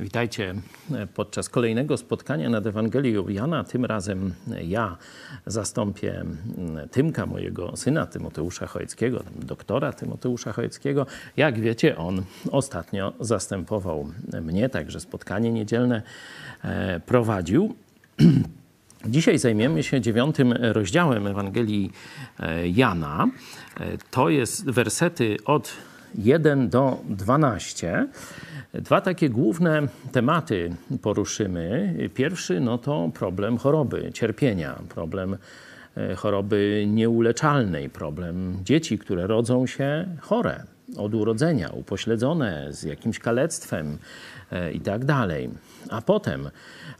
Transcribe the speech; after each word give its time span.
Witajcie 0.00 0.54
podczas 1.14 1.48
kolejnego 1.48 1.96
spotkania 1.96 2.50
nad 2.50 2.66
Ewangelią 2.66 3.28
Jana. 3.28 3.64
Tym 3.64 3.84
razem 3.84 4.34
ja 4.66 4.96
zastąpię 5.46 6.24
Tymka, 6.90 7.26
mojego 7.26 7.76
syna 7.76 8.06
Tymoteusza 8.06 8.66
Chojeckiego, 8.66 9.22
doktora 9.36 9.92
Tymoteusza 9.92 10.52
Chojeckiego. 10.52 11.06
Jak 11.36 11.60
wiecie, 11.60 11.96
on 11.96 12.22
ostatnio 12.50 13.12
zastępował 13.20 14.08
mnie, 14.42 14.68
także 14.68 15.00
spotkanie 15.00 15.52
niedzielne 15.52 16.02
e, 16.64 17.00
prowadził. 17.00 17.74
Dzisiaj 19.06 19.38
zajmiemy 19.38 19.82
się 19.82 20.00
dziewiątym 20.00 20.52
rozdziałem 20.52 21.26
Ewangelii 21.26 21.92
e, 22.38 22.68
Jana. 22.68 23.28
E, 23.80 23.98
to 24.10 24.28
jest 24.28 24.70
wersety 24.70 25.36
od 25.44 25.72
1 26.14 26.68
do 26.68 27.00
12. 27.08 28.08
Dwa 28.74 29.00
takie 29.00 29.30
główne 29.30 29.82
tematy 30.12 30.70
poruszymy. 31.02 31.94
Pierwszy 32.14 32.60
no 32.60 32.78
to 32.78 33.10
problem 33.14 33.58
choroby, 33.58 34.10
cierpienia, 34.12 34.78
problem 34.88 35.36
e, 35.96 36.14
choroby 36.14 36.84
nieuleczalnej, 36.88 37.90
problem 37.90 38.56
dzieci, 38.64 38.98
które 38.98 39.26
rodzą 39.26 39.66
się 39.66 40.06
chore 40.20 40.64
od 40.96 41.14
urodzenia, 41.14 41.68
upośledzone 41.68 42.66
z 42.70 42.82
jakimś 42.82 43.18
kalectwem 43.18 43.98
e, 44.52 44.72
i 44.72 44.80
tak 44.80 45.04
dalej. 45.04 45.50
A 45.90 46.02
potem 46.02 46.50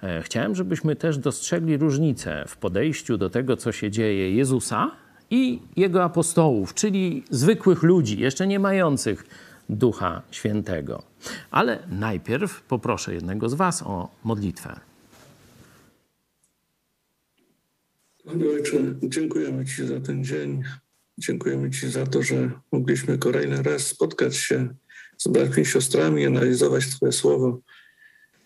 e, 0.03 0.23
chciałem, 0.23 0.55
żebyśmy 0.55 0.97
też 0.97 1.19
dostrzegli 1.19 1.77
różnicę 1.77 2.45
w 2.47 2.57
podejściu 2.57 3.19
do 3.19 3.31
tego, 3.31 3.57
co 3.57 3.73
się 3.73 3.91
dzieje 3.91 4.35
Jezusa 4.35 4.91
i 5.31 5.63
jego 5.77 6.05
apostołów, 6.05 6.75
czyli 6.75 7.25
zwykłych 7.31 7.83
ludzi, 7.83 8.21
jeszcze 8.21 8.47
nie 8.47 8.59
mających 8.59 9.25
Ducha 9.69 10.23
Świętego. 10.31 11.03
Ale 11.51 11.79
najpierw 11.91 12.63
poproszę 12.63 13.15
jednego 13.15 13.49
z 13.49 13.55
Was 13.55 13.83
o 13.83 14.09
modlitwę. 14.25 14.81
Panie 18.25 18.45
Ojcze, 18.51 18.77
dziękujemy 19.03 19.67
Ci 19.67 19.87
za 19.87 20.01
ten 20.01 20.25
dzień. 20.25 20.63
Dziękujemy 21.19 21.71
Ci 21.71 21.91
za 21.91 22.07
to, 22.07 22.23
że 22.23 22.51
mogliśmy 22.73 23.19
kolejny 23.19 23.63
raz 23.63 23.87
spotkać 23.87 24.37
się 24.37 24.69
z 25.19 25.29
braćmi 25.29 25.63
i 25.63 25.67
siostrami, 25.67 26.27
analizować 26.27 26.87
Twoje 26.87 27.13
słowo. 27.13 27.61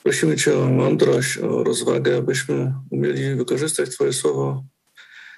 Prosimy 0.02 0.36
Cię 0.36 0.58
o 0.58 0.70
mądrość, 0.70 1.38
o 1.38 1.64
rozwagę, 1.64 2.16
abyśmy 2.16 2.74
umieli 2.90 3.34
wykorzystać 3.34 3.90
Twoje 3.90 4.12
słowo 4.12 4.64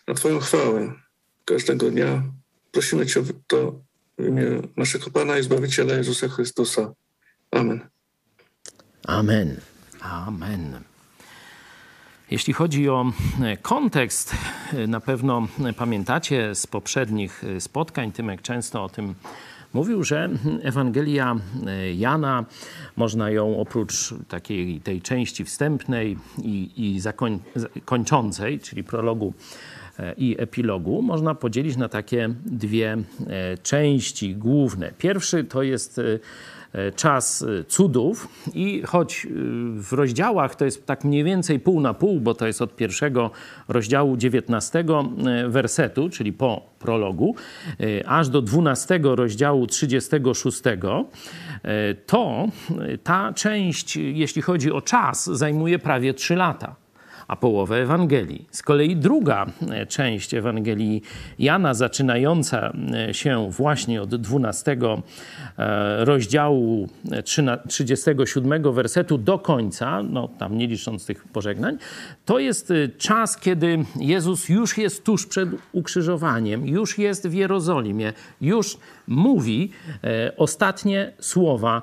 na 0.08 0.14
Twoją 0.14 0.38
chwałę 0.38 1.05
każdego 1.46 1.90
dnia. 1.90 2.22
Prosimy 2.72 3.06
Cię 3.06 3.20
o 3.20 3.24
to 3.46 3.80
w 4.18 4.26
imię 4.26 4.44
naszego 4.76 5.10
Pana 5.10 5.38
i 5.38 5.42
Zbawiciela 5.42 5.94
Jezusa 5.94 6.28
Chrystusa. 6.28 6.92
Amen. 7.50 7.80
Amen. 9.06 9.60
Amen. 10.00 10.80
Jeśli 12.30 12.52
chodzi 12.52 12.88
o 12.88 13.12
e, 13.42 13.56
kontekst, 13.56 14.34
e, 14.72 14.86
na 14.86 15.00
pewno 15.00 15.48
pamiętacie 15.76 16.54
z 16.54 16.66
poprzednich 16.66 17.44
e, 17.44 17.60
spotkań, 17.60 18.12
Tymek 18.12 18.42
często 18.42 18.84
o 18.84 18.88
tym 18.88 19.14
mówił, 19.72 20.04
że 20.04 20.28
Ewangelia 20.62 21.36
Jana, 21.96 22.44
można 22.96 23.30
ją 23.30 23.58
oprócz 23.60 24.14
takiej 24.28 24.80
tej 24.80 25.02
części 25.02 25.44
wstępnej 25.44 26.18
i, 26.42 26.70
i 26.76 27.00
zakoń, 27.00 27.38
kończącej, 27.84 28.60
czyli 28.60 28.84
prologu 28.84 29.34
i 30.16 30.36
epilogu, 30.38 31.02
można 31.02 31.34
podzielić 31.34 31.76
na 31.76 31.88
takie 31.88 32.28
dwie 32.44 32.96
części 33.62 34.34
główne. 34.34 34.92
Pierwszy 34.98 35.44
to 35.44 35.62
jest 35.62 36.00
E, 36.00 36.18
czas 36.96 37.42
e, 37.42 37.64
cudów. 37.64 38.28
I 38.54 38.82
choć 38.82 39.26
e, 39.26 39.28
w 39.80 39.92
rozdziałach 39.92 40.54
to 40.54 40.64
jest 40.64 40.86
tak 40.86 41.04
mniej 41.04 41.24
więcej 41.24 41.60
pół 41.60 41.80
na 41.80 41.94
pół, 41.94 42.20
bo 42.20 42.34
to 42.34 42.46
jest 42.46 42.62
od 42.62 42.76
pierwszego 42.76 43.30
rozdziału 43.68 44.16
19 44.16 44.84
wersetu, 45.48 46.08
czyli 46.10 46.32
po 46.32 46.62
prologu, 46.78 47.34
aż 48.06 48.28
do 48.28 48.42
12 48.42 49.00
rozdziału 49.02 49.66
36, 49.66 50.62
to 52.06 52.48
ta 53.02 53.32
część, 53.32 53.96
jeśli 53.96 54.42
chodzi 54.42 54.72
o 54.72 54.80
czas, 54.80 55.26
zajmuje 55.26 55.78
prawie 55.78 56.14
3 56.14 56.36
lata 56.36 56.85
a 57.28 57.36
połowę 57.36 57.82
Ewangelii. 57.82 58.46
Z 58.50 58.62
kolei 58.62 58.96
druga 58.96 59.46
e, 59.70 59.86
część 59.86 60.34
Ewangelii 60.34 61.02
Jana, 61.38 61.74
zaczynająca 61.74 62.72
e, 63.08 63.14
się 63.14 63.50
właśnie 63.50 64.02
od 64.02 64.14
12 64.14 64.76
e, 65.58 66.04
rozdziału 66.04 66.88
37 67.68 68.72
wersetu 68.72 69.18
do 69.18 69.38
końca, 69.38 70.02
no 70.02 70.28
tam 70.28 70.58
nie 70.58 70.66
licząc 70.66 71.06
tych 71.06 71.24
pożegnań, 71.24 71.78
to 72.24 72.38
jest 72.38 72.72
czas, 72.98 73.36
kiedy 73.36 73.84
Jezus 74.00 74.48
już 74.48 74.78
jest 74.78 75.04
tuż 75.04 75.26
przed 75.26 75.48
ukrzyżowaniem, 75.72 76.66
już 76.66 76.98
jest 76.98 77.28
w 77.28 77.34
Jerozolimie, 77.34 78.12
już 78.40 78.78
mówi 79.06 79.70
ostatnie 80.36 81.12
słowa 81.18 81.82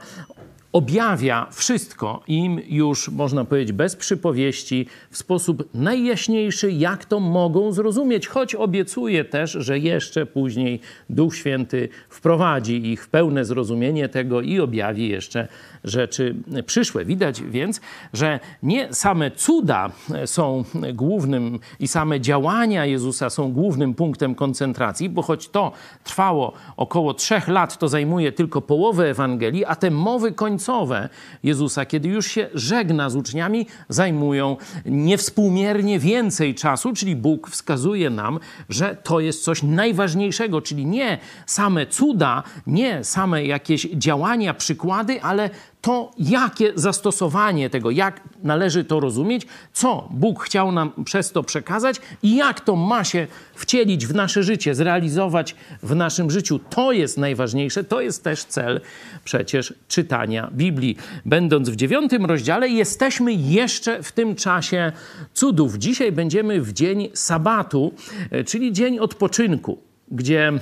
objawia 0.74 1.48
wszystko 1.52 2.24
im 2.28 2.62
już, 2.68 3.10
można 3.10 3.46
powiedzieć, 3.46 3.72
bez 3.72 3.96
przypowieści, 3.96 4.88
w 5.10 5.18
sposób 5.18 5.70
najjaśniejszy, 5.74 6.72
jak 6.72 7.06
to 7.06 7.20
mogą 7.20 7.72
zrozumieć, 7.72 8.28
choć 8.28 8.56
obiecuje 8.56 9.26
też, 9.26 9.52
że 9.52 9.80
jeszcze 9.80 10.26
później 10.26 10.80
Duch 11.10 11.36
Święty 11.36 11.90
wprowadzi 12.10 12.92
ich 12.92 13.04
w 13.04 13.10
pełne 13.10 13.46
zrozumienie 13.46 14.10
tego 14.10 14.42
i 14.42 14.60
objawi 14.60 15.10
jeszcze 15.10 15.48
rzeczy 15.84 16.36
przyszłe. 16.66 17.06
Widać 17.06 17.42
więc, 17.42 17.82
że 18.14 18.40
nie 18.64 18.94
same 18.94 19.32
cuda 19.32 19.92
są 20.26 20.64
głównym 20.94 21.60
i 21.80 21.88
same 21.88 22.22
działania 22.22 22.86
Jezusa 22.86 23.30
są 23.30 23.54
głównym 23.54 23.94
punktem 23.94 24.36
koncentracji, 24.36 25.10
bo 25.10 25.22
choć 25.22 25.50
to 25.50 25.72
trwało 26.04 26.54
około 26.78 27.14
trzech 27.14 27.48
lat, 27.48 27.78
to 27.78 27.88
zajmuje 27.88 28.32
tylko 28.32 28.62
połowę 28.62 29.10
Ewangelii, 29.10 29.66
a 29.66 29.76
te 29.76 29.92
mowy 29.92 30.32
końcowe 30.32 31.10
Jezusa, 31.44 31.86
kiedy 31.86 32.10
już 32.10 32.28
się 32.28 32.50
żegna 32.54 33.10
z 33.10 33.16
uczniami, 33.16 33.68
zajmują 33.90 34.58
niewspółmiernie 34.86 36.00
więcej 36.00 36.56
czasu, 36.56 36.94
czyli 36.94 37.16
Bóg 37.16 37.50
wskazuje 37.50 38.10
nam, 38.10 38.40
że 38.70 38.98
to 39.04 39.20
jest 39.20 39.44
coś 39.44 39.64
najważniejszego, 39.64 40.62
czyli 40.62 40.86
nie 40.86 41.18
same 41.46 41.86
cuda, 41.86 42.44
nie 42.68 43.04
same 43.04 43.46
jakieś 43.46 43.88
działania, 43.94 44.54
przykłady, 44.54 45.22
ale 45.22 45.50
to 45.84 46.12
jakie 46.20 46.72
zastosowanie 46.76 47.70
tego, 47.70 47.92
jak 47.92 48.22
należy 48.44 48.84
to 48.84 49.00
rozumieć, 49.00 49.48
co 49.74 50.08
Bóg 50.12 50.44
chciał 50.44 50.72
nam 50.72 50.92
przez 51.06 51.32
to 51.32 51.44
przekazać 51.44 52.02
i 52.24 52.36
jak 52.36 52.62
to 52.62 52.76
ma 52.76 53.04
się 53.04 53.28
wcielić 53.56 54.08
w 54.08 54.16
nasze 54.16 54.44
życie, 54.44 54.76
zrealizować 54.76 55.56
w 55.84 55.96
naszym 55.96 56.32
życiu. 56.32 56.60
To 56.60 56.92
jest 56.92 57.18
najważniejsze, 57.18 57.84
to 57.84 58.02
jest 58.02 58.24
też 58.24 58.44
cel 58.44 58.82
przecież 59.24 59.74
czytania 59.88 60.50
Biblii. 60.52 60.98
Będąc 61.26 61.70
w 61.70 61.76
dziewiątym 61.76 62.26
rozdziale, 62.26 62.70
jesteśmy 62.70 63.34
jeszcze 63.34 64.04
w 64.04 64.12
tym 64.12 64.36
czasie 64.36 64.92
cudów. 65.34 65.78
Dzisiaj 65.78 66.12
będziemy 66.12 66.62
w 66.62 66.74
dzień 66.74 67.10
sabatu, 67.14 67.94
e, 68.32 68.44
czyli 68.44 68.74
dzień 68.74 69.00
odpoczynku 69.00 69.93
gdzie 70.12 70.48
e, 70.48 70.60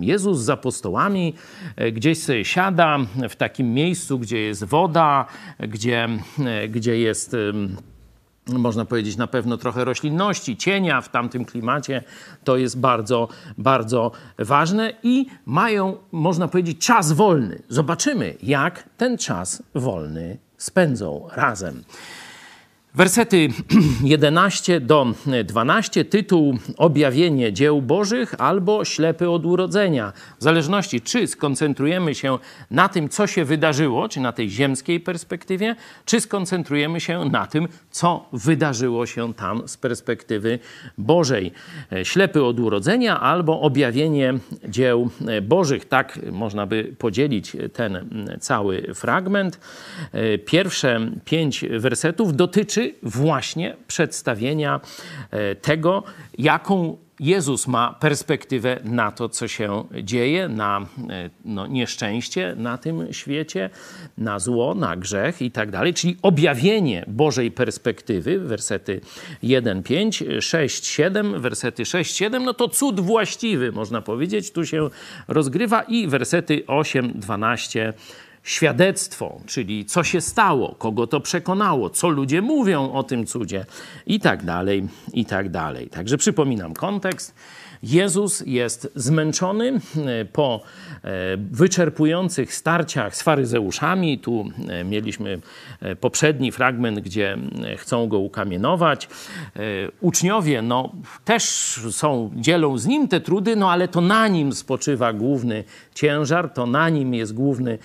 Jezus 0.00 0.38
z 0.38 0.50
apostołami 0.50 1.34
e, 1.76 1.92
gdzieś 1.92 2.22
sobie 2.22 2.44
siada 2.44 2.98
w 3.30 3.36
takim 3.36 3.74
miejscu, 3.74 4.18
gdzie 4.18 4.38
jest 4.38 4.64
woda, 4.64 5.26
gdzie, 5.58 6.08
e, 6.44 6.68
gdzie 6.68 6.98
jest 6.98 7.36
można 8.46 8.84
powiedzieć, 8.84 9.16
na 9.16 9.26
pewno 9.26 9.56
trochę 9.56 9.84
roślinności, 9.84 10.56
cienia 10.56 11.00
w 11.00 11.08
tamtym 11.08 11.44
klimacie, 11.44 12.02
to 12.44 12.56
jest 12.56 12.80
bardzo, 12.80 13.28
bardzo 13.58 14.12
ważne 14.38 14.92
i 15.02 15.26
mają, 15.46 15.96
można 16.12 16.48
powiedzieć, 16.48 16.86
czas 16.86 17.12
wolny. 17.12 17.62
Zobaczymy, 17.68 18.34
jak 18.42 18.88
ten 18.96 19.18
czas 19.18 19.62
wolny 19.74 20.38
spędzą 20.56 21.28
razem. 21.34 21.84
Wersety 22.94 23.48
11 24.04 24.80
do 24.80 25.06
12, 25.44 26.04
tytuł 26.04 26.58
Objawienie 26.76 27.52
dzieł 27.52 27.82
Bożych 27.82 28.34
albo 28.38 28.84
Ślepy 28.84 29.30
od 29.30 29.46
urodzenia. 29.46 30.12
W 30.38 30.42
zależności, 30.42 31.00
czy 31.00 31.26
skoncentrujemy 31.26 32.14
się 32.14 32.38
na 32.70 32.88
tym, 32.88 33.08
co 33.08 33.26
się 33.26 33.44
wydarzyło, 33.44 34.08
czy 34.08 34.20
na 34.20 34.32
tej 34.32 34.50
ziemskiej 34.50 35.00
perspektywie, 35.00 35.76
czy 36.04 36.20
skoncentrujemy 36.20 37.00
się 37.00 37.24
na 37.24 37.46
tym, 37.46 37.68
co 37.90 38.26
wydarzyło 38.32 39.06
się 39.06 39.34
tam 39.34 39.68
z 39.68 39.76
perspektywy 39.76 40.58
Bożej. 40.98 41.52
Ślepy 42.02 42.44
od 42.44 42.60
urodzenia 42.60 43.20
albo 43.20 43.60
Objawienie 43.60 44.34
dzieł 44.68 45.10
Bożych. 45.42 45.84
Tak 45.84 46.18
można 46.32 46.66
by 46.66 46.94
podzielić 46.98 47.56
ten 47.72 48.26
cały 48.40 48.94
fragment. 48.94 49.60
Pierwsze 50.44 51.10
pięć 51.24 51.64
wersetów 51.78 52.36
dotyczy 52.36 52.81
dotyczy 52.82 52.94
właśnie 53.02 53.76
przedstawienia 53.86 54.80
e, 55.30 55.54
tego, 55.54 56.02
jaką 56.38 56.96
Jezus 57.20 57.66
ma 57.66 57.92
perspektywę 58.00 58.80
na 58.84 59.12
to, 59.12 59.28
co 59.28 59.48
się 59.48 59.84
dzieje, 60.02 60.48
na 60.48 60.80
e, 61.10 61.30
no, 61.44 61.66
nieszczęście 61.66 62.54
na 62.56 62.78
tym 62.78 63.12
świecie, 63.12 63.70
na 64.18 64.38
zło, 64.38 64.74
na 64.74 64.96
grzech 64.96 65.42
i 65.42 65.50
tak 65.50 65.70
dalej, 65.70 65.94
czyli 65.94 66.16
objawienie 66.22 67.04
Bożej 67.08 67.50
perspektywy, 67.50 68.38
wersety 68.38 69.00
1, 69.42 69.82
5, 69.82 70.24
6, 70.40 70.86
7, 70.86 71.40
wersety 71.40 71.84
6, 71.84 72.16
7, 72.16 72.44
no 72.44 72.54
to 72.54 72.68
cud 72.68 73.00
właściwy, 73.00 73.72
można 73.72 74.02
powiedzieć, 74.02 74.52
tu 74.52 74.66
się 74.66 74.90
rozgrywa 75.28 75.82
i 75.82 76.08
wersety 76.08 76.62
8, 76.66 77.12
12, 77.14 77.92
świadectwo, 78.42 79.40
czyli 79.46 79.84
co 79.84 80.04
się 80.04 80.20
stało, 80.20 80.74
kogo 80.78 81.06
to 81.06 81.20
przekonało, 81.20 81.90
co 81.90 82.08
ludzie 82.08 82.42
mówią 82.42 82.92
o 82.92 83.02
tym 83.02 83.26
cudzie 83.26 83.64
i 84.06 84.20
tak 84.20 84.44
dalej, 84.44 84.88
i 85.12 85.24
tak 85.24 85.48
dalej. 85.48 85.88
Także 85.88 86.18
przypominam 86.18 86.74
kontekst. 86.74 87.34
Jezus 87.82 88.42
jest 88.46 88.92
zmęczony 88.94 89.80
e, 89.96 90.24
po 90.24 90.60
e, 91.04 91.10
wyczerpujących 91.36 92.54
starciach 92.54 93.16
z 93.16 93.22
faryzeuszami. 93.22 94.18
Tu 94.18 94.50
e, 94.68 94.84
mieliśmy 94.84 95.40
poprzedni 96.00 96.52
fragment, 96.52 97.00
gdzie 97.00 97.38
chcą 97.76 98.08
go 98.08 98.18
ukamienować. 98.18 99.08
Uczniowie 100.00 100.62
no, 100.62 100.92
też 101.24 101.42
są, 101.90 102.30
dzielą 102.36 102.78
z 102.78 102.86
nim 102.86 103.08
te 103.08 103.20
trudy, 103.20 103.56
no 103.56 103.70
ale 103.70 103.88
to 103.88 104.00
na 104.00 104.28
nim 104.28 104.52
spoczywa 104.52 105.12
główny 105.12 105.64
ciężar, 105.94 106.52
to 106.52 106.66
na 106.66 106.88
nim 106.88 107.14
jest 107.14 107.34
główny, 107.34 107.78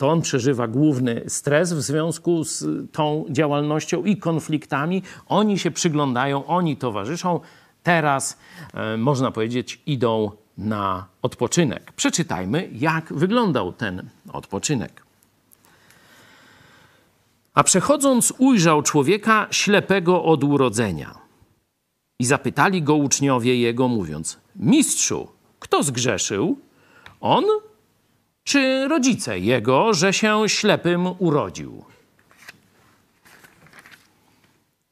on 0.00 0.22
przeżywa 0.22 0.68
główny 0.68 1.22
stres 1.28 1.72
w 1.72 1.80
związku 1.80 2.44
z 2.44 2.64
tą 2.92 3.24
działalnością 3.30 4.04
i 4.04 4.16
konfliktami. 4.16 5.02
Oni 5.28 5.58
się 5.58 5.70
przyglądają, 5.70 6.46
oni 6.46 6.76
towarzyszą 6.76 7.40
teraz, 7.84 8.38
e, 8.74 8.96
można 8.96 9.30
powiedzieć, 9.30 9.80
idą 9.86 10.30
na 10.58 11.06
odpoczynek. 11.22 11.92
Przeczytajmy, 11.92 12.70
jak 12.72 13.12
wyglądał 13.12 13.72
ten 13.72 14.08
odpoczynek. 14.32 15.04
A 17.54 17.64
przechodząc, 17.64 18.32
ujrzał 18.38 18.82
człowieka 18.82 19.46
ślepego 19.50 20.24
od 20.24 20.44
urodzenia. 20.44 21.14
I 22.18 22.24
zapytali 22.24 22.82
go 22.82 22.94
uczniowie 22.94 23.60
jego, 23.60 23.88
mówiąc: 23.88 24.38
Mistrzu, 24.56 25.28
kto 25.60 25.82
zgrzeszył? 25.82 26.58
On 27.20 27.44
czy 28.44 28.88
rodzice 28.88 29.38
jego, 29.38 29.94
że 29.94 30.12
się 30.12 30.48
ślepym 30.48 31.06
urodził? 31.18 31.84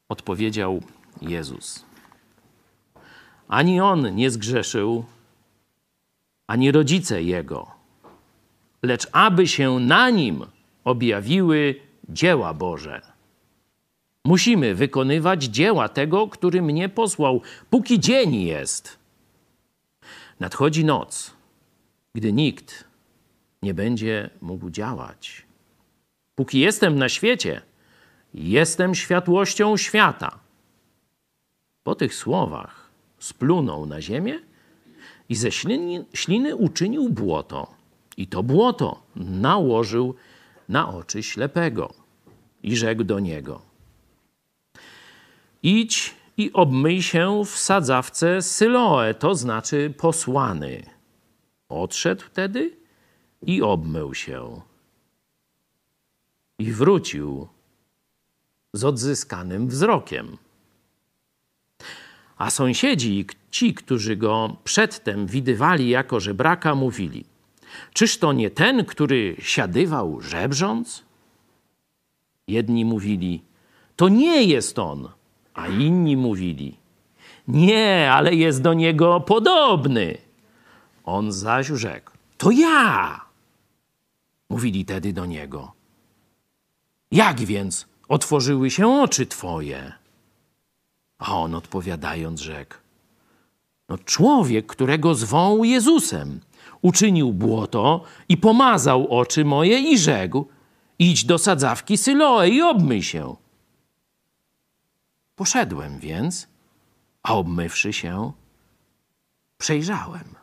Odpowiedział 0.09 0.81
Jezus. 1.21 1.92
Ani 3.53 3.81
on 3.81 4.15
nie 4.15 4.31
zgrzeszył, 4.31 5.05
ani 6.47 6.71
rodzice 6.71 7.23
jego, 7.23 7.71
lecz 8.83 9.07
aby 9.11 9.47
się 9.47 9.79
na 9.79 10.09
nim 10.09 10.45
objawiły 10.83 11.75
dzieła 12.09 12.53
Boże. 12.53 13.01
Musimy 14.25 14.75
wykonywać 14.75 15.43
dzieła 15.43 15.89
tego, 15.89 16.27
który 16.27 16.61
mnie 16.61 16.89
posłał, 16.89 17.41
póki 17.69 17.99
dzień 17.99 18.35
jest. 18.35 18.97
Nadchodzi 20.39 20.85
noc, 20.85 21.33
gdy 22.15 22.33
nikt 22.33 22.83
nie 23.61 23.73
będzie 23.73 24.29
mógł 24.41 24.69
działać. 24.69 25.45
Póki 26.35 26.59
jestem 26.59 26.99
na 26.99 27.09
świecie, 27.09 27.61
jestem 28.33 28.95
światłością 28.95 29.77
świata. 29.77 30.39
Po 31.83 31.95
tych 31.95 32.15
słowach 32.15 32.82
splunął 33.23 33.85
na 33.85 34.01
ziemię 34.01 34.39
i 35.29 35.35
ze 35.35 35.51
śliny, 35.51 36.05
śliny 36.13 36.55
uczynił 36.55 37.09
błoto. 37.09 37.67
I 38.17 38.27
to 38.27 38.43
błoto 38.43 39.03
nałożył 39.15 40.15
na 40.69 40.89
oczy 40.89 41.23
ślepego 41.23 41.93
i 42.63 42.75
rzekł 42.75 43.03
do 43.03 43.19
niego: 43.19 43.61
Idź 45.63 46.15
i 46.37 46.53
obmyj 46.53 47.01
się 47.01 47.45
w 47.45 47.49
sadzawce 47.49 48.41
Syloe, 48.41 49.13
to 49.13 49.35
znaczy 49.35 49.93
posłany. 49.97 50.83
Odszedł 51.69 52.21
wtedy 52.21 52.77
i 53.41 53.61
obmył 53.61 54.13
się. 54.13 54.61
I 56.59 56.71
wrócił 56.71 57.47
z 58.73 58.83
odzyskanym 58.83 59.67
wzrokiem. 59.67 60.37
A 62.37 62.49
sąsiedzi, 62.49 63.25
ci, 63.51 63.73
którzy 63.73 64.15
go 64.15 64.57
przedtem 64.63 65.27
widywali 65.27 65.89
jako 65.89 66.19
żebraka, 66.19 66.75
mówili: 66.75 67.25
Czyż 67.93 68.17
to 68.17 68.33
nie 68.33 68.51
ten, 68.51 68.85
który 68.85 69.35
siadywał 69.39 70.21
żebrząc? 70.21 71.03
Jedni 72.47 72.85
mówili: 72.85 73.43
To 73.95 74.09
nie 74.09 74.43
jest 74.43 74.79
on, 74.79 75.09
a 75.53 75.67
inni 75.67 76.17
mówili: 76.17 76.77
Nie, 77.47 78.11
ale 78.11 78.35
jest 78.35 78.61
do 78.61 78.73
niego 78.73 79.19
podobny. 79.19 80.17
On 81.03 81.31
zaś 81.31 81.67
rzekł: 81.67 82.11
To 82.37 82.51
ja. 82.51 83.21
Mówili 84.49 84.85
tedy 84.85 85.13
do 85.13 85.25
niego: 85.25 85.73
Jak 87.11 87.39
więc 87.39 87.87
otworzyły 88.07 88.71
się 88.71 88.87
oczy 88.87 89.25
twoje? 89.25 90.02
A 91.23 91.35
on 91.35 91.55
odpowiadając 91.55 92.41
rzekł: 92.41 92.75
No, 93.89 93.97
człowiek, 93.97 94.65
którego 94.65 95.15
zwą 95.15 95.63
Jezusem, 95.63 96.39
uczynił 96.81 97.33
błoto 97.33 98.03
i 98.29 98.37
pomazał 98.37 99.19
oczy 99.19 99.45
moje 99.45 99.79
i 99.79 99.97
rzekł: 99.97 100.47
Idź 100.99 101.25
do 101.25 101.37
sadzawki 101.37 101.97
Syloe 101.97 102.49
i 102.49 102.61
obmyj 102.61 103.03
się. 103.03 103.35
Poszedłem 105.35 105.99
więc, 105.99 106.47
a 107.23 107.33
obmywszy 107.33 107.93
się, 107.93 108.31
przejrzałem. 109.57 110.35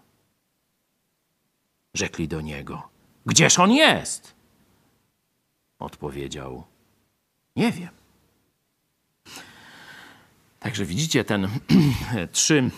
Rzekli 1.94 2.28
do 2.28 2.40
niego: 2.40 2.88
Gdzież 3.26 3.58
on 3.58 3.72
jest? 3.72 4.34
Odpowiedział: 5.78 6.64
Nie 7.56 7.72
wiem. 7.72 7.99
Także 10.60 10.84
widzicie, 10.84 11.24
ten 11.24 11.48
trzy 12.32 12.70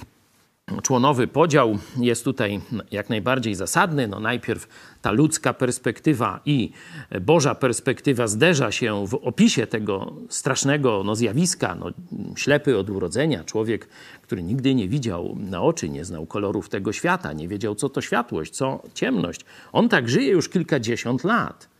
członowy 0.82 1.26
podział 1.26 1.78
jest 1.96 2.24
tutaj 2.24 2.60
jak 2.90 3.10
najbardziej 3.10 3.54
zasadny. 3.54 4.08
No 4.08 4.20
najpierw 4.20 4.68
ta 5.02 5.10
ludzka 5.10 5.54
perspektywa 5.54 6.40
i 6.44 6.72
Boża 7.20 7.54
perspektywa 7.54 8.26
zderza 8.26 8.72
się 8.72 9.06
w 9.06 9.14
opisie 9.14 9.66
tego 9.66 10.12
strasznego 10.28 11.02
no, 11.04 11.14
zjawiska. 11.14 11.74
No, 11.74 11.90
ślepy 12.36 12.78
od 12.78 12.90
urodzenia, 12.90 13.44
człowiek, 13.44 13.88
który 14.22 14.42
nigdy 14.42 14.74
nie 14.74 14.88
widział 14.88 15.36
na 15.40 15.62
oczy, 15.62 15.88
nie 15.88 16.04
znał 16.04 16.26
kolorów 16.26 16.68
tego 16.68 16.92
świata, 16.92 17.32
nie 17.32 17.48
wiedział 17.48 17.74
co 17.74 17.88
to 17.88 18.00
światłość, 18.00 18.52
co 18.52 18.82
ciemność. 18.94 19.40
On 19.72 19.88
tak 19.88 20.08
żyje 20.08 20.28
już 20.28 20.48
kilkadziesiąt 20.48 21.24
lat. 21.24 21.71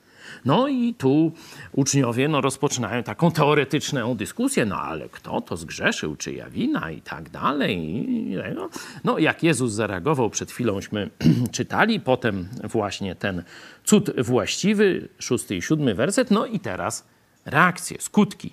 No 0.44 0.68
i 0.68 0.94
tu 0.94 1.32
uczniowie 1.72 2.28
no, 2.28 2.40
rozpoczynają 2.40 3.02
taką 3.02 3.30
teoretyczną 3.30 4.14
dyskusję, 4.14 4.66
no 4.66 4.76
ale 4.76 5.08
kto 5.08 5.40
to 5.40 5.56
zgrzeszył, 5.56 6.16
czyja 6.16 6.50
wina 6.50 6.90
i 6.90 7.00
tak 7.00 7.30
dalej. 7.30 8.06
No, 8.54 8.68
no 9.04 9.18
jak 9.18 9.42
Jezus 9.42 9.72
zareagował, 9.72 10.30
przed 10.30 10.52
chwiląśmy 10.52 11.10
czytali, 11.52 12.00
potem 12.00 12.48
właśnie 12.64 13.14
ten 13.14 13.42
cud 13.84 14.20
właściwy, 14.20 15.08
szósty 15.18 15.56
i 15.56 15.62
siódmy 15.62 15.94
werset, 15.94 16.30
no 16.30 16.46
i 16.46 16.60
teraz 16.60 17.06
reakcje, 17.44 17.96
skutki. 18.00 18.52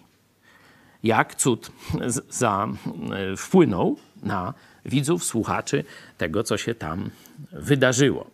Jak 1.03 1.35
cud 1.35 1.71
za, 2.29 2.67
wpłynął 3.37 3.97
na 4.23 4.53
widzów, 4.85 5.23
słuchaczy 5.23 5.83
tego, 6.17 6.43
co 6.43 6.57
się 6.57 6.75
tam 6.75 7.09
wydarzyło. 7.51 8.27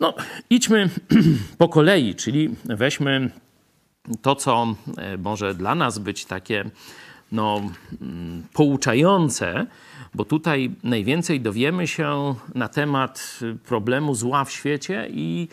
No, 0.00 0.14
idźmy 0.50 0.90
po 1.58 1.68
kolei, 1.68 2.14
czyli 2.14 2.54
weźmy 2.64 3.30
to, 4.22 4.34
co 4.34 4.74
e, 4.96 5.16
może 5.16 5.54
dla 5.54 5.74
nas 5.74 5.98
być 5.98 6.24
takie 6.24 6.64
no, 7.32 7.62
mm, 8.02 8.42
pouczające, 8.52 9.66
bo 10.14 10.24
tutaj 10.24 10.70
najwięcej 10.82 11.40
dowiemy 11.40 11.86
się 11.86 12.34
na 12.54 12.68
temat 12.68 13.40
problemu 13.64 14.14
zła 14.14 14.44
w 14.44 14.52
świecie 14.52 15.08
i 15.10 15.48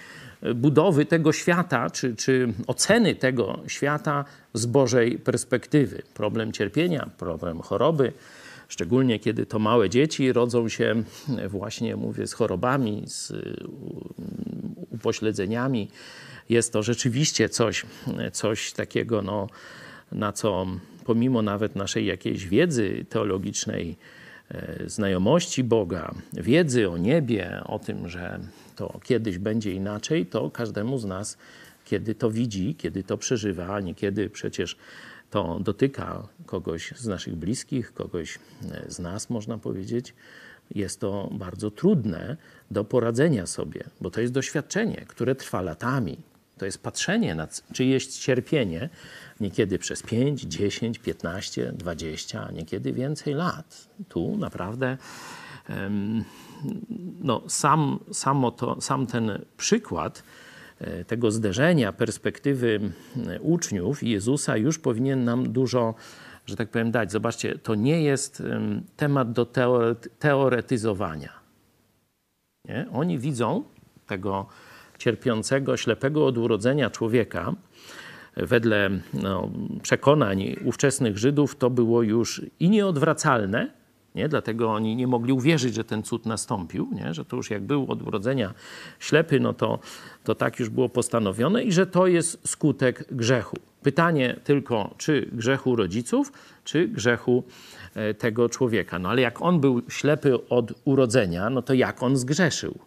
budowy 0.56 1.06
tego 1.06 1.34
świata, 1.34 1.90
czy, 1.90 2.16
czy 2.16 2.54
oceny 2.68 3.16
tego 3.16 3.60
świata 3.68 4.26
z 4.54 4.66
Bożej 4.66 5.20
perspektywy. 5.20 6.02
Problem 6.14 6.52
cierpienia, 6.52 7.10
problem 7.18 7.62
choroby, 7.62 8.14
Szczególnie 8.74 9.20
kiedy 9.20 9.46
to 9.46 9.60
małe 9.60 9.90
dzieci 9.90 10.34
rodzą 10.34 10.70
się 10.70 11.04
właśnie, 11.48 11.96
mówię, 11.96 12.28
z 12.28 12.34
chorobami, 12.34 13.04
z 13.06 13.34
upośledzeniami. 14.90 15.90
Jest 16.50 16.74
to 16.74 16.84
rzeczywiście 16.84 17.50
coś, 17.50 17.86
coś 18.32 18.74
takiego, 18.74 19.22
no, 19.22 19.48
na 20.12 20.32
co 20.32 20.66
pomimo 21.06 21.42
nawet 21.42 21.76
naszej 21.76 22.06
jakiejś 22.06 22.48
wiedzy 22.48 23.06
teologicznej 23.10 23.98
e, 24.50 24.90
znajomości 24.90 25.64
Boga, 25.64 26.14
wiedzy 26.34 26.90
o 26.90 26.98
niebie, 26.98 27.62
o 27.66 27.80
tym, 27.80 28.10
że 28.10 28.40
to 28.76 29.00
kiedyś 29.04 29.38
będzie 29.38 29.72
inaczej, 29.74 30.26
to 30.26 30.50
każdemu 30.50 30.98
z 30.98 31.06
nas, 31.06 31.38
kiedy 31.86 32.16
to 32.16 32.32
widzi, 32.32 32.76
kiedy 32.76 33.04
to 33.04 33.18
przeżywa, 33.18 33.68
a 33.68 33.80
niekiedy 33.80 34.30
przecież 34.30 34.78
to 35.34 35.60
dotyka 35.60 36.28
kogoś 36.46 36.94
z 36.96 37.08
naszych 37.08 37.36
bliskich, 37.36 37.94
kogoś 37.94 38.40
e, 38.72 38.92
z 38.92 39.00
nas, 39.00 39.30
można 39.30 39.58
powiedzieć, 39.58 40.14
jest 40.76 41.00
to 41.00 41.30
bardzo 41.32 41.72
trudne 41.72 42.38
do 42.72 42.84
poradzenia 42.84 43.46
sobie, 43.46 43.84
bo 44.02 44.12
to 44.12 44.22
jest 44.22 44.34
doświadczenie, 44.34 45.06
które 45.08 45.36
trwa 45.36 45.62
latami. 45.62 46.18
To 46.58 46.66
jest 46.66 46.84
patrzenie 46.84 47.36
na 47.36 47.48
czyjeś 47.74 48.08
cierpienie, 48.08 48.90
niekiedy 49.40 49.80
przez 49.80 50.02
5, 50.04 50.42
10, 50.42 51.00
15, 51.00 51.74
20, 51.74 52.52
niekiedy 52.52 52.94
więcej 52.94 53.34
lat. 53.34 53.88
Tu 54.10 54.38
naprawdę 54.38 54.98
no, 57.22 57.42
sam, 57.48 58.00
samo 58.12 58.52
to, 58.52 58.82
sam 58.82 59.08
ten 59.08 59.46
przykład 59.58 60.24
tego 61.08 61.32
zderzenia 61.32 61.94
perspektywy 61.94 62.80
uczniów 63.40 64.04
Jezusa 64.04 64.58
już 64.58 64.80
powinien 64.80 65.24
nam 65.24 65.54
dużo, 65.54 65.96
że 66.46 66.56
tak 66.56 66.70
powiem, 66.70 66.92
dać. 66.92 67.12
Zobaczcie, 67.12 67.58
to 67.58 67.76
nie 67.76 68.04
jest 68.04 68.44
temat 68.98 69.32
do 69.32 69.48
teoretyzowania. 70.20 71.30
Nie? 72.66 72.86
Oni 72.94 73.20
widzą 73.20 73.64
tego 74.08 74.48
cierpiącego, 74.98 75.78
ślepego 75.78 76.26
od 76.26 76.38
urodzenia 76.38 76.90
człowieka, 76.90 77.54
wedle 78.38 78.90
no, 79.14 79.50
przekonań 79.82 80.56
ówczesnych 80.66 81.18
Żydów, 81.18 81.56
to 81.56 81.70
było 81.70 82.02
już 82.02 82.42
i 82.60 82.70
nieodwracalne, 82.70 83.83
nie? 84.16 84.30
Dlatego 84.30 84.72
oni 84.72 84.96
nie 84.96 85.08
mogli 85.08 85.34
uwierzyć, 85.34 85.76
że 85.76 85.84
ten 85.84 86.04
cud 86.04 86.26
nastąpił, 86.26 86.90
nie? 86.92 87.14
że 87.14 87.26
to 87.26 87.36
już 87.36 87.50
jak 87.50 87.64
był 87.64 87.92
od 87.92 88.02
urodzenia 88.02 88.54
ślepy, 89.00 89.40
no 89.40 89.54
to, 89.54 89.80
to 90.24 90.36
tak 90.36 90.60
już 90.60 90.70
było 90.70 90.90
postanowione 90.90 91.64
i 91.64 91.72
że 91.72 91.88
to 91.88 92.08
jest 92.08 92.48
skutek 92.48 93.06
grzechu. 93.12 93.58
Pytanie 93.84 94.40
tylko, 94.44 94.96
czy 94.98 95.30
grzechu 95.32 95.76
rodziców, 95.76 96.32
czy 96.64 96.88
grzechu 96.88 97.44
e, 97.96 98.14
tego 98.14 98.50
człowieka. 98.50 99.00
No 99.00 99.10
ale 99.10 99.22
jak 99.22 99.42
on 99.42 99.60
był 99.60 99.82
ślepy 99.90 100.48
od 100.50 100.74
urodzenia, 100.86 101.50
no 101.50 101.62
to 101.62 101.74
jak 101.74 102.04
on 102.04 102.18
zgrzeszył? 102.18 102.80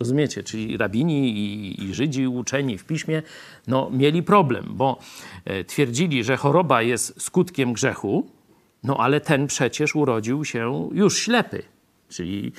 Rozumiecie? 0.00 0.42
Czyli 0.42 0.76
rabini 0.76 1.38
i, 1.38 1.84
i, 1.84 1.94
Żydzi 1.94 2.26
uczeni 2.26 2.78
w 2.78 2.84
piśmie 2.84 3.22
no, 3.66 3.90
mieli 3.90 4.22
problem, 4.22 4.64
bo 4.70 4.98
e, 5.44 5.64
twierdzili, 5.64 6.24
że 6.24 6.36
choroba 6.36 6.82
jest 6.82 7.22
skutkiem 7.22 7.72
grzechu, 7.72 8.37
no 8.84 8.96
ale 8.96 9.20
ten 9.20 9.46
przecież 9.46 9.96
urodził 9.96 10.44
się 10.44 10.88
już 10.92 11.18
ślepy, 11.18 11.62
czyli 12.08 12.52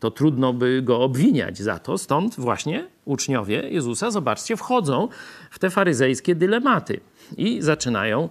to 0.00 0.10
trudno 0.10 0.52
by 0.52 0.82
go 0.82 1.00
obwiniać 1.00 1.58
za 1.58 1.78
to. 1.78 1.98
Stąd 1.98 2.34
właśnie 2.34 2.86
uczniowie 3.04 3.68
Jezusa, 3.70 4.10
zobaczcie, 4.10 4.56
wchodzą 4.56 5.08
w 5.50 5.58
te 5.58 5.70
faryzejskie 5.70 6.34
dylematy 6.34 7.00
i 7.36 7.62
zaczynają. 7.62 8.28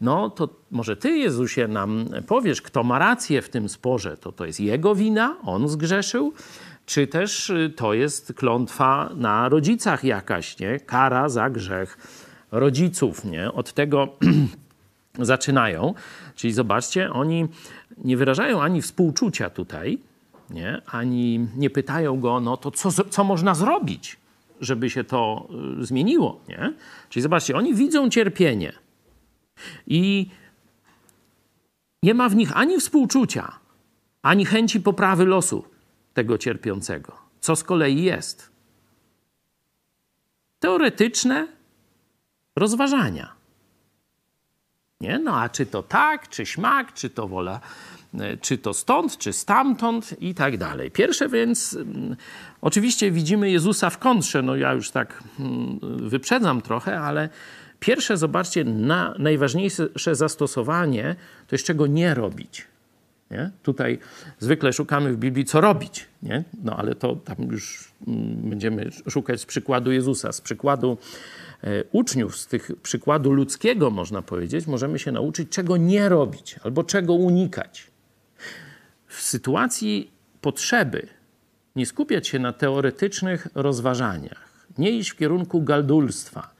No 0.00 0.30
to 0.30 0.48
może 0.70 0.96
ty, 0.96 1.10
Jezusie, 1.10 1.68
nam 1.68 2.08
powiesz, 2.26 2.62
kto 2.62 2.82
ma 2.82 2.98
rację 2.98 3.42
w 3.42 3.48
tym 3.48 3.68
sporze. 3.68 4.16
To 4.16 4.32
to 4.32 4.46
jest 4.46 4.60
jego 4.60 4.94
wina, 4.94 5.36
on 5.42 5.68
zgrzeszył, 5.68 6.32
czy 6.86 7.06
też 7.06 7.52
to 7.76 7.94
jest 7.94 8.32
klątwa 8.36 9.10
na 9.16 9.48
rodzicach 9.48 10.04
jakaś, 10.04 10.58
nie? 10.58 10.80
Kara 10.80 11.28
za 11.28 11.50
grzech 11.50 11.98
rodziców, 12.52 13.24
nie? 13.24 13.52
Od 13.52 13.72
tego 13.72 14.08
zaczynają. 15.18 15.94
Czyli 16.36 16.52
zobaczcie, 16.52 17.12
oni 17.12 17.48
nie 17.98 18.16
wyrażają 18.16 18.62
ani 18.62 18.82
współczucia 18.82 19.50
tutaj, 19.50 19.98
nie? 20.50 20.82
ani 20.86 21.48
nie 21.56 21.70
pytają 21.70 22.20
go, 22.20 22.40
no 22.40 22.56
to 22.56 22.70
co, 22.70 22.90
co 23.04 23.24
można 23.24 23.54
zrobić, 23.54 24.16
żeby 24.60 24.90
się 24.90 25.04
to 25.04 25.48
y, 25.80 25.84
zmieniło. 25.86 26.40
Nie? 26.48 26.72
Czyli 27.08 27.22
zobaczcie, 27.22 27.56
oni 27.56 27.74
widzą 27.74 28.10
cierpienie 28.10 28.72
i 29.86 30.30
nie 32.02 32.14
ma 32.14 32.28
w 32.28 32.36
nich 32.36 32.56
ani 32.56 32.80
współczucia, 32.80 33.52
ani 34.22 34.44
chęci 34.44 34.80
poprawy 34.80 35.24
losu 35.24 35.64
tego 36.14 36.38
cierpiącego. 36.38 37.12
Co 37.40 37.56
z 37.56 37.64
kolei 37.64 38.02
jest? 38.02 38.50
Teoretyczne 40.58 41.48
rozważania. 42.56 43.32
Nie? 45.04 45.18
No 45.18 45.40
a 45.40 45.48
czy 45.48 45.66
to 45.66 45.82
tak, 45.82 46.28
czy 46.28 46.46
śmak, 46.46 46.92
czy 46.94 47.10
to 47.10 47.28
wola, 47.28 47.60
e, 48.20 48.36
czy 48.36 48.58
to 48.58 48.74
stąd, 48.74 49.18
czy 49.18 49.32
stamtąd 49.32 50.22
i 50.22 50.34
tak 50.34 50.58
dalej. 50.58 50.90
Pierwsze 50.90 51.28
więc, 51.28 51.74
mm, 51.74 52.16
oczywiście 52.60 53.10
widzimy 53.10 53.50
Jezusa 53.50 53.90
w 53.90 53.98
kontrze, 53.98 54.42
no 54.42 54.56
ja 54.56 54.72
już 54.72 54.90
tak 54.90 55.22
mm, 55.40 55.78
wyprzedzam 56.08 56.62
trochę, 56.62 57.00
ale 57.00 57.28
pierwsze, 57.80 58.16
zobaczcie, 58.16 58.64
na 58.64 59.14
najważniejsze 59.18 60.14
zastosowanie 60.14 61.16
to 61.46 61.54
jest 61.54 61.64
czego 61.64 61.86
nie 61.86 62.14
robić. 62.14 62.66
Nie? 63.30 63.50
Tutaj 63.62 63.98
zwykle 64.38 64.72
szukamy 64.72 65.12
w 65.12 65.16
Biblii, 65.16 65.44
co 65.44 65.60
robić, 65.60 66.06
nie? 66.22 66.44
no 66.64 66.76
ale 66.76 66.94
to 66.94 67.16
tam 67.16 67.36
już 67.50 67.92
mm, 68.06 68.50
będziemy 68.50 68.90
szukać 69.08 69.40
z 69.40 69.46
przykładu 69.46 69.92
Jezusa, 69.92 70.32
z 70.32 70.40
przykładu 70.40 70.98
uczniów, 71.92 72.36
z 72.36 72.46
tych 72.46 72.70
przykładu 72.82 73.32
ludzkiego, 73.32 73.90
można 73.90 74.22
powiedzieć, 74.22 74.66
możemy 74.66 74.98
się 74.98 75.12
nauczyć, 75.12 75.48
czego 75.48 75.76
nie 75.76 76.08
robić 76.08 76.56
albo 76.64 76.84
czego 76.84 77.14
unikać. 77.14 77.90
W 79.06 79.22
sytuacji 79.22 80.10
potrzeby 80.40 81.06
nie 81.76 81.86
skupiać 81.86 82.28
się 82.28 82.38
na 82.38 82.52
teoretycznych 82.52 83.48
rozważaniach, 83.54 84.66
nie 84.78 84.90
iść 84.90 85.10
w 85.10 85.16
kierunku 85.16 85.62
galdulstwa, 85.62 86.54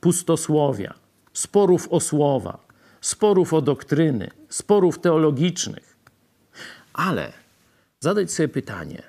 pustosłowia, 0.00 0.94
sporów 1.32 1.88
o 1.90 2.00
słowa, 2.00 2.58
sporów 3.00 3.54
o 3.54 3.62
doktryny, 3.62 4.30
sporów 4.48 4.98
teologicznych, 4.98 5.96
ale 6.92 7.32
zadać 8.00 8.32
sobie 8.32 8.48
pytanie, 8.48 9.02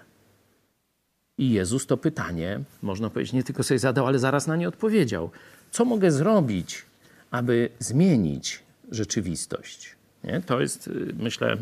i 1.41 1.51
Jezus 1.51 1.85
to 1.85 1.97
pytanie, 1.97 2.59
można 2.81 3.09
powiedzieć, 3.09 3.33
nie 3.33 3.43
tylko 3.43 3.63
sobie 3.63 3.79
zadał, 3.79 4.07
ale 4.07 4.19
zaraz 4.19 4.47
na 4.47 4.55
nie 4.55 4.67
odpowiedział. 4.67 5.31
Co 5.71 5.85
mogę 5.85 6.11
zrobić, 6.11 6.85
aby 7.31 7.69
zmienić 7.79 8.63
rzeczywistość? 8.91 9.95
Nie? 10.23 10.41
To 10.41 10.61
jest, 10.61 10.87
y, 10.87 11.13
myślę, 11.19 11.57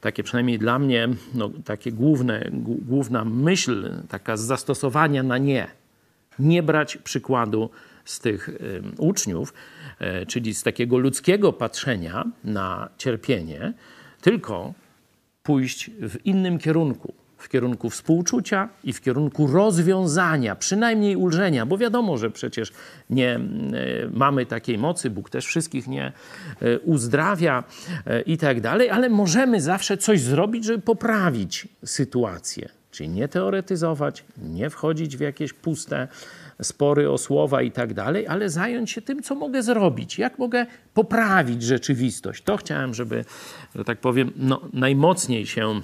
takie 0.00 0.22
przynajmniej 0.22 0.58
dla 0.58 0.78
mnie, 0.78 1.08
no, 1.34 1.50
takie 1.64 1.92
główne, 1.92 2.50
główna 2.62 3.24
myśl, 3.24 3.90
taka 4.08 4.36
z 4.36 4.40
zastosowania 4.40 5.22
na 5.22 5.38
nie. 5.38 5.66
Nie 6.38 6.62
brać 6.62 6.96
przykładu 6.96 7.70
z 8.04 8.20
tych 8.20 8.48
y, 8.48 8.82
uczniów, 8.98 9.54
y, 10.22 10.26
czyli 10.26 10.54
z 10.54 10.62
takiego 10.62 10.98
ludzkiego 10.98 11.52
patrzenia 11.52 12.24
na 12.44 12.88
cierpienie, 12.98 13.72
tylko 14.20 14.74
pójść 15.42 15.90
w 15.90 16.26
innym 16.26 16.58
kierunku 16.58 17.19
w 17.40 17.48
kierunku 17.48 17.90
współczucia 17.90 18.68
i 18.84 18.92
w 18.92 19.00
kierunku 19.00 19.46
rozwiązania, 19.46 20.56
przynajmniej 20.56 21.16
ulżenia, 21.16 21.66
bo 21.66 21.78
wiadomo, 21.78 22.18
że 22.18 22.30
przecież 22.30 22.72
nie 23.10 23.34
e, 23.34 23.40
mamy 24.12 24.46
takiej 24.46 24.78
mocy, 24.78 25.10
Bóg 25.10 25.30
też 25.30 25.46
wszystkich 25.46 25.88
nie 25.88 26.12
e, 26.60 26.78
uzdrawia 26.78 27.64
e, 28.06 28.20
i 28.20 28.38
tak 28.38 28.60
dalej, 28.60 28.90
ale 28.90 29.08
możemy 29.08 29.60
zawsze 29.60 29.96
coś 29.96 30.20
zrobić, 30.20 30.64
żeby 30.64 30.82
poprawić 30.82 31.68
sytuację. 31.84 32.68
Czyli 32.90 33.08
nie 33.08 33.28
teoretyzować, 33.28 34.24
nie 34.42 34.70
wchodzić 34.70 35.16
w 35.16 35.20
jakieś 35.20 35.52
puste 35.52 36.08
spory 36.62 37.10
o 37.10 37.18
słowa 37.18 37.62
i 37.62 37.70
tak 37.70 37.94
dalej, 37.94 38.26
ale 38.26 38.50
zająć 38.50 38.90
się 38.90 39.02
tym, 39.02 39.22
co 39.22 39.34
mogę 39.34 39.62
zrobić, 39.62 40.18
jak 40.18 40.38
mogę 40.38 40.66
poprawić 40.94 41.62
rzeczywistość. 41.62 42.42
To 42.42 42.56
chciałem, 42.56 42.94
żeby, 42.94 43.24
że 43.74 43.84
tak 43.84 43.98
powiem, 43.98 44.32
no, 44.36 44.60
najmocniej 44.72 45.46
się 45.46 45.80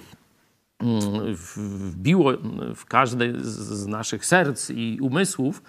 wbiło 0.81 2.33
w 2.75 2.85
każde 2.85 3.33
z 3.41 3.87
naszych 3.87 4.27
serc 4.27 4.71
i 4.71 4.99
umysłów, 5.01 5.63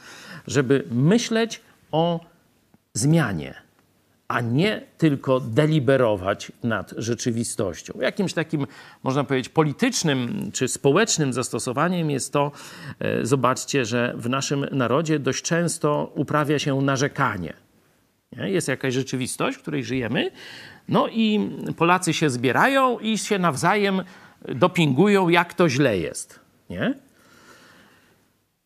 żeby 0.48 0.84
myśleć 0.92 1.62
o 1.92 2.26
zmianie, 2.94 3.56
a 4.28 4.42
nie 4.42 4.82
tylko 4.98 5.40
deliberować 5.40 6.52
nad 6.64 6.94
rzeczywistością. 6.98 7.94
Jakimś 8.02 8.34
takim, 8.34 8.68
można 9.04 9.24
powiedzieć, 9.24 9.50
politycznym 9.50 10.52
czy 10.54 10.68
społecznym 10.68 11.34
zastosowaniem 11.34 12.12
jest 12.12 12.34
to, 12.34 12.52
e, 13.00 13.26
zobaczcie, 13.26 13.86
że 13.86 14.14
w 14.18 14.30
naszym 14.30 14.66
narodzie 14.72 15.20
dość 15.20 15.44
często 15.44 16.12
uprawia 16.16 16.60
się 16.60 16.82
narzekanie. 16.82 17.54
Jest 18.32 18.68
jakaś 18.68 18.94
rzeczywistość, 18.94 19.58
w 19.58 19.62
której 19.62 19.84
żyjemy, 19.84 20.32
no 20.90 21.08
i 21.08 21.50
Polacy 21.78 22.14
się 22.14 22.30
zbierają 22.30 23.00
i 23.00 23.18
się 23.18 23.40
nawzajem 23.40 24.02
dopingują, 24.56 25.30
jak 25.30 25.54
to 25.54 25.70
źle 25.70 25.98
jest. 25.98 26.40
Nie? 26.70 26.94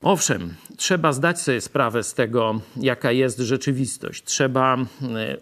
Owszem, 0.01 0.53
trzeba 0.77 1.13
zdać 1.13 1.41
sobie 1.41 1.61
sprawę 1.61 2.03
z 2.03 2.13
tego, 2.13 2.61
jaka 2.77 3.11
jest 3.11 3.39
rzeczywistość. 3.39 4.23
Trzeba 4.23 4.77
e, 4.77 4.85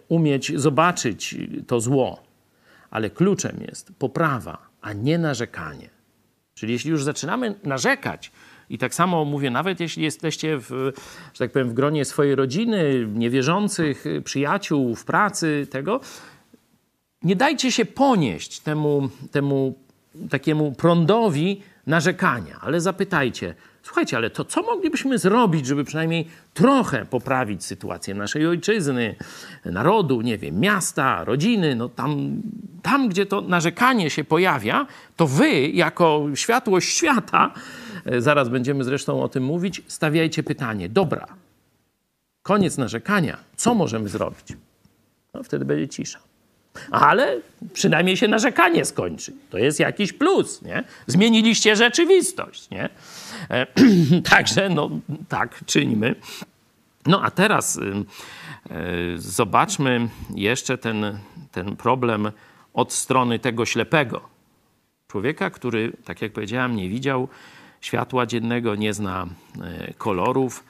umieć 0.07 0.59
zobaczyć 0.59 1.35
to 1.67 1.79
zło, 1.79 2.23
ale 2.91 3.09
kluczem 3.09 3.57
jest 3.67 3.91
poprawa, 3.99 4.57
a 4.81 4.93
nie 4.93 5.17
narzekanie. 5.17 5.89
Czyli 6.53 6.73
jeśli 6.73 6.91
już 6.91 7.03
zaczynamy 7.03 7.55
narzekać, 7.63 8.31
i 8.69 8.77
tak 8.77 8.93
samo 8.95 9.25
mówię, 9.25 9.49
nawet 9.49 9.79
jeśli 9.79 10.03
jesteście 10.03 10.57
w, 10.57 10.91
że 11.33 11.39
tak 11.39 11.51
powiem, 11.51 11.69
w 11.69 11.73
gronie 11.73 12.05
swojej 12.05 12.35
rodziny, 12.35 13.07
niewierzących, 13.13 14.05
przyjaciół, 14.23 14.95
w 14.95 15.05
pracy, 15.05 15.67
tego, 15.69 15.99
nie 17.23 17.35
dajcie 17.35 17.71
się 17.71 17.85
ponieść 17.85 18.59
temu, 18.59 19.09
temu 19.31 19.75
takiemu 20.29 20.71
prądowi 20.71 21.61
narzekania, 21.87 22.59
ale 22.61 22.81
zapytajcie, 22.81 23.55
słuchajcie, 23.83 24.17
ale 24.17 24.29
to 24.29 24.45
co 24.45 24.61
moglibyśmy 24.61 25.17
zrobić, 25.17 25.65
żeby 25.65 25.83
przynajmniej 25.83 26.27
trochę 26.53 27.05
poprawić 27.05 27.65
sytuację 27.65 28.15
naszej 28.15 28.47
ojczyzny, 28.47 29.15
narodu, 29.65 30.21
nie 30.21 30.37
wiem, 30.37 30.59
miasta, 30.59 31.23
rodziny, 31.23 31.75
no 31.75 31.89
tam, 31.89 32.41
tam 32.81 33.09
gdzie 33.09 33.25
to 33.25 33.41
narzekanie 33.41 34.09
się 34.09 34.23
pojawia, 34.23 34.87
to 35.15 35.27
wy 35.27 35.67
jako 35.67 36.25
światłość 36.35 36.89
świata, 36.89 37.53
e, 38.05 38.21
zaraz 38.21 38.49
będziemy 38.49 38.83
zresztą 38.83 39.23
o 39.23 39.29
tym 39.29 39.43
mówić, 39.43 39.81
stawiajcie 39.87 40.43
pytanie, 40.43 40.89
dobra, 40.89 41.27
koniec 42.43 42.77
narzekania, 42.77 43.37
co 43.55 43.75
możemy 43.75 44.09
zrobić? 44.09 44.57
No 45.33 45.43
wtedy 45.43 45.65
będzie 45.65 45.87
cisza 45.87 46.28
ale 46.91 47.37
przynajmniej 47.73 48.17
się 48.17 48.27
narzekanie 48.27 48.85
skończy. 48.85 49.33
To 49.49 49.57
jest 49.57 49.79
jakiś 49.79 50.13
plus, 50.13 50.61
nie? 50.61 50.83
Zmieniliście 51.07 51.75
rzeczywistość, 51.75 52.69
nie? 52.69 52.89
E, 53.49 53.67
także, 54.31 54.69
no, 54.69 54.89
tak 55.29 55.65
czyńmy. 55.65 56.15
No 57.05 57.21
a 57.23 57.31
teraz 57.31 57.75
y, 57.75 57.81
y, 59.11 59.19
zobaczmy 59.19 60.09
jeszcze 60.35 60.77
ten, 60.77 61.19
ten 61.51 61.75
problem 61.75 62.31
od 62.73 62.93
strony 62.93 63.39
tego 63.39 63.65
ślepego. 63.65 64.21
Człowieka, 65.07 65.49
który, 65.49 65.91
tak 66.05 66.21
jak 66.21 66.31
powiedziałem, 66.31 66.75
nie 66.75 66.89
widział 66.89 67.27
światła 67.81 68.25
dziennego, 68.25 68.75
nie 68.75 68.93
zna 68.93 69.27
y, 69.89 69.93
kolorów 69.93 70.63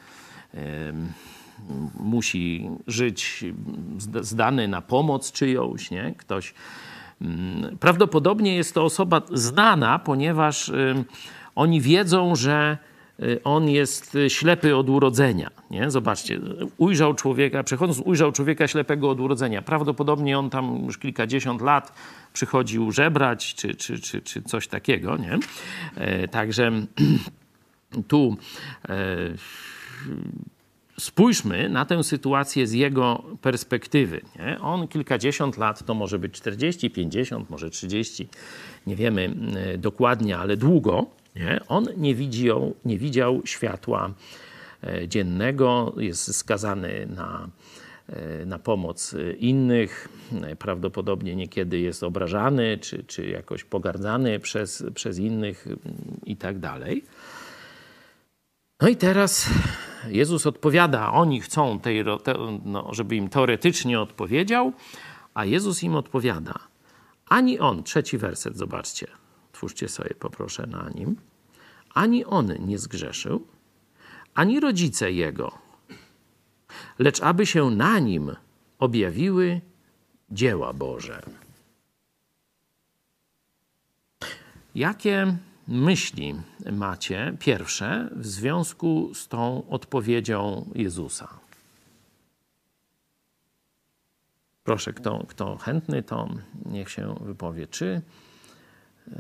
musi 2.00 2.70
żyć 2.88 3.46
zdany 4.22 4.68
na 4.68 4.82
pomoc 4.82 5.32
czyjąś, 5.32 5.92
nie? 5.92 6.14
Ktoś. 6.18 6.54
Mm, 7.22 7.78
prawdopodobnie 7.78 8.56
jest 8.56 8.74
to 8.74 8.84
osoba 8.84 9.22
znana, 9.32 10.00
ponieważ 10.00 10.72
oni 11.60 11.82
wiedzą, 11.82 12.36
że 12.36 12.78
y, 13.20 13.44
on 13.44 13.70
jest 13.70 14.18
ślepy 14.28 14.76
od 14.76 14.90
urodzenia. 14.90 15.50
Nie? 15.72 15.92
Zobaczcie, 15.92 16.40
ujrzał 16.78 17.14
człowieka, 17.14 17.64
przechodząc, 17.64 18.00
ujrzał 18.00 18.32
człowieka 18.32 18.68
ślepego 18.68 19.10
od 19.10 19.20
urodzenia. 19.20 19.62
Prawdopodobnie 19.62 20.40
on 20.40 20.50
tam 20.50 20.84
już 20.86 20.98
kilkadziesiąt 20.98 21.62
lat 21.62 21.94
przychodził 22.34 22.92
żebrać, 22.92 23.56
czy, 23.56 23.76
czy, 23.76 24.00
czy, 24.00 24.22
czy 24.22 24.42
coś 24.42 24.68
takiego. 24.68 25.18
Nie? 25.18 25.40
E, 25.96 26.28
także 26.28 26.72
tu 28.08 28.38
e, 28.90 28.96
spójrzmy 31.00 31.70
na 31.70 31.86
tę 31.86 32.04
sytuację 32.04 32.68
z 32.68 32.74
jego 32.74 33.24
perspektywy. 33.42 34.22
Nie? 34.40 34.60
On 34.62 34.88
kilkadziesiąt 34.88 35.58
lat, 35.58 35.86
to 35.86 35.94
może 35.94 36.20
być 36.20 36.34
40, 36.34 36.90
50, 36.90 37.50
może 37.50 37.70
30, 37.70 38.28
nie 38.88 38.96
wiemy 38.96 39.36
e, 39.56 39.78
dokładnie, 39.78 40.38
ale 40.38 40.58
długo. 40.58 41.06
Nie? 41.36 41.60
On 41.68 41.88
nie 41.98 42.16
widział, 42.16 42.76
nie 42.86 42.98
widział 42.98 43.42
światła 43.46 44.14
e, 44.84 45.08
dziennego, 45.08 45.96
jest 45.98 46.36
skazany 46.36 47.08
na, 47.16 47.50
e, 48.10 48.46
na 48.46 48.60
pomoc 48.60 49.16
innych, 49.40 50.10
prawdopodobnie 50.60 51.36
niekiedy 51.36 51.80
jest 51.80 52.04
obrażany 52.04 52.78
czy, 52.78 53.04
czy 53.04 53.28
jakoś 53.28 53.64
pogardzany 53.64 54.40
przez, 54.40 54.84
przez 54.96 55.20
innych 55.20 55.68
i 56.26 56.38
tak 56.38 56.60
dalej. 56.60 57.04
No 58.82 58.88
i 58.88 58.96
teraz 58.96 59.50
Jezus 60.08 60.46
odpowiada, 60.46 61.12
oni 61.12 61.42
chcą, 61.42 61.80
tej, 61.80 62.06
no, 62.66 62.94
żeby 62.94 63.16
im 63.16 63.30
teoretycznie 63.30 64.00
odpowiedział, 64.00 64.74
a 65.34 65.46
Jezus 65.46 65.84
im 65.84 65.96
odpowiada. 65.96 66.54
Ani 67.30 67.60
on, 67.60 67.84
trzeci 67.84 68.18
werset, 68.18 68.58
zobaczcie, 68.58 69.08
twórzcie 69.52 69.90
sobie, 69.90 70.16
poproszę 70.16 70.68
na 70.68 70.90
nim. 70.90 71.16
Ani 71.94 72.26
on 72.26 72.54
nie 72.60 72.80
zgrzeszył, 72.80 73.48
ani 74.34 74.60
rodzice 74.60 75.12
jego, 75.12 75.52
lecz 77.00 77.22
aby 77.22 77.46
się 77.46 77.70
na 77.70 78.00
nim 78.00 78.36
objawiły 78.80 79.62
dzieła 80.32 80.74
Boże. 80.74 81.22
Jakie 84.76 85.38
myśli 85.70 86.36
macie 86.72 87.38
pierwsze 87.40 88.10
w 88.16 88.28
związku 88.28 89.14
z 89.14 89.28
tą 89.28 89.70
odpowiedzią 89.70 90.70
Jezusa? 90.76 91.28
Proszę, 94.64 94.94
kto, 94.94 95.26
kto 95.28 95.58
chętny, 95.58 96.04
to 96.04 96.30
niech 96.66 96.90
się 96.90 97.16
wypowie. 97.22 97.68
Czy 97.68 98.02
y, 99.08 99.12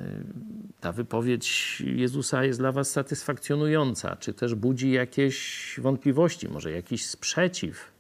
ta 0.80 0.92
wypowiedź 0.92 1.82
Jezusa 1.86 2.44
jest 2.44 2.60
dla 2.60 2.72
Was 2.72 2.92
satysfakcjonująca, 2.92 4.16
czy 4.16 4.34
też 4.34 4.56
budzi 4.56 4.92
jakieś 4.92 5.76
wątpliwości, 5.82 6.50
może 6.50 6.72
jakiś 6.72 7.06
sprzeciw? 7.06 7.92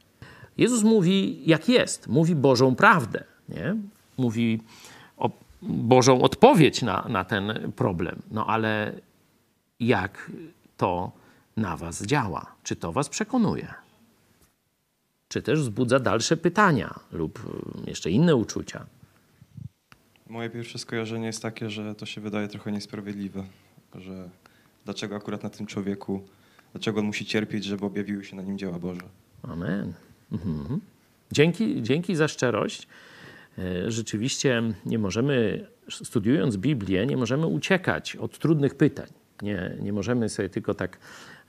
Jezus 0.57 0.83
mówi, 0.83 1.41
jak 1.45 1.69
jest, 1.69 2.07
mówi 2.07 2.35
Bożą 2.35 2.75
prawdę. 2.75 3.23
Nie? 3.49 3.75
Mówi 4.17 4.59
Bożą 5.61 6.21
odpowiedź 6.21 6.81
na, 6.81 7.05
na 7.09 7.23
ten 7.25 7.71
problem. 7.75 8.21
No 8.31 8.45
ale 8.45 8.93
jak 9.79 10.31
to 10.77 11.11
na 11.57 11.77
Was 11.77 12.05
działa? 12.05 12.55
Czy 12.63 12.75
to 12.75 12.91
Was 12.91 13.09
przekonuje? 13.09 13.73
Czy 15.27 15.41
też 15.41 15.59
wzbudza 15.59 15.99
dalsze 15.99 16.37
pytania 16.37 16.99
lub 17.11 17.39
jeszcze 17.87 18.11
inne 18.11 18.35
uczucia? 18.35 18.85
Moje 20.29 20.49
pierwsze 20.49 20.79
skojarzenie 20.79 21.25
jest 21.25 21.41
takie, 21.41 21.69
że 21.69 21.95
to 21.95 22.05
się 22.05 22.21
wydaje 22.21 22.47
trochę 22.47 22.71
niesprawiedliwe, 22.71 23.43
że 23.95 24.29
dlaczego 24.85 25.15
akurat 25.15 25.43
na 25.43 25.49
tym 25.49 25.65
człowieku, 25.65 26.21
dlaczego 26.71 26.99
on 26.99 27.05
musi 27.05 27.25
cierpieć, 27.25 27.63
żeby 27.65 27.85
objawiły 27.85 28.25
się 28.25 28.35
na 28.35 28.41
nim 28.41 28.57
dzieła 28.57 28.79
Boże. 28.79 29.01
Amen. 29.43 29.93
Mhm. 30.31 30.79
Dzięki, 31.31 31.81
dzięki 31.83 32.15
za 32.15 32.27
szczerość. 32.27 32.87
E, 33.57 33.91
rzeczywiście 33.91 34.63
nie 34.85 34.99
możemy, 34.99 35.67
studiując 35.89 36.57
Biblię, 36.57 37.05
nie 37.05 37.17
możemy 37.17 37.47
uciekać 37.47 38.15
od 38.15 38.39
trudnych 38.39 38.75
pytań. 38.75 39.07
Nie, 39.41 39.75
nie 39.81 39.93
możemy 39.93 40.29
sobie 40.29 40.49
tylko 40.49 40.73
tak, 40.73 40.97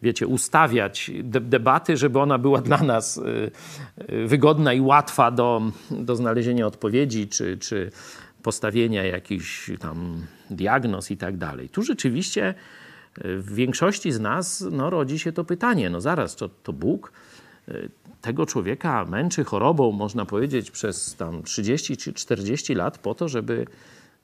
wiecie, 0.02 0.26
ustawiać 0.26 1.10
debaty, 1.24 1.96
żeby 1.96 2.18
ona 2.18 2.38
była 2.38 2.60
dla 2.60 2.78
nas 2.82 3.18
e, 3.18 3.22
e, 3.96 4.26
wygodna 4.26 4.72
i 4.72 4.80
łatwa 4.80 5.30
do, 5.30 5.62
do 5.90 6.16
znalezienia 6.16 6.66
odpowiedzi, 6.66 7.28
czy, 7.28 7.58
czy 7.58 7.90
postawienia 8.42 9.04
jakichś 9.04 9.70
tam 9.78 10.26
diagnoz 10.50 11.10
i 11.10 11.16
tak 11.16 11.36
dalej. 11.36 11.68
Tu 11.68 11.82
rzeczywiście 11.82 12.54
w 13.16 13.54
większości 13.54 14.12
z 14.12 14.20
nas 14.20 14.64
no, 14.70 14.90
rodzi 14.90 15.18
się 15.18 15.32
to 15.32 15.44
pytanie, 15.44 15.90
no 15.90 16.00
zaraz, 16.00 16.36
to, 16.36 16.48
to 16.48 16.72
Bóg 16.72 17.12
tego 18.20 18.46
człowieka 18.46 19.04
męczy 19.04 19.44
chorobą, 19.44 19.92
można 19.92 20.26
powiedzieć, 20.26 20.70
przez 20.70 21.16
tam 21.16 21.42
30 21.42 21.96
czy 21.96 22.12
40 22.12 22.74
lat 22.74 22.98
po 22.98 23.14
to, 23.14 23.28
żeby, 23.28 23.66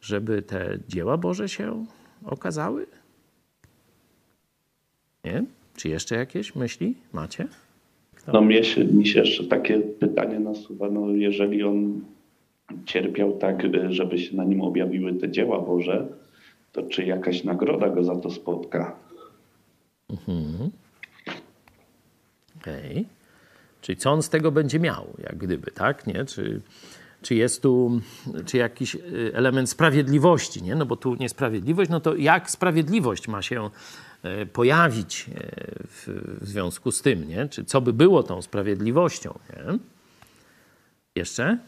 żeby 0.00 0.42
te 0.42 0.78
dzieła 0.88 1.16
Boże 1.16 1.48
się 1.48 1.86
okazały? 2.24 2.86
Nie? 5.24 5.44
Czy 5.76 5.88
jeszcze 5.88 6.16
jakieś 6.16 6.54
myśli 6.54 6.94
macie? 7.12 7.48
Kto? 8.14 8.32
No 8.32 8.40
mnie 8.40 8.64
się, 8.64 8.84
mi 8.84 9.06
się 9.06 9.20
jeszcze 9.20 9.44
takie 9.44 9.80
pytanie 9.80 10.40
nasuwa, 10.40 10.90
no 10.90 11.10
jeżeli 11.10 11.62
on 11.62 12.00
cierpiał 12.84 13.38
tak, 13.38 13.62
żeby 13.88 14.18
się 14.18 14.36
na 14.36 14.44
nim 14.44 14.60
objawiły 14.60 15.14
te 15.14 15.30
dzieła 15.30 15.60
Boże, 15.60 16.06
to 16.72 16.82
czy 16.82 17.04
jakaś 17.04 17.44
nagroda 17.44 17.88
go 17.88 18.04
za 18.04 18.16
to 18.16 18.30
spotka? 18.30 18.96
Mhm. 20.10 20.70
Okej. 22.60 22.90
Okay. 22.90 23.15
Czyli 23.86 23.96
co 23.96 24.12
on 24.12 24.22
z 24.22 24.28
tego 24.28 24.52
będzie 24.52 24.80
miał, 24.80 25.16
jak 25.18 25.36
gdyby, 25.36 25.70
tak? 25.70 26.06
Nie? 26.06 26.24
Czy, 26.24 26.60
czy 27.22 27.34
jest 27.34 27.62
tu 27.62 28.00
czy 28.46 28.56
jakiś 28.56 28.94
y, 28.94 29.30
element 29.34 29.70
sprawiedliwości, 29.70 30.62
nie? 30.62 30.74
No 30.74 30.86
bo 30.86 30.96
tu 30.96 31.14
niesprawiedliwość, 31.14 31.90
no 31.90 32.00
to 32.00 32.16
jak 32.16 32.50
sprawiedliwość 32.50 33.28
ma 33.28 33.42
się 33.42 33.70
e, 34.22 34.46
pojawić 34.46 35.26
w, 35.88 36.36
w 36.40 36.48
związku 36.48 36.92
z 36.92 37.02
tym, 37.02 37.28
nie? 37.28 37.48
Czy 37.48 37.64
co 37.64 37.80
by 37.80 37.92
było 37.92 38.22
tą 38.22 38.42
sprawiedliwością, 38.42 39.38
nie? 39.50 39.78
Jeszcze? 41.14 41.58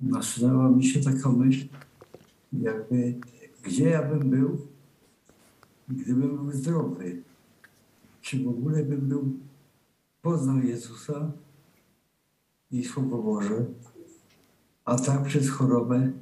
Nasunęła 0.00 0.68
mi 0.68 0.84
się 0.84 1.00
taka 1.00 1.28
myśl, 1.28 1.66
jakby 2.52 3.14
gdzie 3.62 3.88
ja 3.88 4.02
bym 4.02 4.30
był, 4.30 4.66
gdybym 5.88 6.36
był 6.36 6.52
zdrowy. 6.52 7.22
czy 8.20 8.44
w 8.44 8.48
ogóle 8.48 8.84
bym 8.84 9.00
był, 9.00 9.32
poznał 10.22 10.58
Jezusa 10.58 11.32
i 12.70 12.84
Słowo 12.84 13.22
Boże, 13.22 13.64
a 14.84 14.98
tak 14.98 15.24
przez 15.24 15.50
chorobę 15.50 16.12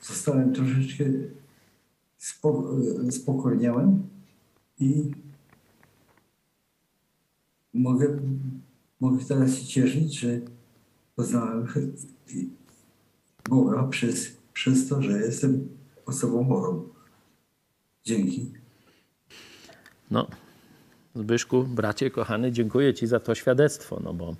zostałem 0.00 0.52
troszeczkę 0.52 1.04
spo, 2.18 2.70
spokojniałem 3.10 4.08
i 4.78 5.10
mogę, 7.74 8.18
mogę 9.00 9.24
teraz 9.24 9.54
się 9.54 9.66
cieszyć, 9.66 10.18
że 10.18 10.40
poznałem 11.16 11.66
Boga 13.48 13.88
przez, 13.88 14.35
przez 14.56 14.88
to, 14.88 15.02
że 15.02 15.12
jestem 15.12 15.68
osobą 16.06 16.48
chorą. 16.48 16.88
Dzięki. 18.04 18.52
No, 20.10 20.26
Zbyszku, 21.14 21.64
bracie 21.64 22.10
kochany, 22.10 22.52
dziękuję 22.52 22.94
Ci 22.94 23.06
za 23.06 23.20
to 23.20 23.34
świadectwo, 23.34 24.00
no 24.04 24.14
bo 24.14 24.36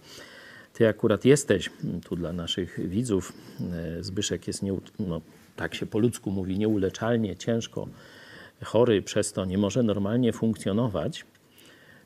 Ty 0.73 0.89
akurat 0.89 1.25
jesteś 1.25 1.71
tu 2.05 2.17
dla 2.17 2.33
naszych 2.33 2.89
widzów. 2.89 3.33
e, 3.73 4.05
Zbyszek 4.05 4.47
jest, 4.47 4.63
nie, 4.63 4.73
no, 4.99 5.21
tak 5.57 5.75
się 5.75 5.87
po 5.87 5.99
ludzku 5.99 6.31
mówi, 6.31 6.59
nieuleczalnie, 6.59 7.37
ciężko 7.37 7.89
chory, 8.65 9.03
przez 9.03 9.33
to 9.33 9.45
nie 9.45 9.59
może 9.59 9.83
normalnie 9.83 10.33
funkcjonować. 10.33 11.25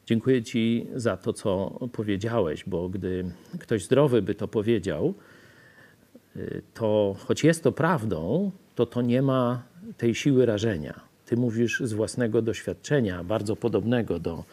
Dziękuję 0.06 0.42
Ci 0.42 0.86
za 0.94 1.16
to, 1.16 1.32
co 1.32 1.78
powiedziałeś, 1.92 2.64
bo 2.66 2.88
gdy 2.88 3.30
ktoś 3.58 3.84
zdrowy 3.84 4.22
by 4.22 4.34
to 4.34 4.48
powiedział, 4.48 5.14
to 6.74 7.16
choć 7.18 7.44
jest 7.44 7.62
to 7.62 7.72
prawdą, 7.72 8.50
to 8.74 8.86
to 8.86 9.02
nie 9.02 9.22
ma 9.22 9.62
tej 9.96 10.14
siły 10.14 10.46
rażenia. 10.46 11.00
Ty 11.26 11.36
mówisz 11.36 11.80
z 11.84 11.92
własnego 11.92 12.42
doświadczenia, 12.42 13.24
bardzo 13.24 13.56
podobnego 13.56 14.18
do, 14.18 14.44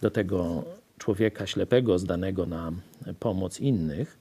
do 0.00 0.10
tego 0.10 0.64
człowieka 0.98 1.46
ślepego, 1.46 1.98
zdanego 1.98 2.46
na 2.46 2.72
pomoc 3.20 3.60
innych. 3.60 4.18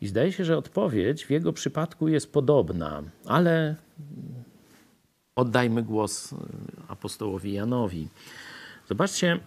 I 0.00 0.06
zdaje 0.06 0.32
się, 0.32 0.44
że 0.44 0.58
odpowiedź 0.58 1.24
w 1.24 1.30
jego 1.30 1.52
przypadku 1.52 2.08
jest 2.08 2.32
podobna, 2.32 3.02
ale 3.26 3.76
oddajmy 5.36 5.82
głos 5.82 6.32
y, 6.32 6.36
apostołowi 6.88 7.52
Janowi. 7.52 8.08
Zobaczcie, 8.88 9.40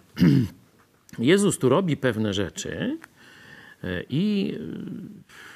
Jezus 1.18 1.58
tu 1.58 1.68
robi 1.68 1.96
pewne 1.96 2.34
rzeczy 2.34 2.98
y, 3.84 4.06
i 4.10 4.54
y, 4.54 5.55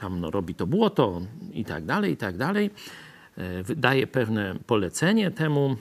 tam 0.00 0.20
no, 0.20 0.30
robi 0.30 0.54
to 0.54 0.66
błoto 0.66 1.22
i 1.52 1.64
tak 1.64 1.84
dalej, 1.84 2.12
i 2.12 2.16
tak 2.16 2.36
dalej. 2.36 2.70
Y, 3.38 3.62
Wydaje 3.62 4.06
pewne 4.06 4.54
polecenie 4.66 5.30
temu 5.30 5.76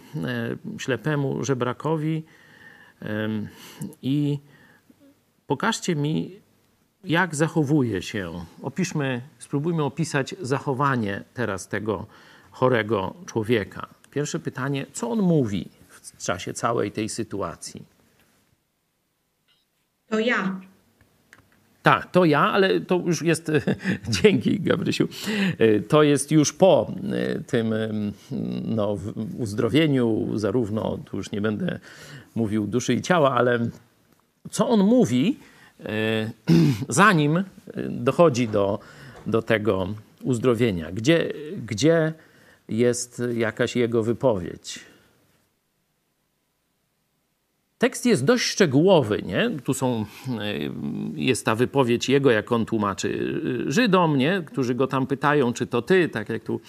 y, 0.75 0.79
ślepemu 0.79 1.43
żebrakowi 1.43 2.23
i 4.01 4.39
pokażcie 5.47 5.95
mi, 5.95 6.39
jak 7.03 7.35
zachowuje 7.35 8.01
się. 8.01 8.45
Opiszmy, 8.61 9.21
spróbujmy 9.39 9.83
opisać 9.83 10.35
zachowanie 10.41 11.23
teraz 11.33 11.67
tego 11.67 12.05
chorego 12.51 13.13
człowieka. 13.25 13.87
Pierwsze 14.11 14.39
pytanie, 14.39 14.85
co 14.93 15.11
on 15.11 15.21
mówi 15.21 15.69
w 15.89 16.17
czasie 16.17 16.53
całej 16.53 16.91
tej 16.91 17.09
sytuacji? 17.09 17.85
To 20.07 20.19
ja. 20.19 20.61
Tak, 21.85 22.11
to 22.11 22.25
ja, 22.25 22.39
ale 22.39 22.81
to 22.81 23.01
już 23.05 23.21
jest, 23.21 23.51
dzięki 24.21 24.59
Gabrysiu, 24.59 25.07
to 25.87 26.03
jest 26.03 26.31
już 26.31 26.53
po 26.53 26.91
e, 27.13 27.39
tym 27.39 27.73
no, 28.65 28.95
w- 28.95 29.39
uzdrowieniu, 29.39 30.27
zarówno, 30.35 30.99
tu 31.05 31.17
już 31.17 31.31
nie 31.31 31.41
będę 31.41 31.79
mówił 32.35 32.67
duszy 32.67 32.93
i 32.93 33.01
ciała, 33.01 33.31
ale 33.35 33.59
co 34.51 34.69
on 34.69 34.79
mówi, 34.79 35.37
e, 35.85 36.31
zanim 36.89 37.43
dochodzi 37.89 38.47
do, 38.47 38.79
do 39.27 39.41
tego 39.41 39.87
uzdrowienia? 40.23 40.91
Gdzie, 40.91 41.33
gdzie 41.65 42.13
jest 42.69 43.21
jakaś 43.33 43.75
jego 43.75 44.03
wypowiedź? 44.03 44.79
Tekst 47.85 48.05
jest 48.05 48.25
dość 48.25 48.45
szczegółowy, 48.45 49.21
nie? 49.21 49.51
Tu 49.63 49.73
są, 49.73 50.05
y, 50.27 50.71
jest 51.15 51.45
ta 51.45 51.55
wypowiedź 51.55 52.09
jego, 52.09 52.31
jak 52.31 52.51
on 52.51 52.65
tłumaczy 52.65 53.07
y, 53.67 53.71
Żydom, 53.71 54.17
nie? 54.17 54.43
Którzy 54.45 54.75
go 54.75 54.87
tam 54.87 55.07
pytają, 55.07 55.53
czy 55.53 55.67
to 55.67 55.81
ty, 55.81 56.09
tak 56.09 56.29
jak 56.29 56.43
tu. 56.43 56.61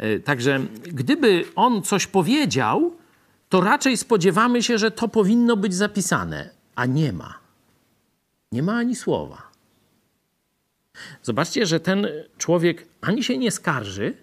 Y, 0.00 0.20
Także 0.20 0.60
gdyby 0.82 1.44
on 1.54 1.82
coś 1.82 2.06
powiedział, 2.06 2.92
to 3.48 3.60
raczej 3.60 3.96
spodziewamy 3.96 4.62
się, 4.62 4.78
że 4.78 4.90
to 4.90 5.08
powinno 5.08 5.56
być 5.56 5.74
zapisane, 5.74 6.50
a 6.74 6.86
nie 6.86 7.12
ma. 7.12 7.34
Nie 8.52 8.62
ma 8.62 8.74
ani 8.74 8.96
słowa. 8.96 9.42
Zobaczcie, 11.22 11.66
że 11.66 11.80
ten 11.80 12.06
człowiek 12.38 12.88
ani 13.00 13.24
się 13.24 13.38
nie 13.38 13.50
skarży, 13.50 14.14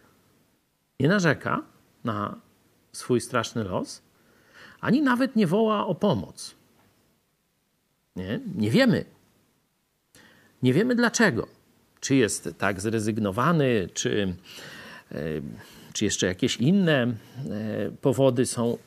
nie 0.99 1.07
narzeka 1.07 1.61
na 2.03 2.35
swój 2.91 3.21
straszny 3.21 3.63
los, 3.63 4.01
ani 4.83 5.01
nawet 5.01 5.35
nie 5.35 5.47
woła 5.47 5.87
o 5.87 5.95
pomoc. 5.95 6.55
Nie, 8.15 8.39
nie 8.55 8.71
wiemy. 8.71 9.05
Nie 10.63 10.73
wiemy 10.73 10.95
dlaczego. 10.95 11.47
Czy 11.99 12.15
jest 12.15 12.49
tak 12.57 12.81
zrezygnowany, 12.81 13.89
czy, 13.93 14.35
e, 15.11 15.17
czy 15.93 16.05
jeszcze 16.05 16.27
jakieś 16.27 16.57
inne 16.57 17.03
e, 17.03 17.13
powody 18.01 18.45
są. 18.45 18.77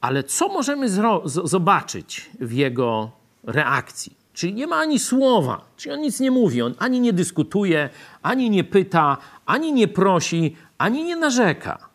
Ale 0.00 0.24
co 0.24 0.48
możemy 0.48 0.88
zobaczyć 1.24 2.30
w 2.40 2.52
jego 2.52 3.10
reakcji? 3.42 4.16
Czyli 4.32 4.54
nie 4.54 4.66
ma 4.66 4.76
ani 4.76 4.98
słowa, 4.98 5.64
czyli 5.76 5.94
on 5.94 6.00
nic 6.00 6.20
nie 6.20 6.30
mówi, 6.30 6.62
on 6.62 6.74
ani 6.78 7.00
nie 7.00 7.12
dyskutuje, 7.12 7.90
ani 8.22 8.50
nie 8.50 8.64
pyta, 8.64 9.16
ani 9.46 9.72
nie 9.72 9.88
prosi, 9.88 10.56
ani 10.78 11.04
nie 11.04 11.16
narzeka. 11.16 11.88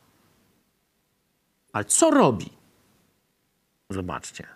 Ale 1.73 1.85
co 1.85 2.11
robi? 2.11 2.60
Zobaczcie. 3.91 4.47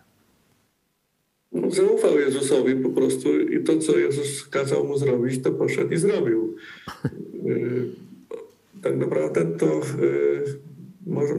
No, 1.52 1.72
Zaufał 1.72 2.20
Jezusowi 2.20 2.76
po 2.76 2.90
prostu 2.90 3.40
i 3.40 3.64
to, 3.64 3.80
co 3.80 3.98
Jezus 3.98 4.48
kazał 4.48 4.88
mu 4.88 4.98
zrobić, 4.98 5.44
to 5.44 5.52
poszedł 5.52 5.94
i 5.94 5.98
zrobił. 5.98 6.56
Y, 7.48 7.86
Tak 8.86 8.98
naprawdę 8.98 9.46
to 9.46 9.82
y, 10.04 10.60
może 11.06 11.34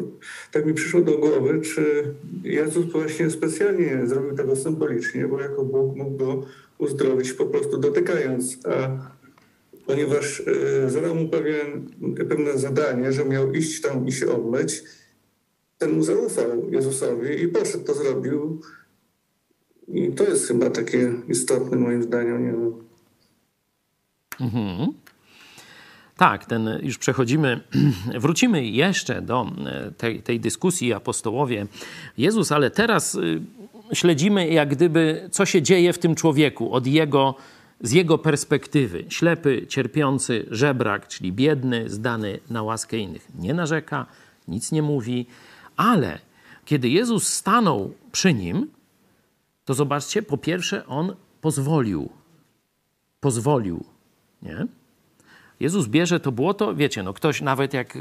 tak 0.52 0.66
mi 0.66 0.74
przyszło 0.74 1.00
do 1.00 1.18
głowy, 1.18 1.60
czy 1.60 2.14
Jezus 2.44 2.86
właśnie 2.86 3.30
specjalnie 3.30 4.06
zrobił 4.06 4.36
tego 4.36 4.56
symbolicznie, 4.56 5.28
bo 5.28 5.40
jako 5.40 5.64
Bóg 5.64 5.96
mógł 5.96 6.16
go 6.16 6.46
uzdrowić 6.78 7.32
po 7.32 7.46
prostu 7.46 7.78
dotykając, 7.78 8.58
a 8.66 8.88
ponieważ 9.86 10.40
y, 10.40 10.90
zadał 10.90 11.14
mu 11.14 11.28
pewien, 11.28 11.88
pewne 12.28 12.58
zadanie, 12.58 13.12
że 13.12 13.24
miał 13.24 13.52
iść 13.52 13.80
tam 13.80 14.06
i 14.08 14.12
się 14.12 14.28
obmyć, 14.30 14.82
ten 15.78 15.92
mu 15.92 16.02
zaufał 16.02 16.70
Jezusowi 16.70 17.42
i 17.42 17.48
poszedł, 17.48 17.84
to 17.84 17.94
zrobił. 17.94 18.60
I 19.88 20.12
to 20.12 20.24
jest 20.24 20.48
chyba 20.48 20.70
takie 20.70 21.12
istotne 21.28 21.76
moim 21.76 22.02
zdaniem. 22.02 22.44
Nie 22.46 22.52
wiem. 22.52 22.86
Tak, 26.16 26.44
ten 26.44 26.78
już 26.82 26.98
przechodzimy, 26.98 27.60
wrócimy 28.20 28.66
jeszcze 28.66 29.22
do 29.22 29.46
e, 29.66 29.90
tej, 29.90 30.22
tej 30.22 30.40
dyskusji 30.40 30.92
apostołowie 30.92 31.66
Jezus, 32.18 32.52
ale 32.52 32.70
teraz 32.70 33.14
y, 33.14 33.40
śledzimy 33.92 34.48
jak 34.48 34.68
gdyby, 34.68 35.28
co 35.32 35.46
się 35.46 35.62
dzieje 35.62 35.92
w 35.92 35.98
tym 35.98 36.14
człowieku 36.14 36.72
od 36.72 36.86
jego, 36.86 37.34
z 37.80 37.92
jego 37.92 38.18
perspektywy. 38.18 39.04
Ślepy, 39.08 39.66
cierpiący, 39.68 40.46
żebrak, 40.50 41.08
czyli 41.08 41.32
biedny, 41.32 41.90
zdany 41.90 42.38
na 42.50 42.62
łaskę 42.62 42.98
innych. 42.98 43.28
Nie 43.38 43.54
narzeka, 43.54 44.06
nic 44.48 44.72
nie 44.72 44.82
mówi, 44.82 45.26
ale 45.76 46.18
kiedy 46.64 46.88
Jezus 46.88 47.28
stanął 47.28 47.94
przy 48.12 48.34
nim, 48.34 48.70
to 49.64 49.74
zobaczcie, 49.74 50.22
po 50.22 50.38
pierwsze, 50.38 50.86
on 50.86 51.16
pozwolił. 51.40 52.08
Pozwolił, 53.20 53.84
nie? 54.42 54.66
Jezus 55.60 55.86
bierze 55.86 56.20
to 56.20 56.32
błoto, 56.32 56.74
wiecie, 56.74 57.02
no 57.02 57.12
ktoś 57.12 57.40
nawet 57.40 57.74
jak 57.74 57.98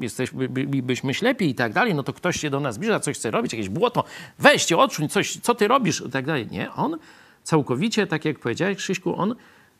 jesteśmy, 0.00 0.48
bylibyśmy 0.48 1.14
ślepi 1.14 1.48
i 1.48 1.54
tak 1.54 1.72
dalej, 1.72 1.94
no 1.94 2.02
to 2.02 2.12
ktoś 2.12 2.40
się 2.40 2.50
do 2.50 2.60
nas 2.60 2.74
zbliża, 2.74 3.00
coś 3.00 3.16
chce 3.16 3.30
robić, 3.30 3.52
jakieś 3.52 3.68
błoto, 3.68 4.04
weźcie, 4.38 4.76
odsuń, 4.76 5.08
coś, 5.08 5.36
co 5.36 5.54
ty 5.54 5.68
robisz 5.68 6.02
i 6.06 6.10
tak 6.10 6.26
dalej. 6.26 6.46
Nie, 6.50 6.72
on 6.72 6.98
całkowicie, 7.42 8.06
tak 8.06 8.24
jak 8.24 8.38
powiedziałeś 8.38 8.76
Krzyśku, 8.76 9.16
on 9.16 9.34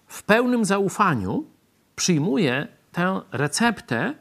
w 0.07 0.22
pełnym 0.22 0.64
zaufaniu 0.64 1.44
przyjmuje 1.96 2.68
tę 2.92 3.20
receptę, 3.33 4.14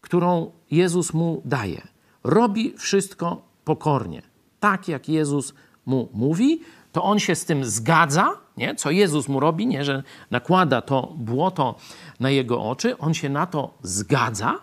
którą 0.00 0.52
Jezus 0.70 1.14
mu 1.14 1.42
daje. 1.44 1.93
Robi 2.24 2.74
wszystko 2.78 3.42
pokornie, 3.64 4.22
tak 4.60 4.88
jak 4.88 5.08
Jezus 5.08 5.54
mu 5.86 6.08
mówi, 6.12 6.60
to 6.92 7.02
on 7.02 7.18
się 7.18 7.34
z 7.34 7.44
tym 7.44 7.64
zgadza, 7.64 8.38
nie? 8.56 8.74
co 8.74 8.90
Jezus 8.90 9.28
mu 9.28 9.40
robi, 9.40 9.66
nie? 9.66 9.84
że 9.84 10.02
nakłada 10.30 10.82
to 10.82 11.12
błoto 11.16 11.74
na 12.20 12.30
jego 12.30 12.62
oczy, 12.62 12.98
on 12.98 13.14
się 13.14 13.28
na 13.28 13.46
to 13.46 13.74
zgadza 13.82 14.60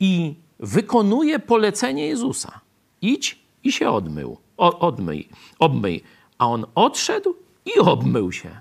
i 0.00 0.34
wykonuje 0.58 1.38
polecenie 1.38 2.06
Jezusa. 2.06 2.60
Idź 3.02 3.38
i 3.64 3.72
się 3.72 3.90
odmył. 3.90 4.36
O, 4.56 4.78
odmyj, 4.78 5.28
obmyj. 5.58 6.02
A 6.38 6.48
on 6.48 6.66
odszedł 6.74 7.34
i 7.64 7.78
obmył 7.78 8.32
się. 8.32 8.60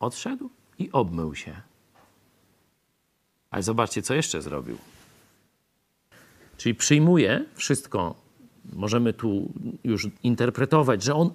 Odszedł 0.00 0.50
i 0.78 0.92
obmył 0.92 1.34
się. 1.34 1.60
Ale 3.50 3.62
zobaczcie, 3.62 4.02
co 4.02 4.14
jeszcze 4.14 4.42
zrobił. 4.42 4.78
Czyli 6.64 6.74
przyjmuje 6.74 7.44
wszystko, 7.54 8.14
możemy 8.72 9.12
tu 9.12 9.52
już 9.84 10.08
interpretować, 10.22 11.02
że 11.02 11.14
on 11.14 11.30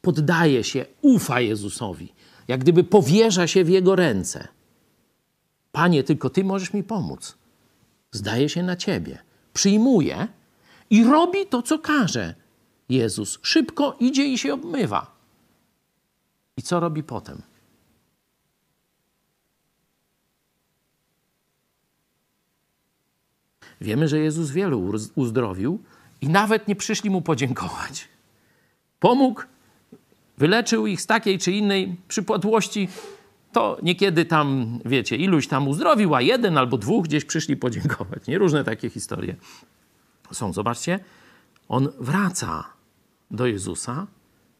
poddaje 0.00 0.64
się, 0.64 0.86
ufa 1.02 1.40
Jezusowi, 1.40 2.12
jak 2.48 2.60
gdyby 2.60 2.84
powierza 2.84 3.46
się 3.46 3.64
w 3.64 3.68
jego 3.68 3.96
ręce. 3.96 4.48
Panie, 5.72 6.04
tylko 6.04 6.30
ty 6.30 6.44
możesz 6.44 6.72
mi 6.72 6.82
pomóc. 6.82 7.38
Zdaje 8.12 8.48
się 8.48 8.62
na 8.62 8.76
ciebie. 8.76 9.18
Przyjmuje 9.52 10.28
i 10.90 11.04
robi 11.04 11.46
to, 11.46 11.62
co 11.62 11.78
każe. 11.78 12.34
Jezus 12.88 13.38
szybko 13.42 13.96
idzie 14.00 14.24
i 14.24 14.38
się 14.38 14.54
obmywa. 14.54 15.16
I 16.56 16.62
co 16.62 16.80
robi 16.80 17.02
potem? 17.02 17.42
Wiemy, 23.84 24.08
że 24.08 24.18
Jezus 24.18 24.50
wielu 24.50 24.92
uzdrowił 25.14 25.78
i 26.20 26.28
nawet 26.28 26.68
nie 26.68 26.76
przyszli 26.76 27.10
mu 27.10 27.22
podziękować. 27.22 28.08
Pomógł, 29.00 29.42
wyleczył 30.38 30.86
ich 30.86 31.00
z 31.00 31.06
takiej 31.06 31.38
czy 31.38 31.52
innej 31.52 31.96
przypadłości, 32.08 32.88
to 33.52 33.78
niekiedy 33.82 34.24
tam, 34.24 34.78
wiecie, 34.84 35.16
iluś 35.16 35.48
tam 35.48 35.68
uzdrowił, 35.68 36.14
a 36.14 36.20
jeden 36.20 36.58
albo 36.58 36.78
dwóch 36.78 37.04
gdzieś 37.04 37.24
przyszli 37.24 37.56
podziękować. 37.56 38.26
Nie 38.26 38.38
różne 38.38 38.64
takie 38.64 38.90
historie 38.90 39.36
są. 40.32 40.52
Zobaczcie, 40.52 41.00
on 41.68 41.88
wraca 42.00 42.64
do 43.30 43.46
Jezusa 43.46 44.06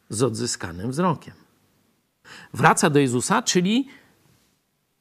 z 0.09 0.23
odzyskanym 0.23 0.91
wzrokiem. 0.91 1.35
Wraca 2.55 2.91
do 2.91 2.99
Jezusa, 2.99 3.43
czyli 3.43 3.89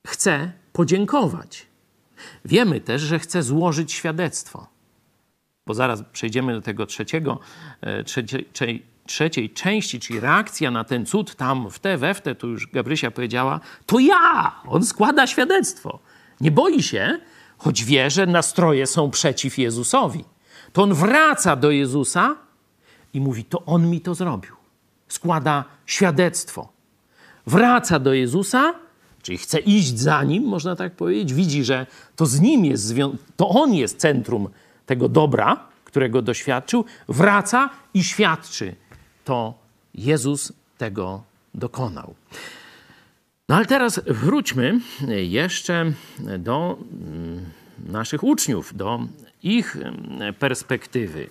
chce 0.07 0.51
podziękować. 0.73 1.72
Wiemy 2.45 2.81
też, 2.81 3.01
że 3.01 3.19
chce 3.19 3.43
złożyć 3.43 3.91
świadectwo, 3.91 4.67
bo 5.65 5.73
zaraz 5.73 6.03
przejdziemy 6.13 6.53
do 6.53 6.61
tego 6.61 6.85
trzeciego, 6.85 7.39
e, 7.81 8.03
trzeciej, 8.03 8.83
trzeciej 9.05 9.49
części, 9.49 9.99
czyli 9.99 10.19
reakcja 10.19 10.71
na 10.71 10.83
ten 10.83 11.05
cud 11.05 11.35
tam 11.35 11.71
w 11.71 11.79
te, 11.79 11.97
we 11.97 12.13
w 12.13 12.21
te, 12.21 12.35
tu 12.35 12.47
już 12.47 12.67
Gabrysia 12.67 13.11
powiedziała, 13.11 13.59
to 13.85 13.99
ja! 13.99 14.55
On 14.67 14.85
składa 14.85 15.27
świadectwo. 15.27 15.99
Nie 16.41 16.51
boi 16.51 16.83
się, 16.83 17.19
choć 17.57 17.83
wie, 17.83 18.09
że 18.09 18.25
nastroje 18.25 18.87
są 18.87 19.11
przeciw 19.11 19.57
Jezusowi. 19.57 20.25
To 20.73 20.83
on 20.83 20.93
wraca 20.93 21.55
do 21.55 21.71
Jezusa 21.71 22.35
i 23.13 23.21
mówi: 23.21 23.45
To 23.45 23.65
on 23.65 23.89
mi 23.89 24.01
to 24.01 24.15
zrobił. 24.15 24.55
Składa 25.07 25.63
świadectwo. 25.85 26.71
Wraca 27.47 27.99
do 27.99 28.13
Jezusa, 28.13 28.73
czyli 29.23 29.37
chce 29.37 29.59
iść 29.59 29.99
za 29.99 30.23
nim, 30.23 30.43
można 30.43 30.75
tak 30.75 30.95
powiedzieć. 30.95 31.33
Widzi, 31.33 31.63
że 31.63 31.87
to 32.15 32.25
z 32.25 32.39
nim 32.39 32.65
jest, 32.65 32.93
to 33.37 33.49
on 33.49 33.73
jest 33.73 33.97
centrum 33.97 34.49
tego 34.85 35.09
dobra, 35.09 35.67
którego 35.85 36.21
doświadczył. 36.21 36.85
Wraca 37.07 37.69
i 37.93 38.03
świadczy: 38.03 38.75
To 39.25 39.53
Jezus 39.95 40.53
tego 40.77 41.23
dokonał. 41.53 42.15
No 43.49 43.55
ale 43.55 43.65
teraz 43.65 44.01
wróćmy 44.07 44.79
jeszcze 45.27 45.93
do 46.39 46.77
mm, 46.91 47.45
naszych 47.85 48.23
uczniów, 48.23 48.77
do 48.77 49.07
ich 49.43 49.75
mm, 49.75 50.33
perspektywy 50.33 51.27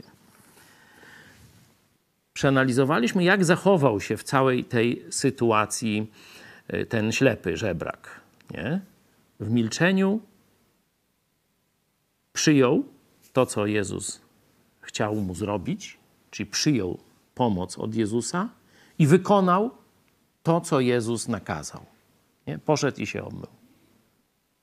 przeanalizowaliśmy, 2.35 3.25
jak 3.25 3.45
zachował 3.45 4.01
się 4.01 4.17
w 4.17 4.23
całej 4.25 4.65
tej 4.65 5.03
sytuacji 5.11 6.11
ten 6.89 7.13
ślepy 7.13 7.57
żebrak. 7.57 8.21
Nie? 8.51 8.81
W 9.41 9.51
milczeniu 9.51 10.21
przyjął 12.33 12.85
to, 13.33 13.47
co 13.47 13.67
Jezus 13.67 14.21
chciał 14.81 15.15
mu 15.15 15.35
zrobić, 15.35 15.99
czyli 16.31 16.51
przyjął 16.51 16.99
pomoc 17.35 17.79
od 17.79 17.95
Jezusa 17.95 18.49
i 18.99 19.07
wykonał 19.07 19.71
to, 20.43 20.61
co 20.61 20.81
Jezus 20.81 21.29
nakazał. 21.29 21.85
Nie? 22.47 22.59
Poszedł 22.59 23.01
i 23.01 23.07
się 23.07 23.25
obmył. 23.25 23.47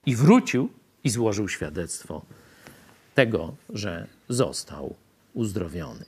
I 0.05 0.15
wrócił 0.15 0.69
i 1.03 1.09
złożył 1.09 1.49
świadectwo 1.49 2.21
tego, 3.15 3.55
że 3.69 4.07
został 4.29 4.95
uzdrowiony. 5.33 6.05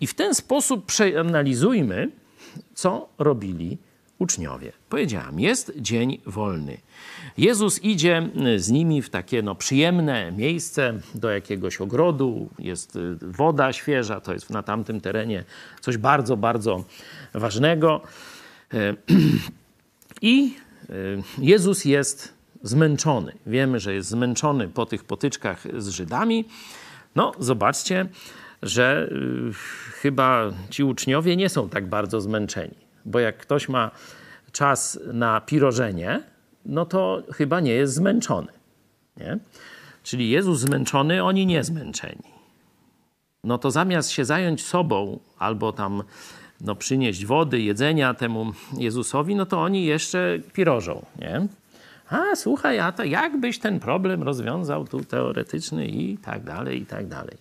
I 0.00 0.06
w 0.06 0.14
ten 0.14 0.34
sposób 0.34 0.86
przeanalizujmy, 0.86 2.10
co 2.74 3.08
robili 3.18 3.78
uczniowie. 4.18 4.72
Powiedziałam, 4.88 5.40
jest 5.40 5.72
dzień 5.76 6.20
wolny. 6.26 6.78
Jezus 7.38 7.82
idzie 7.82 8.28
z 8.56 8.70
nimi 8.70 9.02
w 9.02 9.10
takie 9.10 9.42
no, 9.42 9.54
przyjemne 9.54 10.32
miejsce, 10.32 11.00
do 11.14 11.30
jakiegoś 11.30 11.80
ogrodu, 11.80 12.48
jest 12.58 12.96
y, 12.96 13.18
woda 13.22 13.72
świeża, 13.72 14.20
to 14.20 14.32
jest 14.32 14.50
na 14.50 14.62
tamtym 14.62 15.00
terenie 15.00 15.44
coś 15.80 15.96
bardzo, 15.96 16.36
bardzo 16.36 16.84
ważnego. 17.34 18.00
E, 18.74 18.94
I 20.22 20.54
y, 20.90 21.22
Jezus 21.38 21.84
jest 21.84 22.34
zmęczony. 22.62 23.32
Wiemy, 23.46 23.80
że 23.80 23.94
jest 23.94 24.08
zmęczony 24.08 24.68
po 24.68 24.86
tych 24.86 25.04
potyczkach 25.04 25.64
z 25.78 25.88
Żydami. 25.88 26.44
No, 27.14 27.32
zobaczcie, 27.38 28.06
że 28.62 29.08
y, 29.12 29.52
chyba 29.92 30.52
ci 30.70 30.84
uczniowie 30.84 31.36
nie 31.36 31.48
są 31.48 31.68
tak 31.68 31.88
bardzo 31.88 32.20
zmęczeni. 32.20 32.83
Bo 33.04 33.20
jak 33.20 33.36
ktoś 33.36 33.68
ma 33.68 33.90
czas 34.52 35.00
na 35.12 35.40
pirożenie, 35.40 36.22
no 36.66 36.86
to 36.86 37.22
chyba 37.32 37.60
nie 37.60 37.72
jest 37.72 37.94
zmęczony. 37.94 38.52
Nie? 39.16 39.38
Czyli 40.02 40.30
Jezus 40.30 40.60
zmęczony, 40.60 41.24
oni 41.24 41.46
nie 41.46 41.64
zmęczeni. 41.64 42.34
No 43.44 43.58
to 43.58 43.70
zamiast 43.70 44.10
się 44.10 44.24
zająć 44.24 44.66
sobą 44.66 45.18
albo 45.38 45.72
tam 45.72 46.02
no, 46.60 46.74
przynieść 46.74 47.26
wody, 47.26 47.60
jedzenia 47.60 48.14
temu 48.14 48.52
Jezusowi, 48.78 49.34
no 49.34 49.46
to 49.46 49.62
oni 49.62 49.84
jeszcze 49.84 50.38
pirożą. 50.52 51.06
Nie? 51.18 51.46
A 52.08 52.36
słuchaj, 52.36 52.80
a 52.80 52.92
to 52.92 53.04
jakbyś 53.04 53.58
ten 53.58 53.80
problem 53.80 54.22
rozwiązał 54.22 54.86
tu 54.86 55.04
teoretyczny 55.04 55.86
i 55.86 56.18
tak 56.18 56.44
dalej, 56.44 56.82
i 56.82 56.86
tak 56.86 57.06
dalej. 57.06 57.36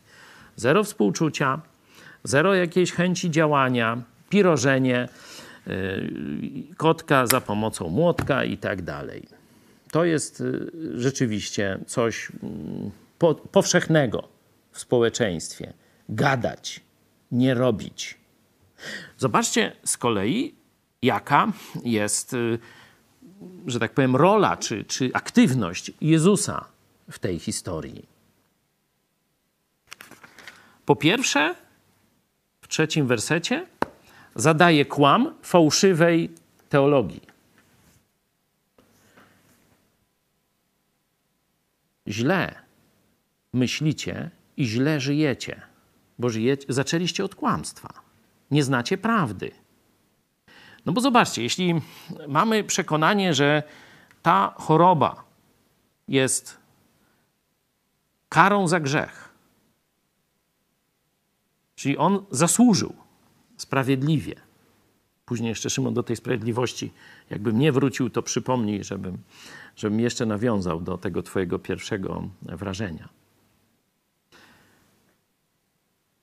Zero 0.56 0.84
współczucia, 0.84 1.62
zero 2.24 2.56
jakiejś 2.56 2.92
chęci 2.92 3.32
działania, 3.32 3.98
pirożenie, 4.30 5.10
kotka 6.78 7.28
za 7.28 7.42
pomocą 7.42 7.90
młotka 7.90 8.44
i 8.44 8.58
tak 8.58 8.82
dalej. 8.82 9.28
To 9.92 10.06
jest 10.06 10.40
yy, 10.40 10.72
rzeczywiście 10.96 11.80
coś 11.88 12.32
mm, 12.44 12.92
po, 13.20 13.36
powszechnego 13.36 14.28
w 14.72 14.80
społeczeństwie. 14.80 15.74
Gadać, 16.10 16.82
nie 17.32 17.54
robić. 17.54 18.18
Zobaczcie 19.18 19.72
z 19.86 19.98
kolei, 19.98 20.56
jaka 21.02 21.52
jest, 21.86 22.34
yy, 22.34 22.60
że 23.68 23.80
tak 23.80 23.94
powiem, 23.94 24.16
rola 24.16 24.58
czy, 24.58 24.86
czy 24.86 25.12
aktywność 25.14 25.92
Jezusa 26.02 26.66
w 27.12 27.20
tej 27.20 27.40
historii. 27.40 28.06
Po 30.86 30.96
pierwsze, 30.96 31.56
w 32.62 32.68
trzecim 32.68 33.08
wersecie 33.08 33.66
zadaje 34.36 34.86
kłam 34.86 35.34
fałszywej 35.42 36.30
teologii. 36.70 37.22
Źle 42.08 42.56
myślicie 43.54 44.30
i 44.58 44.66
źle 44.66 45.00
żyjecie, 45.00 45.62
bo 46.20 46.30
żyjecie, 46.30 46.66
zaczęliście 46.70 47.26
od 47.26 47.36
kłamstwa. 47.36 47.90
Nie 48.52 48.64
znacie 48.64 48.98
prawdy. 48.98 49.52
No 50.86 50.94
bo 50.94 51.02
zobaczcie, 51.02 51.44
jeśli 51.44 51.82
mamy 52.28 52.64
przekonanie, 52.64 53.34
że 53.34 53.64
ta 54.22 54.54
choroba 54.58 55.24
jest 56.08 56.58
karą 58.30 58.68
za 58.68 58.80
grzech, 58.80 59.34
Czyli 61.84 61.98
on 61.98 62.26
zasłużył 62.32 62.96
sprawiedliwie. 63.64 64.36
Później 65.26 65.50
jeszcze 65.50 65.70
Szymon 65.70 65.94
do 65.94 66.04
tej 66.04 66.16
sprawiedliwości, 66.16 66.92
jakbym 67.30 67.60
nie 67.60 67.72
wrócił, 67.72 68.10
to 68.10 68.24
przypomnij, 68.24 68.84
żebym, 68.84 69.18
żebym 69.76 70.00
jeszcze 70.00 70.26
nawiązał 70.26 70.82
do 70.82 70.98
tego 70.98 71.24
twojego 71.24 71.60
pierwszego 71.60 72.30
wrażenia. 72.42 73.10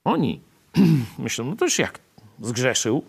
Oni 0.05 0.41
myślą, 1.19 1.45
no 1.45 1.57
to 1.57 1.65
już 1.65 1.79
jak 1.79 1.99
zgrzeszył, 2.41 3.05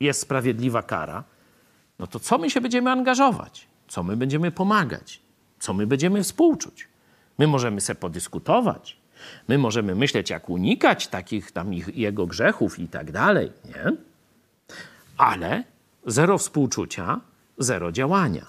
jest 0.00 0.20
sprawiedliwa 0.20 0.82
kara, 0.82 1.24
no 1.98 2.06
to 2.06 2.20
co 2.20 2.38
my 2.38 2.50
się 2.50 2.60
będziemy 2.60 2.90
angażować? 2.90 3.66
Co 3.88 4.02
my 4.02 4.16
będziemy 4.16 4.50
pomagać? 4.50 5.20
Co 5.58 5.72
my 5.74 5.86
będziemy 5.86 6.22
współczuć? 6.22 6.88
My 7.38 7.46
możemy 7.46 7.80
sobie 7.80 8.00
podyskutować, 8.00 8.97
My 9.48 9.58
możemy 9.58 9.94
myśleć, 9.94 10.30
jak 10.30 10.50
unikać 10.50 11.08
takich 11.08 11.52
tam 11.52 11.74
ich, 11.74 11.96
jego 11.96 12.26
grzechów 12.26 12.78
i 12.78 12.88
tak 12.88 13.12
dalej, 13.12 13.52
nie? 13.64 13.92
Ale 15.16 15.64
zero 16.06 16.38
współczucia, 16.38 17.20
zero 17.58 17.92
działania. 17.92 18.46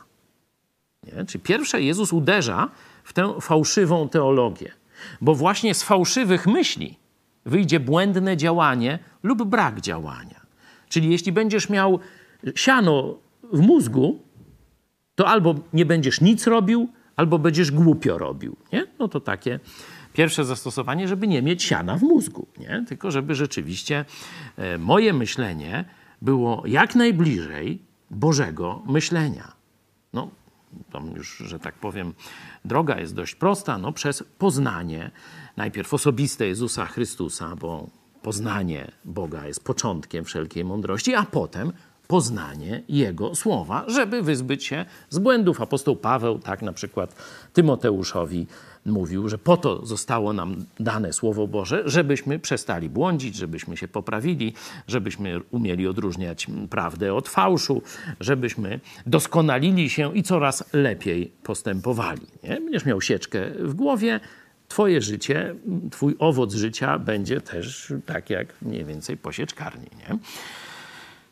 Nie? 1.04 1.26
Czyli 1.26 1.44
pierwsze 1.44 1.82
Jezus 1.82 2.14
uderza 2.14 2.70
w 3.04 3.14
tę 3.14 3.42
fałszywą 3.42 4.10
teologię, 4.10 4.72
bo 5.22 5.36
właśnie 5.36 5.74
z 5.74 5.84
fałszywych 5.84 6.48
myśli 6.48 6.98
wyjdzie 7.46 7.80
błędne 7.80 8.38
działanie 8.38 9.00
lub 9.24 9.44
brak 9.44 9.82
działania. 9.82 10.42
Czyli 10.90 11.12
jeśli 11.12 11.32
będziesz 11.32 11.70
miał 11.70 12.00
siano 12.56 13.18
w 13.54 13.60
mózgu, 13.60 14.20
to 15.16 15.28
albo 15.28 15.56
nie 15.74 15.86
będziesz 15.86 16.22
nic 16.22 16.48
robił, 16.48 16.90
albo 17.16 17.40
będziesz 17.40 17.72
głupio 17.72 18.18
robił. 18.18 18.56
Nie? 18.74 18.88
No 19.00 19.08
to 19.08 19.20
takie 19.20 19.60
pierwsze 20.20 20.46
zastosowanie, 20.46 21.08
żeby 21.08 21.28
nie 21.28 21.42
mieć 21.42 21.64
siana 21.64 21.98
w 21.98 22.02
mózgu, 22.02 22.48
nie? 22.58 22.86
tylko 22.88 23.12
żeby 23.12 23.36
rzeczywiście 23.36 24.06
e, 24.58 24.78
moje 24.78 25.14
myślenie 25.14 25.86
było 26.22 26.64
jak 26.68 26.96
najbliżej 26.96 27.82
Bożego 28.12 28.82
myślenia. 28.86 29.52
No, 30.14 30.30
tam 30.92 31.12
już, 31.16 31.38
że 31.38 31.60
tak 31.60 31.76
powiem, 31.76 32.14
droga 32.66 33.00
jest 33.00 33.16
dość 33.16 33.36
prosta, 33.36 33.78
no 33.78 33.92
przez 33.92 34.24
poznanie 34.38 35.12
najpierw 35.58 35.94
osobiste 35.94 36.48
Jezusa 36.48 36.86
Chrystusa, 36.86 37.56
bo 37.56 37.90
poznanie 38.22 38.92
Boga 39.06 39.48
jest 39.48 39.64
początkiem 39.64 40.26
wszelkiej 40.26 40.66
mądrości, 40.66 41.16
a 41.16 41.24
potem 41.24 41.74
poznanie 42.10 42.84
Jego 42.90 43.36
słowa, 43.36 43.86
żeby 43.88 44.22
wyzbyć 44.22 44.66
się 44.66 44.86
z 45.10 45.20
błędów. 45.20 45.62
Apostoł 45.62 45.96
Paweł, 45.96 46.40
tak 46.40 46.62
na 46.62 46.74
przykład 46.74 47.16
Tymoteuszowi 47.54 48.48
mówił, 48.86 49.30
że 49.30 49.38
po 49.38 49.58
to 49.58 49.86
zostało 49.86 50.34
nam 50.34 50.66
dane 50.80 51.14
Słowo 51.14 51.48
Boże, 51.48 51.84
żebyśmy 51.86 52.40
przestali 52.40 52.90
błądzić, 52.90 53.36
żebyśmy 53.36 53.78
się 53.78 53.88
poprawili, 53.88 54.54
żebyśmy 54.88 55.40
umieli 55.52 55.88
odróżniać 55.88 56.48
prawdę 56.70 57.14
od 57.14 57.30
fałszu, 57.30 57.82
żebyśmy 58.20 58.80
doskonalili 59.06 59.90
się 59.90 60.16
i 60.16 60.24
coraz 60.24 60.64
lepiej 60.74 61.32
postępowali. 61.44 62.28
Nie? 62.44 62.50
Będziesz 62.50 62.86
miał 62.86 63.02
sieczkę 63.02 63.46
w 63.60 63.74
głowie, 63.74 64.20
Twoje 64.68 65.02
życie, 65.02 65.56
Twój 65.92 66.16
owoc 66.20 66.54
życia 66.54 67.00
będzie 67.00 67.42
też 67.42 67.94
tak 68.06 68.30
jak 68.30 68.62
mniej 68.62 68.86
więcej 68.86 69.18
po 69.18 69.32
sieczkarni. 69.32 69.88
Nie? 69.98 70.18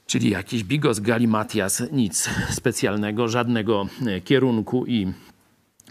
Czyli 0.08 0.30
jakiś 0.30 0.63
bigos 0.63 1.00
galimatias, 1.00 1.84
nic 1.91 2.30
specjalnego, 2.50 3.28
żadnego 3.28 3.88
kierunku 4.24 4.86
i 4.86 5.13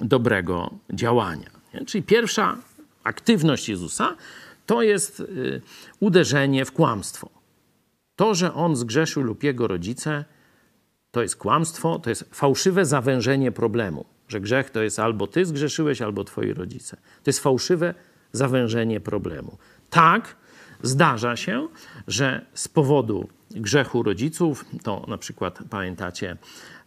dobrego 0.00 0.70
działania. 0.92 1.50
Czyli 1.86 2.02
pierwsza 2.02 2.56
aktywność 3.04 3.68
Jezusa 3.68 4.16
to 4.66 4.82
jest 4.82 5.20
y, 5.20 5.62
uderzenie 6.00 6.64
w 6.64 6.72
kłamstwo. 6.72 7.30
To, 8.16 8.34
że 8.34 8.54
on 8.54 8.76
zgrzeszył 8.76 9.22
lub 9.22 9.42
jego 9.42 9.66
rodzice, 9.66 10.24
to 11.10 11.22
jest 11.22 11.36
kłamstwo, 11.36 11.98
to 11.98 12.10
jest 12.10 12.28
fałszywe 12.34 12.84
zawężenie 12.84 13.52
problemu. 13.52 14.04
Że 14.28 14.40
grzech 14.40 14.70
to 14.70 14.82
jest 14.82 14.98
albo 14.98 15.26
ty 15.26 15.44
zgrzeszyłeś, 15.44 16.02
albo 16.02 16.24
twoi 16.24 16.52
rodzice. 16.52 16.96
To 16.96 17.28
jest 17.28 17.40
fałszywe 17.40 17.94
zawężenie 18.32 19.00
problemu. 19.00 19.58
Tak, 19.90 20.36
zdarza 20.82 21.36
się, 21.36 21.68
że 22.08 22.46
z 22.54 22.68
powodu 22.68 23.28
grzechu 23.56 24.02
rodziców, 24.02 24.64
to 24.82 25.04
na 25.08 25.18
przykład 25.18 25.58
pamiętacie 25.70 26.36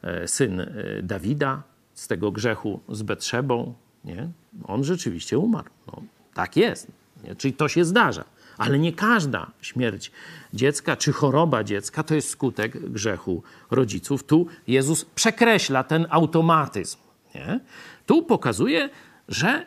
e, 0.02 0.28
syn 0.28 0.60
e, 0.60 0.68
Dawida, 1.04 1.64
z 1.94 2.08
tego 2.08 2.32
grzechu 2.32 2.80
z 2.90 3.02
Betrzebą, 3.02 3.74
nie? 4.06 4.30
on 4.64 4.84
rzeczywiście 4.84 5.38
umarł. 5.38 5.70
No, 5.88 6.02
tak 6.34 6.58
jest. 6.58 6.88
Nie? 7.24 7.36
Czyli 7.36 7.54
to 7.54 7.68
się 7.68 7.86
zdarza. 7.86 8.24
Ale 8.58 8.80
nie 8.80 8.94
każda 8.94 9.52
śmierć 9.62 10.12
dziecka 10.54 10.96
czy 10.96 11.12
choroba 11.14 11.64
dziecka 11.64 12.04
to 12.04 12.16
jest 12.16 12.30
skutek 12.30 12.92
grzechu 12.92 13.44
rodziców. 13.72 14.24
Tu 14.24 14.48
Jezus 14.68 15.06
przekreśla 15.06 15.84
ten 15.84 16.08
automatyzm. 16.10 16.98
Nie? 17.36 17.60
Tu 18.06 18.24
pokazuje, 18.24 18.90
że 19.28 19.66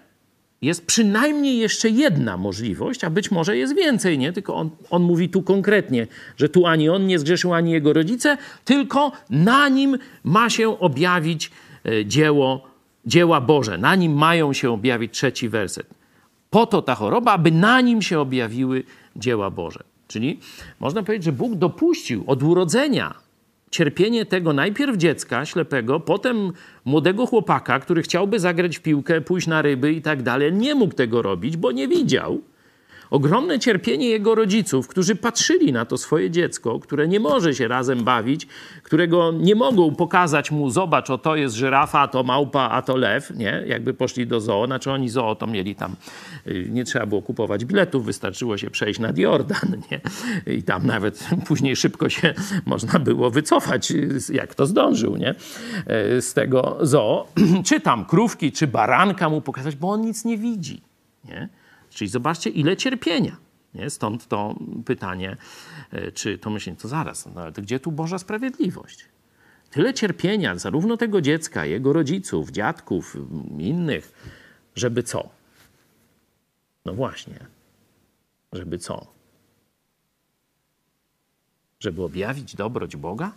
jest 0.63 0.87
przynajmniej 0.87 1.59
jeszcze 1.59 1.89
jedna 1.91 2.37
możliwość, 2.37 3.05
a 3.05 3.11
być 3.11 3.31
może 3.31 3.57
jest 3.57 3.77
więcej, 3.77 4.19
nie? 4.19 4.33
Tylko 4.33 4.55
on, 4.55 4.71
on 4.91 5.03
mówi 5.03 5.29
tu 5.29 5.43
konkretnie, 5.43 6.07
że 6.37 6.49
tu 6.49 6.67
ani 6.67 6.89
on 6.89 7.07
nie 7.07 7.19
zgrzeszył, 7.19 7.55
ani 7.55 7.73
jego 7.73 7.93
rodzice, 7.93 8.37
tylko 8.65 9.13
na 9.31 9.69
nim 9.69 9.99
ma 10.25 10.51
się 10.51 10.79
objawić 10.79 11.51
E, 11.85 12.07
dzieło, 12.07 12.63
dzieła 13.07 13.41
Boże. 13.41 13.79
Na 13.79 13.95
nim 13.95 14.13
mają 14.13 14.53
się 14.53 14.71
objawić 14.71 15.13
trzeci 15.13 15.49
werset. 15.49 15.87
Po 16.51 16.67
to 16.67 16.83
ta 16.83 16.95
choroba, 16.95 17.33
aby 17.33 17.51
na 17.51 17.81
nim 17.81 18.03
się 18.03 18.21
objawiły 18.21 18.85
dzieła 19.17 19.51
Boże. 19.51 19.85
Czyli 20.09 20.41
można 20.81 21.03
powiedzieć, 21.03 21.25
że 21.25 21.33
Bóg 21.33 21.55
dopuścił 21.55 22.25
od 22.27 22.43
urodzenia 22.43 23.15
cierpienie 23.73 24.27
tego 24.27 24.53
najpierw 24.53 24.97
dziecka 24.97 25.47
ślepego, 25.47 26.01
potem 26.01 26.53
młodego 26.85 27.27
chłopaka, 27.27 27.81
który 27.81 28.03
chciałby 28.03 28.41
zagrać 28.41 28.79
w 28.79 28.83
piłkę, 28.83 29.21
pójść 29.21 29.47
na 29.47 29.63
ryby 29.63 29.93
i 29.93 30.03
tak 30.03 30.23
dalej. 30.23 30.53
Nie 30.53 30.75
mógł 30.75 30.95
tego 30.95 31.23
robić, 31.23 31.57
bo 31.57 31.73
nie 31.73 31.89
widział 31.89 32.41
ogromne 33.13 33.59
cierpienie 33.59 34.09
jego 34.09 34.35
rodziców, 34.35 34.89
którzy 34.89 35.17
patrzyli 35.17 35.73
na 35.73 35.85
to 35.85 35.99
swoje 35.99 36.31
dziecko, 36.31 36.81
które 36.81 37.09
nie 37.09 37.21
może 37.21 37.55
się 37.55 37.69
razem 37.69 38.05
bawić, 38.05 38.47
którego 38.83 39.33
nie 39.33 39.55
mogą 39.55 39.95
pokazać 39.95 40.51
mu, 40.51 40.71
zobacz, 40.71 41.11
o 41.11 41.19
to 41.19 41.37
jest 41.37 41.55
żyrafa, 41.55 42.01
a 42.01 42.09
to 42.09 42.23
małpa, 42.23 42.69
a 42.69 42.83
to 42.83 42.97
lew, 42.97 43.31
nie? 43.37 43.65
Jakby 43.67 43.95
poszli 43.95 44.27
do 44.27 44.41
zoo, 44.41 44.67
znaczy 44.67 44.93
oni 44.93 45.09
zoo 45.09 45.35
to 45.35 45.47
mieli 45.47 45.75
tam, 45.75 45.97
y, 46.47 46.67
nie 46.71 46.85
trzeba 46.85 47.07
było 47.07 47.23
kupować 47.23 47.65
biletów, 47.65 48.05
wystarczyło 48.05 48.59
się 48.59 48.71
przejść 48.71 49.01
nad 49.01 49.19
Jordan, 49.19 49.77
nie? 49.91 50.01
I 50.55 50.63
tam 50.63 50.87
nawet 50.87 51.29
później 51.49 51.77
szybko 51.77 52.09
się 52.09 52.35
można 52.67 52.99
było 52.99 53.31
wycofać, 53.31 53.91
y, 53.91 54.19
jak 54.33 54.55
to 54.55 54.67
zdążył, 54.67 55.17
nie? 55.17 55.31
Y, 55.31 56.23
z 56.23 56.35
tego 56.35 56.79
zoo, 56.81 57.27
czy 57.69 57.81
tam 57.81 58.05
krówki, 58.05 58.53
czy 58.53 58.67
baranka 58.67 59.29
mu 59.29 59.41
pokazać, 59.41 59.77
bo 59.77 59.91
on 59.91 60.01
nic 60.01 60.25
nie 60.25 60.39
widzi, 60.39 60.81
nie? 61.25 61.62
Czyli 61.95 62.11
zobaczcie, 62.11 62.51
ile 62.51 62.77
cierpienia. 62.77 63.37
Nie? 63.75 63.91
Stąd 63.91 64.29
to 64.29 64.57
pytanie, 64.85 65.37
e, 65.91 66.13
czy 66.13 66.39
to 66.39 66.51
myślenie, 66.51 66.79
to 66.79 66.89
zaraz, 66.89 67.29
no, 67.35 67.41
ale 67.41 67.53
gdzie 67.53 67.81
tu 67.81 67.93
Boża 67.93 68.19
sprawiedliwość? 68.19 69.05
Tyle 69.71 69.95
cierpienia, 69.95 70.59
zarówno 70.59 70.97
tego 70.97 71.21
dziecka, 71.21 71.67
jego 71.67 71.93
rodziców, 71.93 72.51
dziadków, 72.51 73.17
innych, 73.59 74.13
żeby 74.75 75.03
co? 75.03 75.29
No 76.85 76.95
właśnie, 76.95 77.47
żeby 78.53 78.79
co? 78.79 79.07
Żeby 81.81 82.03
objawić 82.03 82.55
dobroć 82.55 82.97
Boga? 82.97 83.33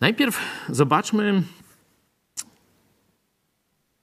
Najpierw 0.00 0.40
zobaczmy 0.68 1.42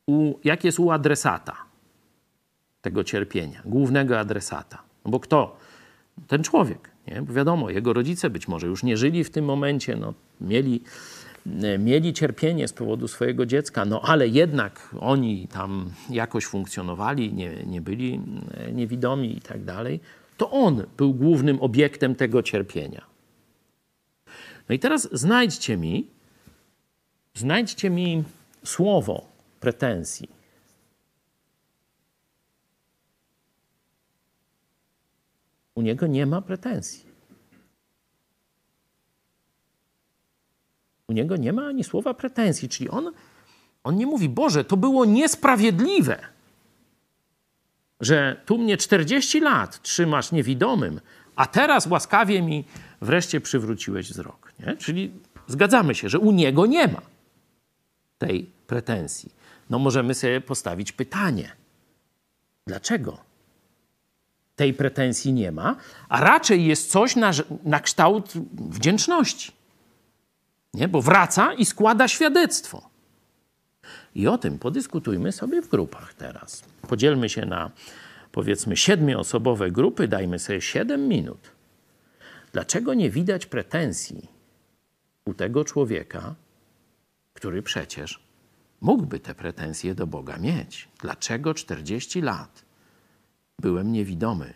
u, 0.08 0.34
jak 0.44 0.63
jest 0.63 0.80
u 0.80 0.92
adresata 0.92 1.56
tego 2.82 3.04
cierpienia, 3.04 3.62
głównego 3.66 4.20
adresata. 4.20 4.82
No 5.06 5.12
bo 5.12 5.20
kto? 5.20 5.58
Ten 6.28 6.44
człowiek. 6.44 6.89
Nie? 7.08 7.22
Bo 7.22 7.34
wiadomo, 7.34 7.70
jego 7.70 7.94
rodzice 7.94 8.30
być 8.30 8.48
może 8.48 8.68
już 8.68 8.84
nie 8.84 8.98
żyli 8.98 9.24
w 9.24 9.30
tym 9.30 9.46
momencie, 9.46 9.96
no, 9.96 10.13
mieli, 10.42 10.82
e, 11.63 11.78
mieli 11.78 12.14
cierpienie 12.14 12.68
z 12.68 12.74
powodu 12.74 13.08
swojego 13.08 13.45
dziecka, 13.45 13.86
no 13.86 14.01
ale 14.01 14.28
jednak 14.28 14.95
oni 14.99 15.47
tam 15.47 15.91
jakoś 16.10 16.45
funkcjonowali, 16.45 17.34
nie, 17.34 17.64
nie 17.66 17.82
byli 17.82 18.22
e, 18.58 18.72
niewidomi 18.72 19.38
i 19.38 19.41
tak 19.41 19.64
dalej. 19.64 19.99
To 20.38 20.51
on 20.51 20.84
był 20.97 21.14
głównym 21.14 21.62
obiektem 21.62 22.16
tego 22.16 22.43
cierpienia. 22.43 23.06
No 24.70 24.76
i 24.76 24.80
teraz 24.80 25.10
znajdźcie 25.12 25.78
mi, 25.78 26.08
znajdźcie 27.34 27.89
mi 27.89 28.24
słowo, 28.64 29.33
pretensji. 29.64 30.30
U 35.76 35.82
niego 35.82 36.07
nie 36.07 36.26
ma 36.26 36.41
pretensji. 36.41 37.05
U 41.07 41.14
niego 41.14 41.38
nie 41.38 41.53
ma 41.53 41.68
ani 41.68 41.84
słowa 41.84 42.14
pretensji, 42.14 42.70
czyli 42.70 42.89
on, 42.89 43.11
on 43.84 43.95
nie 43.95 44.05
mówi, 44.05 44.30
Boże, 44.30 44.64
to 44.64 44.78
było 44.78 45.05
niesprawiedliwe, 45.05 46.20
że 47.99 48.41
tu 48.45 48.57
mnie 48.57 48.78
40 48.78 49.39
lat 49.39 49.82
trzymasz 49.82 50.32
niewidomym, 50.32 50.99
a 51.36 51.45
teraz 51.45 51.88
łaskawie 51.88 52.41
mi 52.41 52.66
wreszcie 53.01 53.41
przywróciłeś 53.41 54.09
wzrok. 54.09 54.53
Nie? 54.59 54.78
Czyli 54.78 55.11
zgadzamy 55.47 55.95
się, 55.95 56.09
że 56.09 56.20
u 56.20 56.32
niego 56.32 56.66
nie 56.66 56.88
ma 56.88 57.01
tej 58.18 58.49
pretensji 58.68 59.43
no 59.74 59.80
możemy 59.80 60.13
sobie 60.13 60.41
postawić 60.41 60.91
pytanie: 60.91 61.51
dlaczego? 62.67 63.17
Tej 64.55 64.74
pretensji 64.74 65.34
nie 65.34 65.51
ma, 65.51 65.76
a 66.09 66.21
raczej 66.21 66.65
jest 66.65 66.91
coś 66.91 67.15
na, 67.15 67.32
na 67.63 67.80
kształt 67.80 68.34
wdzięczności. 68.69 69.51
Nie? 70.74 70.88
Bo 70.88 71.01
wraca 71.01 71.53
i 71.53 71.65
składa 71.65 72.07
świadectwo. 72.07 72.89
I 74.15 74.28
o 74.28 74.38
tym 74.38 74.59
podyskutujmy 74.59 75.32
sobie 75.32 75.61
w 75.61 75.67
grupach 75.67 76.13
teraz. 76.13 76.63
Podzielmy 76.82 77.30
się 77.30 77.45
na 77.45 77.71
powiedzmy 78.32 78.78
siedmioosobowe 78.78 79.71
grupy, 79.71 80.07
dajmy 80.07 80.39
sobie 80.39 80.61
siedem 80.61 81.07
minut. 81.07 81.51
Dlaczego 82.51 82.93
nie 82.93 83.09
widać 83.09 83.45
pretensji 83.45 84.28
u 85.26 85.34
tego 85.34 85.65
człowieka, 85.65 86.36
który 87.34 87.61
przecież 87.61 88.33
mógłby 88.84 89.20
te 89.20 89.36
pretensje 89.36 89.96
do 89.96 90.08
Boga 90.08 90.38
mieć? 90.38 90.90
Dlaczego 91.02 91.54
40 91.54 92.22
lat 92.22 92.66
byłem 93.60 93.92
niewidomy? 93.92 94.54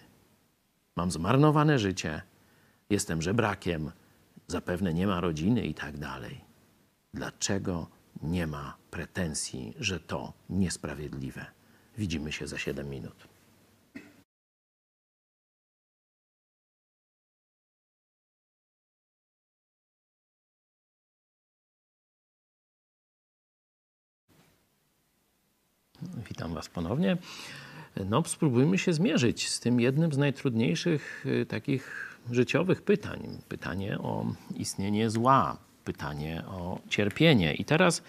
Mam 0.96 1.12
zmarnowane 1.12 1.80
życie, 1.80 2.22
jestem 2.90 3.22
żebrakiem, 3.22 3.92
zapewne 4.48 4.94
nie 4.94 5.08
ma 5.08 5.22
rodziny 5.22 5.66
i 5.66 5.74
tak 5.74 5.98
dalej. 5.98 6.42
Dlaczego 7.14 7.88
nie 8.22 8.48
ma 8.48 8.78
pretensji, 8.92 9.74
że 9.80 10.00
to 10.00 10.34
niesprawiedliwe? 10.50 11.46
Widzimy 11.98 12.32
się 12.32 12.48
za 12.48 12.58
7 12.58 12.90
minut. 12.90 13.28
Witam 26.30 26.54
Was 26.54 26.70
ponownie. 26.70 27.18
No, 28.06 28.24
spróbujmy 28.26 28.78
się 28.78 28.94
zmierzyć 28.94 29.50
z 29.50 29.60
tym 29.60 29.80
jednym 29.80 30.14
z 30.14 30.18
najtrudniejszych 30.18 31.26
y, 31.26 31.46
takich 31.46 32.18
życiowych 32.32 32.82
pytań. 32.82 33.28
Pytanie 33.50 34.00
o 34.00 34.26
istnienie 34.56 35.10
zła, 35.10 35.58
pytanie 35.86 36.44
o 36.48 36.80
cierpienie. 36.90 37.54
I 37.54 37.66
teraz 37.66 38.04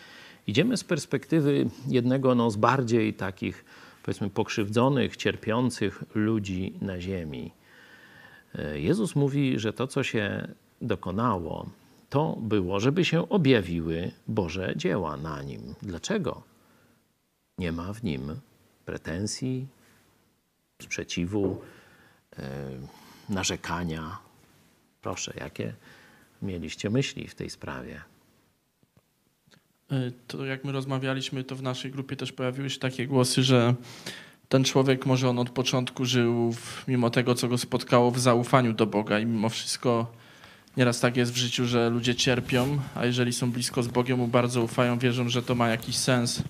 idziemy 0.47 0.77
z 0.77 0.85
perspektywy 0.85 1.71
jednego 1.87 2.35
no, 2.35 2.51
z 2.51 2.57
bardziej 2.57 3.15
takich, 3.15 3.65
powiedzmy, 4.03 4.31
pokrzywdzonych, 4.31 5.17
cierpiących 5.17 6.05
ludzi 6.15 6.73
na 6.81 7.01
ziemi. 7.01 7.53
Y, 8.55 8.81
Jezus 8.81 9.17
mówi, 9.17 9.59
że 9.59 9.73
to, 9.73 9.87
co 9.87 10.03
się 10.03 10.49
dokonało, 10.83 11.71
to 12.11 12.37
było, 12.41 12.81
żeby 12.81 13.05
się 13.05 13.29
objawiły 13.29 14.11
Boże 14.29 14.73
dzieła 14.77 15.17
na 15.17 15.43
nim. 15.43 15.75
Dlaczego? 15.83 16.58
Nie 17.59 17.73
ma 17.73 17.93
w 17.93 18.03
nim 18.03 18.41
pretensji, 18.85 19.67
sprzeciwu, 20.83 21.61
e, 22.39 22.71
narzekania. 23.29 24.19
Proszę, 25.03 25.35
jakie 25.41 25.75
mieliście 26.43 26.91
myśli 26.91 27.29
w 27.29 27.35
tej 27.35 27.51
sprawie? 27.51 28.01
E, 29.91 30.11
to 30.27 30.45
jak 30.45 30.65
my 30.65 30.73
rozmawialiśmy, 30.73 31.45
to 31.45 31.57
w 31.57 31.63
naszej 31.63 31.91
grupie 31.91 32.17
też 32.17 32.33
pojawiły 32.33 32.71
się 32.71 32.79
takie 32.79 33.07
głosy, 33.07 33.43
że 33.43 33.75
ten 34.49 34.65
człowiek 34.65 35.07
może 35.07 35.29
on 35.29 35.39
od 35.39 35.51
początku 35.51 36.05
żył, 36.05 36.53
w, 36.53 36.89
mimo 36.89 37.11
tego, 37.11 37.35
co 37.35 37.49
go 37.49 37.59
spotkało, 37.59 38.11
w 38.11 38.19
zaufaniu 38.19 38.73
do 38.73 38.87
Boga 38.87 39.19
i 39.19 39.27
mimo 39.27 39.49
wszystko 39.49 40.13
nieraz 40.77 41.01
tak 41.01 41.17
jest 41.17 41.33
w 41.33 41.37
życiu, 41.37 41.67
że 41.67 41.91
ludzie 41.91 42.15
cierpią, 42.15 42.79
a 42.95 43.07
jeżeli 43.07 43.33
są 43.33 43.51
blisko 43.53 43.83
z 43.83 43.89
Bogiem, 43.89 44.19
mu 44.19 44.29
bardzo 44.29 44.63
ufają, 44.63 44.99
wierzą, 44.99 45.29
że 45.29 45.43
to 45.43 45.55
ma 45.55 45.69
jakiś 45.69 45.97
sens 45.97 46.43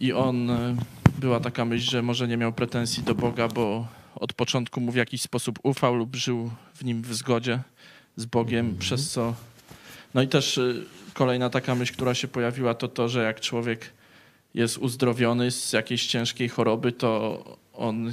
i 0.00 0.12
on, 0.12 0.50
e, 0.50 0.76
była 1.18 1.40
taka 1.40 1.64
myśl, 1.64 1.90
że 1.90 2.02
może 2.02 2.28
nie 2.28 2.36
miał 2.36 2.52
pretensji 2.52 3.02
do 3.02 3.14
Boga, 3.14 3.48
bo 3.48 3.86
od 4.14 4.32
początku 4.32 4.80
mu 4.80 4.92
w 4.92 4.96
jakiś 4.96 5.22
sposób 5.22 5.58
ufał 5.62 5.94
lub 5.94 6.16
żył 6.16 6.50
w 6.74 6.84
nim 6.84 7.02
w 7.02 7.14
zgodzie 7.14 7.60
z 8.16 8.24
Bogiem, 8.24 8.66
mm 8.66 8.76
-hmm. 8.76 8.80
przez 8.80 9.10
co... 9.10 9.34
No 10.14 10.22
i 10.22 10.28
też 10.28 10.58
e, 10.58 10.74
kolejna 11.14 11.50
taka 11.50 11.74
myśl, 11.74 11.92
która 11.92 12.14
się 12.14 12.28
pojawiła, 12.28 12.74
to 12.74 12.88
to, 12.88 13.08
że 13.08 13.22
jak 13.22 13.40
człowiek 13.40 13.90
jest 14.54 14.78
uzdrowiony 14.78 15.50
z 15.50 15.72
jakiejś 15.72 16.06
ciężkiej 16.06 16.48
choroby, 16.48 16.92
to 16.92 17.42
on 17.72 18.12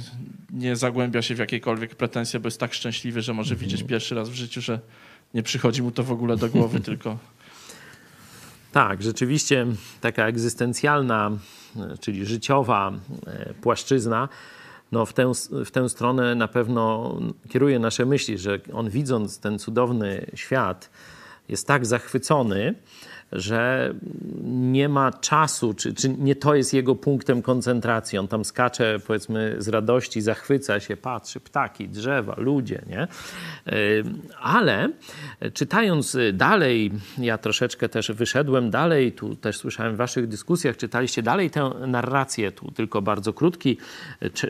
nie 0.50 0.76
zagłębia 0.76 1.22
się 1.22 1.34
w 1.34 1.38
jakiekolwiek 1.38 1.94
pretensje, 1.94 2.40
bo 2.40 2.46
jest 2.46 2.60
tak 2.60 2.74
szczęśliwy, 2.74 3.22
że 3.22 3.34
może 3.34 3.54
-hmm. 3.54 3.58
widzieć 3.58 3.82
pierwszy 3.82 4.14
raz 4.14 4.28
w 4.28 4.34
życiu, 4.34 4.60
że 4.60 4.80
nie 5.34 5.42
przychodzi 5.42 5.82
mu 5.82 5.90
to 5.90 6.04
w 6.04 6.12
ogóle 6.12 6.36
do 6.36 6.48
głowy, 6.48 6.80
tylko... 6.90 7.18
Tak, 8.72 9.02
rzeczywiście 9.02 9.66
taka 10.00 10.26
egzystencjalna 10.26 11.30
czyli 12.00 12.26
życiowa 12.26 12.92
e, 13.26 13.54
płaszczyzna, 13.54 14.28
no 14.92 15.06
w, 15.06 15.12
tę, 15.12 15.32
w 15.64 15.70
tę 15.70 15.88
stronę 15.88 16.34
na 16.34 16.48
pewno 16.48 17.16
kieruje 17.48 17.78
nasze 17.78 18.06
myśli, 18.06 18.38
że 18.38 18.58
on 18.72 18.90
widząc 18.90 19.38
ten 19.38 19.58
cudowny 19.58 20.26
świat 20.34 20.90
jest 21.48 21.66
tak 21.66 21.86
zachwycony, 21.86 22.74
że 23.32 23.94
nie 24.44 24.88
ma 24.88 25.12
czasu, 25.12 25.74
czy, 25.74 25.94
czy 25.94 26.08
nie 26.08 26.36
to 26.36 26.54
jest 26.54 26.74
jego 26.74 26.94
punktem 26.94 27.42
koncentracji. 27.42 28.18
On 28.18 28.28
tam 28.28 28.44
skacze, 28.44 28.98
powiedzmy, 29.06 29.56
z 29.58 29.68
radości, 29.68 30.20
zachwyca 30.20 30.80
się, 30.80 30.96
patrzy, 30.96 31.40
ptaki, 31.40 31.88
drzewa, 31.88 32.34
ludzie, 32.38 32.82
nie? 32.88 33.08
Ale 34.40 34.88
czytając 35.54 36.16
dalej, 36.32 36.92
ja 37.18 37.38
troszeczkę 37.38 37.88
też 37.88 38.12
wyszedłem 38.12 38.70
dalej, 38.70 39.12
tu 39.12 39.36
też 39.36 39.56
słyszałem 39.56 39.94
w 39.94 39.96
waszych 39.96 40.26
dyskusjach, 40.28 40.76
czytaliście 40.76 41.22
dalej 41.22 41.50
tę 41.50 41.70
narrację, 41.86 42.52
tu 42.52 42.70
tylko 42.70 43.02
bardzo 43.02 43.32
krótki, 43.32 43.78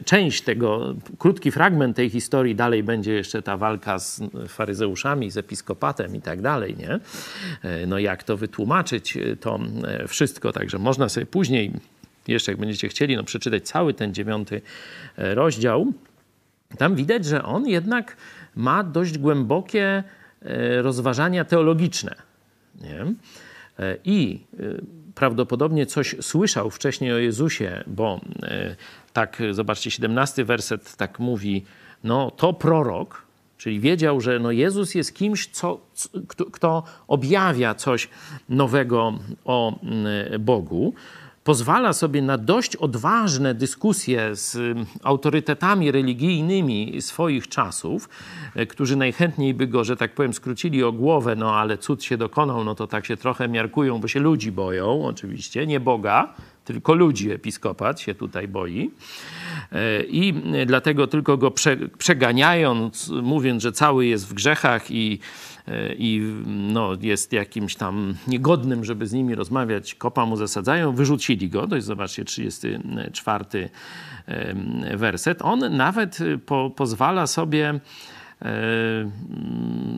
część 0.04 0.42
tego, 0.42 0.94
krótki 1.18 1.50
fragment 1.50 1.96
tej 1.96 2.10
historii, 2.10 2.54
dalej 2.54 2.82
będzie 2.82 3.12
jeszcze 3.12 3.42
ta 3.42 3.56
walka 3.56 3.98
z 3.98 4.20
faryzeuszami, 4.48 5.30
z 5.30 5.36
episkopatem 5.36 6.16
i 6.16 6.20
tak 6.20 6.40
dalej, 6.40 6.76
nie? 6.76 7.00
No 7.86 7.98
jak 7.98 8.24
to 8.24 8.36
wytłumaczyć? 8.36 8.71
Tłumaczyć 8.72 9.16
e, 9.16 9.36
to 9.36 9.58
e, 9.84 10.08
wszystko, 10.08 10.52
także 10.52 10.78
można 10.78 11.08
sobie 11.08 11.26
później, 11.26 11.72
jeszcze 12.28 12.52
jak 12.52 12.60
będziecie 12.60 12.88
chcieli, 12.88 13.16
no, 13.16 13.24
przeczytać 13.24 13.68
cały 13.68 13.94
ten 13.94 14.14
dziewiąty 14.14 14.62
e, 15.16 15.34
rozdział. 15.34 15.92
Tam 16.78 16.94
widać, 16.94 17.24
że 17.24 17.42
on 17.42 17.66
jednak 17.66 18.16
ma 18.56 18.84
dość 18.84 19.18
głębokie 19.18 20.04
rozważania 20.82 21.44
teologiczne. 21.44 22.14
Nie? 22.80 23.04
I 24.04 24.40
prawdopodobnie 25.14 25.86
coś 25.86 26.16
słyszał 26.20 26.70
wcześniej 26.70 27.12
o 27.12 27.18
Jezusie, 27.18 27.84
bo 27.86 28.20
tak, 29.12 29.42
zobaczcie, 29.50 29.90
17 29.90 30.44
werset 30.44 30.96
tak 30.96 31.18
mówi, 31.18 31.64
no 32.04 32.30
to 32.30 32.52
prorok, 32.52 33.22
Czyli 33.62 33.80
wiedział, 33.80 34.20
że 34.20 34.38
no 34.38 34.50
Jezus 34.50 34.94
jest 34.94 35.14
kimś, 35.14 35.46
co, 35.46 35.80
kto, 36.28 36.44
kto 36.44 36.82
objawia 37.08 37.74
coś 37.74 38.08
nowego 38.48 39.12
o 39.44 39.78
mm, 39.82 40.06
Bogu. 40.44 40.94
Pozwala 41.44 41.92
sobie 41.92 42.22
na 42.22 42.38
dość 42.38 42.76
odważne 42.76 43.54
dyskusje 43.54 44.36
z 44.36 44.56
mm, 44.56 44.86
autorytetami 45.02 45.90
religijnymi 45.90 47.02
swoich 47.02 47.48
czasów, 47.48 48.08
e, 48.54 48.66
którzy 48.66 48.96
najchętniej 48.96 49.54
by 49.54 49.66
go, 49.66 49.84
że 49.84 49.96
tak 49.96 50.14
powiem, 50.14 50.32
skrócili 50.32 50.84
o 50.84 50.92
głowę, 50.92 51.36
no 51.36 51.54
ale 51.56 51.78
cud 51.78 52.04
się 52.04 52.16
dokonał, 52.16 52.64
no 52.64 52.74
to 52.74 52.86
tak 52.86 53.06
się 53.06 53.16
trochę 53.16 53.48
miarkują, 53.48 53.98
bo 53.98 54.08
się 54.08 54.20
ludzi 54.20 54.52
boją, 54.52 55.04
oczywiście, 55.06 55.66
nie 55.66 55.80
Boga, 55.80 56.34
tylko 56.64 56.94
ludzi 56.94 57.30
episkopat 57.30 58.00
się 58.00 58.14
tutaj 58.14 58.48
boi. 58.48 58.90
E, 59.72 60.02
I 60.02 60.34
dlatego 60.66 61.06
tylko 61.06 61.36
go 61.36 61.52
przeganiając, 61.98 63.08
mówiąc, 63.08 63.62
że 63.62 63.72
cały 63.72 64.06
jest 64.06 64.28
w 64.28 64.34
grzechach 64.34 64.90
i, 64.90 65.18
e, 65.68 65.94
i 65.94 66.22
no, 66.46 66.90
jest 67.00 67.32
jakimś 67.32 67.74
tam 67.74 68.14
niegodnym, 68.26 68.84
żeby 68.84 69.06
z 69.06 69.12
nimi 69.12 69.34
rozmawiać, 69.34 69.94
kopa 69.94 70.26
mu 70.26 70.36
zasadzają, 70.36 70.92
wyrzucili 70.92 71.48
go. 71.48 71.68
To 71.68 71.76
jest, 71.76 71.86
zobaczcie, 71.86 72.24
34 72.24 73.70
werset. 74.96 75.42
On 75.42 75.76
nawet 75.76 76.18
po, 76.46 76.70
pozwala 76.70 77.26
sobie 77.26 77.80
e, 78.42 78.52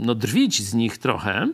no, 0.03 0.15
drwić 0.15 0.63
z 0.63 0.75
nich 0.75 0.99
trochę. 0.99 1.49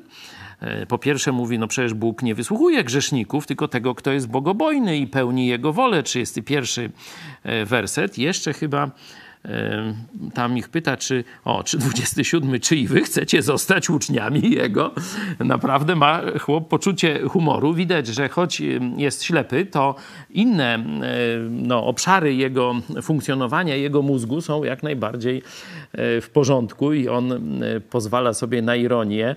E, 0.61 0.86
po 0.86 0.98
pierwsze 0.98 1.32
mówi, 1.32 1.58
no 1.58 1.68
przecież 1.68 1.94
Bóg 1.94 2.22
nie 2.22 2.34
wysłuchuje 2.34 2.84
grzeszników, 2.84 3.46
tylko 3.46 3.68
tego, 3.68 3.94
kto 3.94 4.12
jest 4.12 4.28
bogobojny 4.28 4.98
i 4.98 5.06
pełni 5.06 5.46
Jego 5.46 5.72
wolę. 5.72 6.02
31 6.02 6.90
e, 7.42 7.64
werset. 7.64 8.18
Jeszcze 8.18 8.52
chyba 8.52 8.90
tam 10.34 10.58
ich 10.58 10.68
pyta, 10.68 10.96
czy, 10.96 11.24
o, 11.44 11.64
czy 11.64 11.78
27, 11.78 12.61
czy 12.61 12.76
i 12.76 12.86
wy 12.86 13.00
chcecie 13.00 13.42
zostać 13.42 13.90
uczniami 13.90 14.50
jego. 14.50 14.90
Naprawdę 15.38 15.96
ma 15.96 16.20
chłop 16.40 16.68
poczucie 16.68 17.20
humoru. 17.28 17.74
Widać, 17.74 18.06
że 18.06 18.28
choć 18.28 18.62
jest 18.96 19.24
ślepy, 19.24 19.66
to 19.66 19.94
inne 20.30 20.84
no, 21.50 21.86
obszary 21.86 22.34
jego 22.34 22.74
funkcjonowania, 23.02 23.76
jego 23.76 24.02
mózgu 24.02 24.40
są 24.40 24.64
jak 24.64 24.82
najbardziej 24.82 25.38
e, 25.38 25.42
w 25.95 26.28
porządku 26.32 26.93
i 26.93 27.09
on 27.09 27.41
pozwala 27.91 28.34
sobie 28.34 28.62
na 28.62 28.76
ironię. 28.76 29.36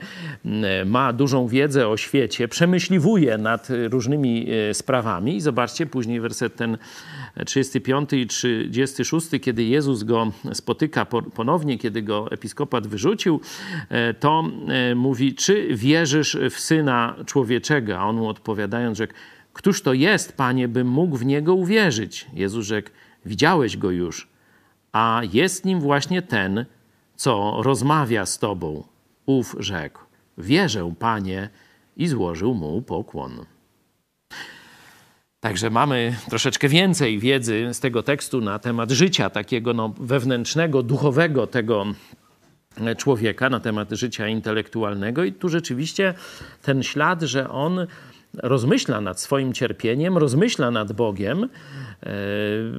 Ma 0.86 1.14
dużą 1.14 1.48
wiedzę 1.48 1.88
o 1.88 1.98
świecie, 1.98 2.48
przemyśliwuje 2.48 3.38
nad 3.38 3.68
różnymi 3.90 4.48
e, 4.52 4.74
sprawami 4.74 5.36
i 5.36 5.42
zobaczcie 5.42 5.86
później 5.86 6.20
werset 6.20 6.56
ten 6.56 6.78
35 7.46 8.14
i 8.14 8.28
36, 8.28 9.28
kiedy 9.42 9.64
Jezus 9.64 10.04
go 10.04 10.32
spotyka 10.54 11.06
ponownie, 11.36 11.78
kiedy 11.78 12.02
go 12.02 12.32
episkopat 12.32 12.88
wyrzucił, 12.88 13.42
e, 13.90 14.14
to 14.14 14.44
e, 14.68 14.96
mówi, 14.96 15.36
czy 15.36 15.68
wierzysz 15.76 16.38
w 16.50 16.60
Syna 16.60 17.16
Człowieczego? 17.26 18.00
A 18.00 18.06
on 18.06 18.16
mu 18.16 18.28
odpowiadając, 18.28 18.98
że 18.98 19.08
Któż 19.54 19.82
to 19.82 19.94
jest, 19.94 20.38
panie, 20.38 20.68
bym 20.68 20.88
mógł 20.88 21.18
w 21.18 21.26
niego 21.26 21.54
uwierzyć? 21.54 22.28
Jezus 22.34 22.66
rzekł: 22.66 22.90
Widziałeś 23.26 23.78
go 23.78 23.92
już, 23.92 24.28
a 24.94 25.22
jest 25.34 25.66
nim 25.66 25.80
właśnie 25.80 26.22
ten, 26.22 26.66
co 27.16 27.58
rozmawia 27.64 28.26
z 28.26 28.40
tobą. 28.40 28.84
Ów 29.26 29.56
rzekł: 29.60 30.00
Wierzę, 30.38 30.94
panie, 31.00 31.50
i 31.98 32.08
złożył 32.08 32.54
mu 32.54 32.82
pokłon. 32.82 33.46
Także 35.40 35.70
mamy 35.70 36.16
troszeczkę 36.30 36.68
więcej 36.68 37.20
wiedzy 37.20 37.70
z 37.74 37.80
tego 37.80 38.04
tekstu 38.04 38.42
na 38.42 38.60
temat 38.60 38.92
życia 38.92 39.30
takiego 39.30 39.74
no, 39.74 39.94
wewnętrznego, 40.00 40.84
duchowego 40.84 41.48
tego 41.48 41.86
człowieka, 42.98 43.50
na 43.50 43.60
temat 43.60 43.92
życia 43.92 44.28
intelektualnego. 44.28 45.24
I 45.24 45.34
tu 45.34 45.50
rzeczywiście 45.50 46.14
ten 46.62 46.84
ślad, 46.84 47.22
że 47.22 47.50
on 47.50 47.88
rozmyśla 48.38 49.02
nad 49.02 49.20
swoim 49.20 49.54
cierpieniem, 49.54 50.18
rozmyśla 50.18 50.72
nad 50.72 50.92
Bogiem, 50.92 51.44
e, 51.44 52.10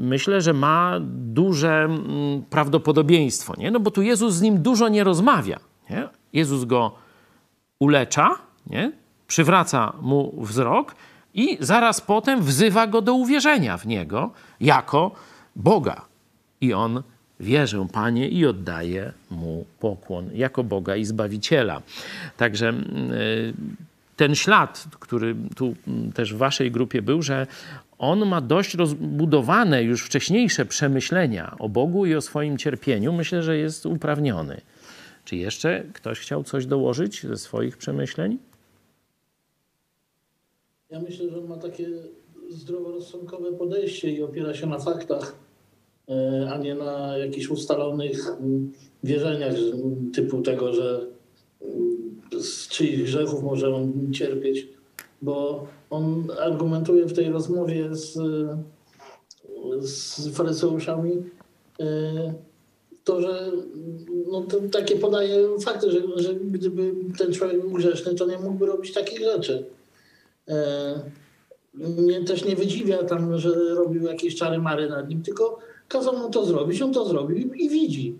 myślę, 0.01 0.41
że 0.41 0.53
ma 0.53 1.01
duże 1.11 1.85
mm, 1.85 2.43
prawdopodobieństwo. 2.51 3.55
Nie? 3.59 3.71
No 3.71 3.81
bo 3.81 3.91
tu 3.91 4.03
Jezus 4.03 4.35
z 4.35 4.43
nim 4.43 4.63
dużo 4.63 4.89
nie 4.89 5.05
rozmawia. 5.05 5.61
Nie? 5.91 6.09
Jezus 6.33 6.65
go 6.65 6.93
ulecza, 7.79 8.31
nie? 8.67 8.93
przywraca 9.27 9.93
mu 10.01 10.43
wzrok 10.43 10.95
i 11.35 11.57
zaraz 11.61 12.01
potem 12.01 12.43
wzywa 12.43 12.87
go 12.87 13.03
do 13.03 13.15
uwierzenia 13.15 13.77
w 13.77 13.87
niego 13.87 14.31
jako 14.61 15.11
Boga. 15.57 16.05
I 16.61 16.73
on 16.73 17.03
wierzę, 17.41 17.87
Panie, 17.93 18.29
i 18.29 18.47
oddaje 18.47 19.13
mu 19.31 19.65
pokłon 19.81 20.31
jako 20.35 20.65
Boga 20.65 20.97
i 20.97 21.05
Zbawiciela. 21.05 21.83
Także 22.37 22.69
mm, 22.69 23.13
ten 24.17 24.35
ślad, 24.35 24.85
który 25.01 25.37
tu 25.57 25.75
mm, 25.89 26.12
też 26.12 26.35
w 26.35 26.37
waszej 26.37 26.71
grupie 26.71 27.03
był, 27.03 27.23
że 27.23 27.47
on 27.99 28.27
ma 28.27 28.41
dość 28.41 28.75
rozbudowane 28.75 29.83
już 29.83 30.03
wcześniejsze 30.03 30.67
przemyślenia 30.67 31.57
o 31.59 31.69
Bogu 31.69 32.07
i 32.07 32.15
o 32.15 32.21
swoim 32.21 32.59
cierpieniu, 32.59 33.12
myślę, 33.12 33.43
że 33.43 33.57
jest 33.57 33.87
uprawniony. 33.87 34.61
Czy 35.25 35.37
jeszcze 35.37 35.85
ktoś 35.93 36.21
chciał 36.21 36.45
coś 36.45 36.67
dołożyć 36.67 37.27
ze 37.27 37.37
swoich 37.37 37.77
przemyśleń? 37.77 38.39
Ja 40.91 41.01
myślę, 41.01 41.31
że 41.31 41.39
on 41.39 41.49
ma 41.49 41.57
takie 41.57 41.89
zdroworozsądkowe 42.49 43.53
podejście 43.53 44.11
i 44.11 44.23
opiera 44.23 44.55
się 44.55 44.67
na 44.67 44.79
faktach, 44.79 45.37
e, 46.09 46.51
a 46.53 46.59
nie 46.59 46.75
na 46.75 47.19
jakichś 47.19 47.49
ustalonych 47.49 48.29
mm, 48.29 48.73
wierzeniach 49.05 49.55
typu 50.15 50.43
tego, 50.43 50.73
że 50.73 51.01
mm, 51.01 51.14
z 52.41 52.68
czyich 52.68 53.05
grzechów 53.05 53.43
może 53.43 53.74
on 53.74 54.12
cierpieć, 54.12 54.68
bo 55.22 55.66
on 55.91 56.28
argumentuje 56.41 57.07
w 57.07 57.12
tej 57.12 57.30
rozmowie 57.30 57.89
z, 57.95 58.18
z 59.80 60.28
faryzeuszami 60.28 61.22
e, 61.80 62.35
to, 63.05 63.20
że 63.20 63.53
no, 64.32 64.41
to 64.41 64.57
takie 64.72 64.97
podaje 64.97 65.49
fakty, 65.61 65.91
że, 65.91 66.01
że 66.16 66.35
gdyby 66.35 66.95
ten 67.18 67.32
człowiek 67.32 67.61
był 67.61 67.70
grzeszny, 67.70 68.14
to 68.14 68.26
nie 68.26 68.39
mógłby 68.39 68.66
robić 68.66 68.93
takich 68.93 69.20
rzeczy. 69.20 69.64
E, 70.49 71.01
mnie 71.74 72.24
też 72.24 72.45
nie 72.45 72.57
wydziwia 72.57 73.05
tam, 73.05 73.39
że 73.39 73.74
robił 73.74 74.03
jakieś 74.03 74.37
czary 74.37 74.59
mary 74.59 74.89
nad 74.89 75.09
nim, 75.09 75.22
tylko 75.22 75.59
kazał 75.89 76.18
mu 76.18 76.30
to 76.30 76.45
zrobić, 76.45 76.82
on 76.82 76.93
to 76.93 77.05
zrobił 77.05 77.55
i 77.55 77.68
widzi. 77.68 78.18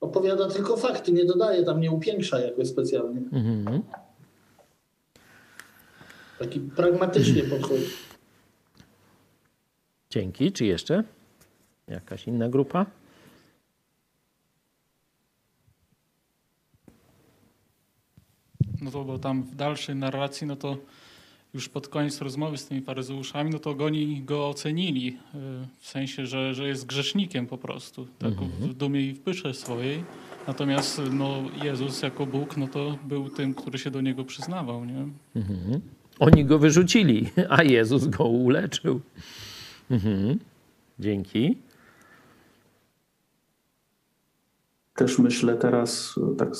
Opowiada 0.00 0.48
tylko 0.48 0.76
fakty, 0.76 1.12
nie 1.12 1.24
dodaje 1.24 1.64
tam, 1.64 1.80
nie 1.80 1.90
upiększa 1.90 2.40
jakoś 2.40 2.68
specjalnie. 2.68 3.20
Mhm. 3.32 3.82
Taki 6.38 6.60
pragmatycznie 6.60 7.42
podchodzi. 7.58 7.90
Dzięki. 10.10 10.52
Czy 10.52 10.64
jeszcze 10.64 11.04
jakaś 11.88 12.26
inna 12.26 12.48
grupa? 12.48 12.86
No 18.82 18.90
to 18.90 19.04
bo 19.04 19.18
tam 19.18 19.42
w 19.42 19.54
dalszej 19.54 19.96
narracji, 19.96 20.46
no 20.46 20.56
to 20.56 20.76
już 21.54 21.68
pod 21.68 21.88
koniec 21.88 22.20
rozmowy 22.20 22.58
z 22.58 22.66
tymi 22.66 22.82
faryzeuszami, 22.82 23.50
no 23.50 23.58
to 23.58 23.70
oni 23.70 24.22
go 24.22 24.48
ocenili, 24.48 25.08
y, 25.08 25.38
w 25.78 25.88
sensie, 25.88 26.26
że, 26.26 26.54
że 26.54 26.68
jest 26.68 26.86
grzesznikiem 26.86 27.46
po 27.46 27.58
prostu, 27.58 28.06
tak 28.18 28.32
mhm. 28.32 28.50
w 28.50 28.74
dumie 28.74 29.00
i 29.00 29.12
w 29.12 29.20
pysze 29.20 29.54
swojej. 29.54 30.04
Natomiast 30.46 31.00
no, 31.12 31.42
Jezus 31.62 32.02
jako 32.02 32.26
Bóg, 32.26 32.56
no 32.56 32.68
to 32.68 32.98
był 33.04 33.30
tym, 33.30 33.54
który 33.54 33.78
się 33.78 33.90
do 33.90 34.00
niego 34.00 34.24
przyznawał, 34.24 34.84
nie? 34.84 35.08
Mhm. 35.36 35.80
Oni 36.18 36.44
go 36.44 36.58
wyrzucili, 36.58 37.30
a 37.48 37.62
Jezus 37.62 38.06
go 38.06 38.24
uleczył. 38.24 39.00
Mhm. 39.90 40.38
Dzięki. 40.98 41.56
Też 44.94 45.18
myślę 45.18 45.56
teraz 45.56 46.20
tak 46.38 46.56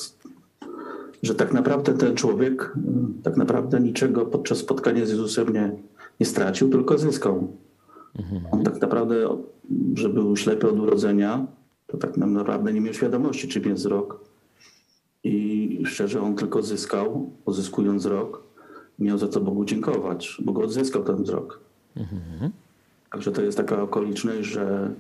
że 1.24 1.34
tak 1.34 1.52
naprawdę 1.52 1.94
ten 1.94 2.16
człowiek 2.16 2.72
y, 3.18 3.22
tak 3.22 3.36
naprawdę 3.36 3.80
niczego 3.80 4.26
podczas 4.26 4.58
spotkania 4.58 5.06
z 5.06 5.10
Jezusem 5.10 5.52
nie, 5.52 5.76
nie 6.20 6.26
stracił, 6.26 6.70
tylko 6.70 6.98
zyskał. 6.98 7.48
On 8.50 8.62
tak 8.62 8.80
naprawdę, 8.80 9.28
że 9.94 10.08
był 10.08 10.36
ślepy 10.36 10.68
od 10.68 10.78
urodzenia, 10.78 11.46
to 11.86 11.96
tak 11.96 12.16
naprawdę 12.16 12.72
nie 12.72 12.80
miał 12.80 12.94
świadomości, 12.94 13.48
czym 13.48 13.64
jest 13.64 13.82
wzrok. 13.82 14.20
I 15.24 15.82
szczerze, 15.86 16.20
on 16.20 16.34
tylko 16.34 16.62
zyskał, 16.62 17.30
pozyskując 17.44 18.02
wzrok, 18.02 18.42
miał 18.98 19.18
za 19.18 19.28
to 19.28 19.40
Bogu 19.40 19.64
dziękować, 19.64 20.38
bo 20.44 20.52
go 20.52 20.62
odzyskał 20.62 21.04
ten 21.04 21.22
wzrok. 21.22 21.60
Mhm. 21.96 22.50
Także 23.12 23.32
to 23.32 23.42
jest 23.42 23.56
taka 23.56 23.82
okoliczność, 23.82 24.48
że, 24.48 24.90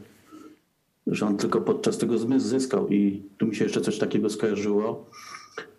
że 1.06 1.26
on 1.26 1.36
tylko 1.36 1.60
podczas 1.60 1.98
tego 1.98 2.18
zmysł 2.18 2.46
zyskał. 2.46 2.88
I 2.88 3.22
tu 3.38 3.46
mi 3.46 3.54
się 3.54 3.64
jeszcze 3.64 3.80
coś 3.80 3.98
takiego 3.98 4.30
skojarzyło, 4.30 5.06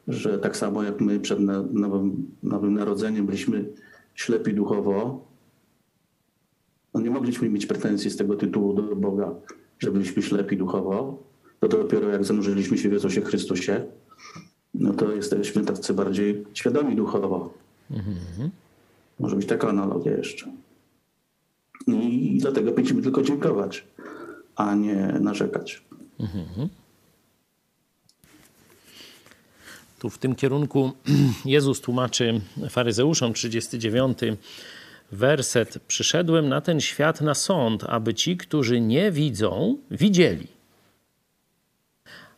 że 0.08 0.40
tak 0.40 0.58
samo 0.58 0.84
jak 0.84 1.02
my 1.02 1.20
przed 1.20 1.40
nowym, 1.74 2.32
nowym 2.44 2.74
narodzeniem 2.74 3.26
byliśmy 3.26 3.66
ślepi 4.16 4.54
duchowo, 4.54 5.26
no 6.94 7.02
nie 7.02 7.10
mogliśmy 7.10 7.50
mieć 7.50 7.66
pretensji 7.66 8.10
z 8.10 8.18
tego 8.18 8.36
tytułu 8.36 8.74
do 8.74 8.96
Boga, 8.96 9.36
że 9.80 9.92
byliśmy 9.92 10.22
ślepi 10.22 10.58
duchowo. 10.58 11.24
To 11.60 11.68
dopiero 11.68 12.10
jak 12.10 12.26
zanurzyliśmy 12.26 12.78
się 12.78 12.90
w 12.90 12.94
Jezusie 12.94 13.22
Chrystusie, 13.22 13.86
no 14.74 14.94
to 14.94 15.12
jesteśmy 15.12 15.66
tacy 15.66 15.94
bardziej 15.94 16.46
świadomi 16.54 16.96
duchowo. 16.96 17.54
Mhm. 17.92 18.50
Może 19.20 19.36
być 19.36 19.46
taka 19.46 19.70
analogia 19.70 20.18
jeszcze. 20.18 20.52
I 21.88 22.38
dlatego 22.42 22.72
będziemy 22.72 23.02
tylko 23.02 23.22
dziękować, 23.22 23.88
a 24.56 24.76
nie 24.76 25.18
narzekać. 25.20 25.86
Mhm. 26.20 26.70
Tu 30.00 30.10
w 30.10 30.18
tym 30.18 30.36
kierunku 30.36 30.92
Jezus 31.46 31.82
tłumaczy 31.82 32.42
faryzeuszom 32.70 33.34
39 33.34 34.18
werset. 35.12 35.80
Przyszedłem 35.88 36.50
na 36.50 36.62
ten 36.62 36.82
świat 36.82 37.22
na 37.22 37.34
sąd, 37.34 37.84
aby 37.84 38.14
ci, 38.14 38.38
którzy 38.38 38.82
nie 38.82 39.12
widzą, 39.12 39.78
widzieli. 39.92 40.48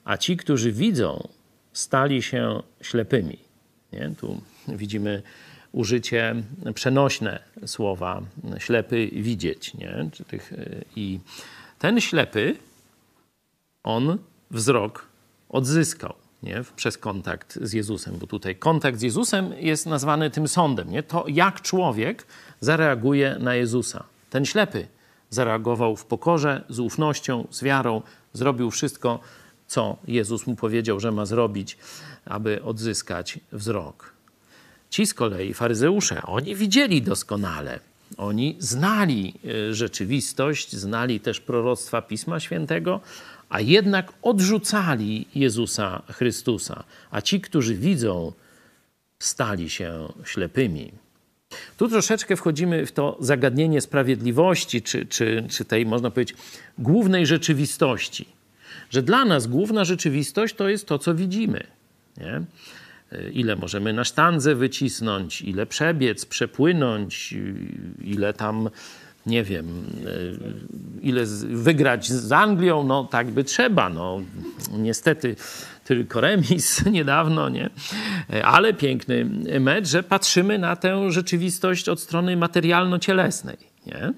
A 0.04 0.18
ci, 0.18 0.38
którzy 0.38 0.72
widzą, 0.72 1.28
stali 1.74 2.22
się 2.22 2.64
ślepymi. 2.82 3.38
Nie? 3.94 4.12
Tu 4.20 4.42
widzimy 4.68 5.22
użycie 5.72 6.36
przenośne 6.74 7.40
słowa 7.66 8.22
ślepy 8.58 9.10
widzieć. 9.14 9.74
Nie? 9.74 10.10
I 10.96 11.20
ten 11.80 12.02
ślepy, 12.02 12.56
on 13.84 14.18
wzrok 14.52 15.08
odzyskał 15.50 16.14
nie? 16.44 16.64
przez 16.76 16.98
kontakt 16.98 17.60
z 17.62 17.74
Jezusem, 17.74 18.18
bo 18.18 18.28
tutaj 18.28 18.56
kontakt 18.56 19.00
z 19.00 19.02
Jezusem 19.02 19.54
jest 19.60 19.86
nazwany 19.86 20.30
tym 20.30 20.48
sądem. 20.48 20.92
Nie? 20.92 21.04
To 21.04 21.26
jak 21.28 21.62
człowiek 21.62 22.26
zareaguje 22.60 23.38
na 23.40 23.56
Jezusa. 23.56 24.04
Ten 24.30 24.46
ślepy 24.46 24.88
zareagował 25.30 25.96
w 25.96 26.06
pokorze, 26.06 26.64
z 26.70 26.80
ufnością, 26.80 27.48
z 27.52 27.64
wiarą, 27.64 28.02
zrobił 28.34 28.72
wszystko, 28.72 29.20
co 29.68 29.98
Jezus 30.08 30.48
mu 30.48 30.56
powiedział, 30.56 31.00
że 31.00 31.12
ma 31.12 31.26
zrobić, 31.26 31.78
aby 32.26 32.64
odzyskać 32.64 33.40
wzrok. 33.52 34.14
Ci 34.90 35.06
z 35.06 35.14
kolei, 35.14 35.54
faryzeusze, 35.54 36.22
oni 36.22 36.56
widzieli 36.56 37.02
doskonale, 37.02 37.80
oni 38.18 38.56
znali 38.60 39.34
e, 39.70 39.74
rzeczywistość, 39.74 40.76
znali 40.76 41.20
też 41.20 41.40
proroctwa 41.40 42.02
Pisma 42.02 42.40
Świętego, 42.40 43.02
a 43.50 43.60
jednak 43.60 44.14
odrzucali 44.22 45.28
Jezusa 45.36 46.02
Chrystusa, 46.12 46.84
a 47.12 47.22
ci, 47.22 47.42
którzy 47.42 47.76
widzą, 47.76 48.34
stali 49.20 49.70
się 49.70 50.14
ślepymi. 50.26 50.92
Tu 51.78 51.88
troszeczkę 51.88 52.36
wchodzimy 52.36 52.86
w 52.86 52.92
to 52.92 53.18
zagadnienie 53.20 53.82
sprawiedliwości, 53.82 54.82
czy, 54.82 55.06
czy, 55.06 55.44
czy 55.50 55.66
tej, 55.66 55.86
można 55.86 56.12
powiedzieć, 56.12 56.38
głównej 56.78 57.26
rzeczywistości. 57.26 58.26
Że 58.90 59.04
dla 59.04 59.26
nas 59.26 59.48
główna 59.48 59.86
rzeczywistość 59.86 60.56
to 60.56 60.70
jest 60.70 60.88
to, 60.88 61.00
co 61.00 61.16
widzimy. 61.16 61.64
Nie? 62.18 62.42
ile 63.34 63.56
możemy 63.56 63.94
na 63.94 64.04
sztandze 64.04 64.56
wycisnąć, 64.56 65.42
ile 65.42 65.66
przebiec, 65.66 66.26
przepłynąć, 66.26 67.36
ile 68.04 68.34
tam, 68.34 68.70
nie 69.28 69.44
wiem, 69.44 69.86
ile 71.02 71.26
wygrać 71.50 72.12
z 72.12 72.32
Anglią, 72.32 72.84
no 72.84 73.04
tak 73.04 73.28
by 73.28 73.44
trzeba. 73.44 73.90
No, 73.90 74.22
niestety 74.72 75.36
tylko 75.84 76.22
remis 76.22 76.86
niedawno, 76.98 77.50
nie? 77.50 77.70
Ale 78.44 78.74
piękny 78.74 79.26
mecz, 79.60 79.88
że 79.88 80.04
patrzymy 80.04 80.60
na 80.60 80.76
tę 80.76 81.12
rzeczywistość 81.12 81.90
od 81.90 82.00
strony 82.00 82.38
materialno-cielesnej, 82.38 83.58
nie? 83.86 84.14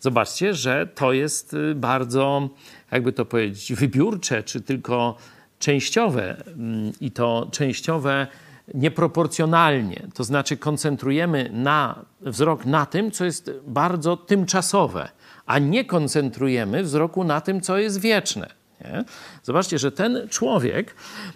Zobaczcie, 0.00 0.54
że 0.54 0.88
to 0.94 1.12
jest 1.12 1.56
bardzo, 1.74 2.48
jakby 2.92 3.12
to 3.12 3.24
powiedzieć, 3.24 3.72
wybiórcze, 3.72 4.42
czy 4.42 4.60
tylko 4.60 5.16
częściowe 5.58 6.44
mm, 6.46 6.92
i 7.00 7.10
to 7.10 7.48
częściowe 7.52 8.26
nieproporcjonalnie. 8.74 10.06
To 10.14 10.24
znaczy 10.24 10.56
koncentrujemy 10.56 11.50
na, 11.52 12.04
wzrok 12.20 12.66
na 12.66 12.86
tym, 12.86 13.10
co 13.10 13.24
jest 13.24 13.50
bardzo 13.66 14.16
tymczasowe, 14.16 15.08
a 15.46 15.58
nie 15.58 15.84
koncentrujemy 15.84 16.82
wzroku 16.82 17.24
na 17.24 17.40
tym, 17.40 17.60
co 17.60 17.78
jest 17.78 18.00
wieczne. 18.00 18.50
Nie? 18.80 19.04
Zobaczcie, 19.42 19.78
że 19.78 19.92
ten 19.92 20.28
człowiek, 20.28 20.94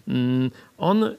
mm, 0.08 0.50
on 0.78 1.16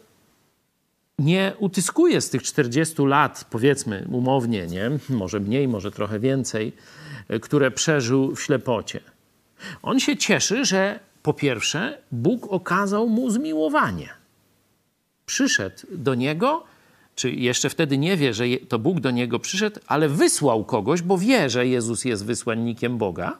nie 1.19 1.53
utyskuje 1.59 2.21
z 2.21 2.29
tych 2.29 2.43
40 2.43 3.05
lat, 3.05 3.45
powiedzmy 3.49 4.07
umownie, 4.11 4.67
nie? 4.67 4.91
może 5.09 5.39
mniej, 5.39 5.67
może 5.67 5.91
trochę 5.91 6.19
więcej, 6.19 6.73
które 7.41 7.71
przeżył 7.71 8.35
w 8.35 8.41
ślepocie. 8.41 8.99
On 9.81 9.99
się 9.99 10.17
cieszy, 10.17 10.65
że 10.65 10.99
po 11.23 11.33
pierwsze, 11.33 11.97
Bóg 12.11 12.47
okazał 12.53 13.09
mu 13.09 13.29
zmiłowanie. 13.29 14.18
Przyszedł 15.29 15.75
do 15.91 16.15
niego, 16.15 16.63
czy 17.15 17.31
jeszcze 17.31 17.69
wtedy 17.69 17.97
nie 17.97 18.17
wie, 18.17 18.33
że 18.33 18.43
to 18.69 18.79
Bóg 18.79 18.99
do 18.99 19.11
niego 19.11 19.39
przyszedł, 19.39 19.79
ale 19.87 20.09
wysłał 20.09 20.65
kogoś, 20.65 21.01
bo 21.01 21.17
wie, 21.17 21.49
że 21.49 21.67
Jezus 21.67 22.05
jest 22.05 22.25
wysłannikiem 22.25 22.97
Boga 22.97 23.37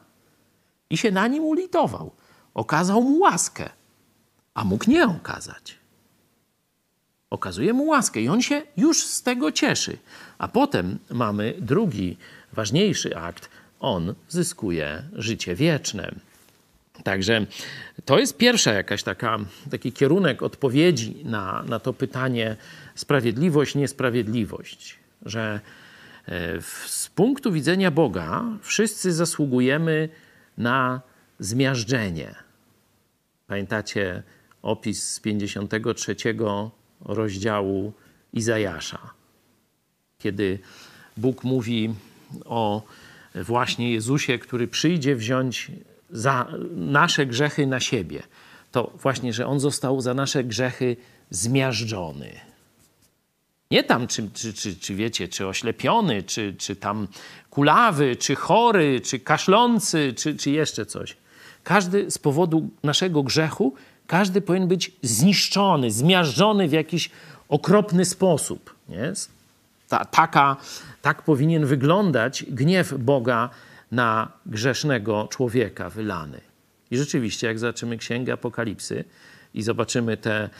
i 0.90 0.96
się 0.96 1.10
na 1.10 1.26
nim 1.26 1.44
ulitował. 1.44 2.10
Okazał 2.54 3.02
mu 3.02 3.18
łaskę, 3.18 3.70
a 4.54 4.64
mógł 4.64 4.90
nie 4.90 5.04
okazać. 5.04 5.78
Okazuje 7.30 7.72
mu 7.72 7.86
łaskę 7.86 8.20
i 8.20 8.28
on 8.28 8.42
się 8.42 8.62
już 8.76 9.04
z 9.04 9.22
tego 9.22 9.52
cieszy. 9.52 9.98
A 10.38 10.48
potem 10.48 10.98
mamy 11.10 11.54
drugi, 11.60 12.16
ważniejszy 12.52 13.16
akt. 13.16 13.50
On 13.80 14.14
zyskuje 14.28 15.02
życie 15.12 15.54
wieczne. 15.54 16.14
Także 17.04 17.46
to 18.04 18.18
jest 18.18 18.36
pierwsza 18.36 18.72
jakaś 18.72 19.02
taka, 19.02 19.38
taki 19.70 19.92
kierunek 19.92 20.42
odpowiedzi 20.42 21.16
na, 21.24 21.64
na 21.68 21.80
to 21.80 21.92
pytanie. 21.92 22.56
Sprawiedliwość, 22.94 23.74
niesprawiedliwość, 23.74 24.98
że 25.26 25.60
e, 26.28 26.62
z 26.86 27.08
punktu 27.08 27.52
widzenia 27.52 27.90
Boga 27.90 28.44
wszyscy 28.62 29.12
zasługujemy 29.12 30.08
na 30.58 31.00
zmiażdżenie. 31.38 32.34
Pamiętacie 33.46 34.22
opis 34.62 35.12
z 35.12 35.20
53 35.20 36.16
rozdziału 37.00 37.92
Izajasza, 38.32 39.10
kiedy 40.18 40.58
Bóg 41.16 41.44
mówi 41.44 41.94
o 42.44 42.82
właśnie 43.34 43.92
Jezusie, 43.92 44.38
który 44.38 44.68
przyjdzie 44.68 45.16
wziąć 45.16 45.70
za 46.12 46.46
nasze 46.74 47.26
grzechy 47.26 47.66
na 47.66 47.80
siebie. 47.80 48.22
To 48.72 48.92
właśnie, 49.02 49.32
że 49.32 49.46
on 49.46 49.60
został 49.60 50.00
za 50.00 50.14
nasze 50.14 50.44
grzechy 50.44 50.96
zmiażdżony. 51.30 52.30
Nie 53.70 53.84
tam, 53.84 54.06
czy, 54.06 54.30
czy, 54.34 54.52
czy, 54.52 54.76
czy 54.76 54.94
wiecie, 54.94 55.28
czy 55.28 55.46
oślepiony, 55.46 56.22
czy, 56.22 56.54
czy 56.58 56.76
tam 56.76 57.08
kulawy, 57.50 58.16
czy 58.16 58.34
chory, 58.34 59.00
czy 59.00 59.18
kaszlący, 59.18 60.14
czy, 60.16 60.34
czy 60.34 60.50
jeszcze 60.50 60.86
coś. 60.86 61.16
Każdy 61.64 62.10
z 62.10 62.18
powodu 62.18 62.68
naszego 62.82 63.22
grzechu, 63.22 63.74
każdy 64.06 64.40
powinien 64.40 64.68
być 64.68 64.92
zniszczony, 65.02 65.90
zmiażdżony 65.90 66.68
w 66.68 66.72
jakiś 66.72 67.10
okropny 67.48 68.04
sposób. 68.04 68.74
Nie? 68.88 69.12
Ta, 69.88 70.04
taka, 70.04 70.56
tak 71.02 71.22
powinien 71.22 71.66
wyglądać 71.66 72.44
gniew 72.48 72.94
Boga 72.98 73.50
na 73.90 74.32
grzesznego 74.46 75.28
człowieka 75.30 75.90
wylany. 75.90 76.40
I 76.90 76.96
rzeczywiście, 76.96 77.46
jak 77.46 77.58
zobaczymy 77.58 77.96
Księgę 77.96 78.32
Apokalipsy 78.32 79.04
i 79.54 79.62
zobaczymy 79.62 80.16
te 80.16 80.50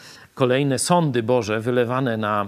kolejne 0.41 0.78
sądy 0.78 1.22
Boże 1.22 1.61
wylewane 1.61 2.16
na 2.16 2.47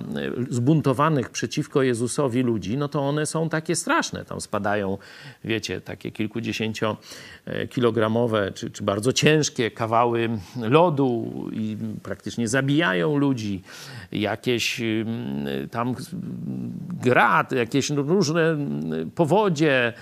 zbuntowanych 0.50 1.30
przeciwko 1.30 1.82
Jezusowi 1.82 2.42
ludzi, 2.42 2.76
no 2.76 2.88
to 2.88 3.00
one 3.00 3.26
są 3.26 3.48
takie 3.48 3.76
straszne. 3.76 4.24
Tam 4.24 4.40
spadają, 4.40 4.98
wiecie, 5.44 5.80
takie 5.80 6.10
kilkudziesięciokilogramowe 6.10 8.52
czy, 8.54 8.70
czy 8.70 8.84
bardzo 8.84 9.12
ciężkie 9.12 9.70
kawały 9.70 10.30
lodu 10.56 11.32
i 11.52 11.76
praktycznie 12.02 12.48
zabijają 12.48 13.16
ludzi. 13.16 13.62
Jakieś 14.12 14.80
mm, 14.80 15.68
tam 15.68 15.94
grad, 17.02 17.52
jakieś 17.52 17.90
różne 17.90 18.56
powodzie, 19.14 19.92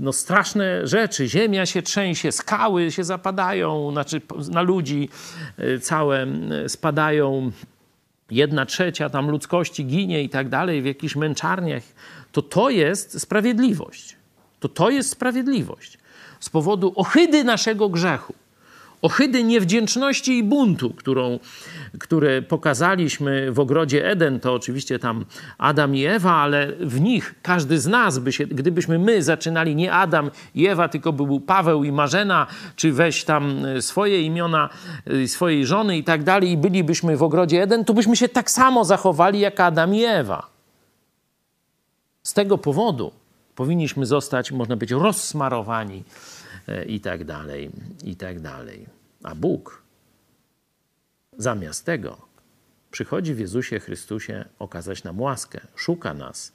no 0.00 0.12
straszne 0.12 0.86
rzeczy. 0.86 1.28
Ziemia 1.28 1.66
się 1.66 1.82
trzęsie, 1.82 2.32
skały 2.32 2.90
się 2.90 3.04
zapadają, 3.04 3.92
znaczy 3.92 4.20
na 4.50 4.62
ludzi 4.62 5.08
e, 5.58 5.78
całe 5.78 6.26
spadają. 6.68 7.17
Jedna 8.30 8.66
trzecia 8.66 9.10
tam 9.10 9.30
ludzkości 9.30 9.86
ginie 9.86 10.22
i 10.22 10.28
tak 10.28 10.48
dalej 10.48 10.82
w 10.82 10.86
jakichś 10.86 11.16
męczarniach. 11.16 11.82
To 12.32 12.42
to 12.42 12.70
jest 12.70 13.20
sprawiedliwość. 13.20 14.16
To 14.60 14.68
to 14.68 14.90
jest 14.90 15.10
sprawiedliwość. 15.10 15.98
Z 16.40 16.48
powodu 16.48 16.92
ohydy 16.96 17.44
naszego 17.44 17.88
grzechu 17.88 18.34
ohydy 19.02 19.44
niewdzięczności 19.44 20.38
i 20.38 20.42
buntu, 20.42 20.90
którą, 20.90 21.38
które 21.98 22.42
pokazaliśmy 22.42 23.52
w 23.52 23.60
ogrodzie 23.60 24.10
Eden, 24.10 24.40
to 24.40 24.54
oczywiście 24.54 24.98
tam 24.98 25.24
Adam 25.58 25.96
i 25.96 26.04
Ewa, 26.04 26.34
ale 26.34 26.72
w 26.80 27.00
nich 27.00 27.34
każdy 27.42 27.80
z 27.80 27.86
nas 27.86 28.18
by 28.18 28.32
się, 28.32 28.46
gdybyśmy 28.46 28.98
my 28.98 29.22
zaczynali 29.22 29.76
nie 29.76 29.92
Adam 29.92 30.30
i 30.54 30.66
Ewa, 30.66 30.88
tylko 30.88 31.12
by 31.12 31.26
był 31.26 31.40
Paweł 31.40 31.84
i 31.84 31.92
Marzena, 31.92 32.46
czy 32.76 32.92
weź 32.92 33.24
tam 33.24 33.62
swoje 33.80 34.22
imiona 34.22 34.68
y, 35.10 35.28
swojej 35.28 35.66
żony 35.66 35.98
i 35.98 36.04
tak 36.04 36.24
dalej, 36.24 36.50
i 36.50 36.56
bylibyśmy 36.56 37.16
w 37.16 37.22
ogrodzie 37.22 37.62
Eden, 37.62 37.84
to 37.84 37.94
byśmy 37.94 38.16
się 38.16 38.28
tak 38.28 38.50
samo 38.50 38.84
zachowali 38.84 39.40
jak 39.40 39.60
Adam 39.60 39.94
i 39.94 40.04
Ewa. 40.04 40.46
Z 42.22 42.32
tego 42.34 42.58
powodu 42.58 43.12
powinniśmy 43.54 44.06
zostać, 44.06 44.52
można 44.52 44.76
być, 44.76 44.90
rozsmarowani 44.90 46.04
E, 46.04 46.27
i 46.86 47.00
tak 47.00 47.24
dalej, 47.24 47.70
i 48.04 48.16
tak 48.16 48.40
dalej. 48.40 48.86
A 49.22 49.34
Bóg 49.34 49.82
zamiast 51.38 51.84
tego 51.84 52.28
przychodzi 52.90 53.34
w 53.34 53.38
Jezusie 53.38 53.80
Chrystusie 53.80 54.44
okazać 54.58 55.04
nam 55.04 55.20
łaskę, 55.20 55.60
szuka 55.76 56.14
nas 56.14 56.52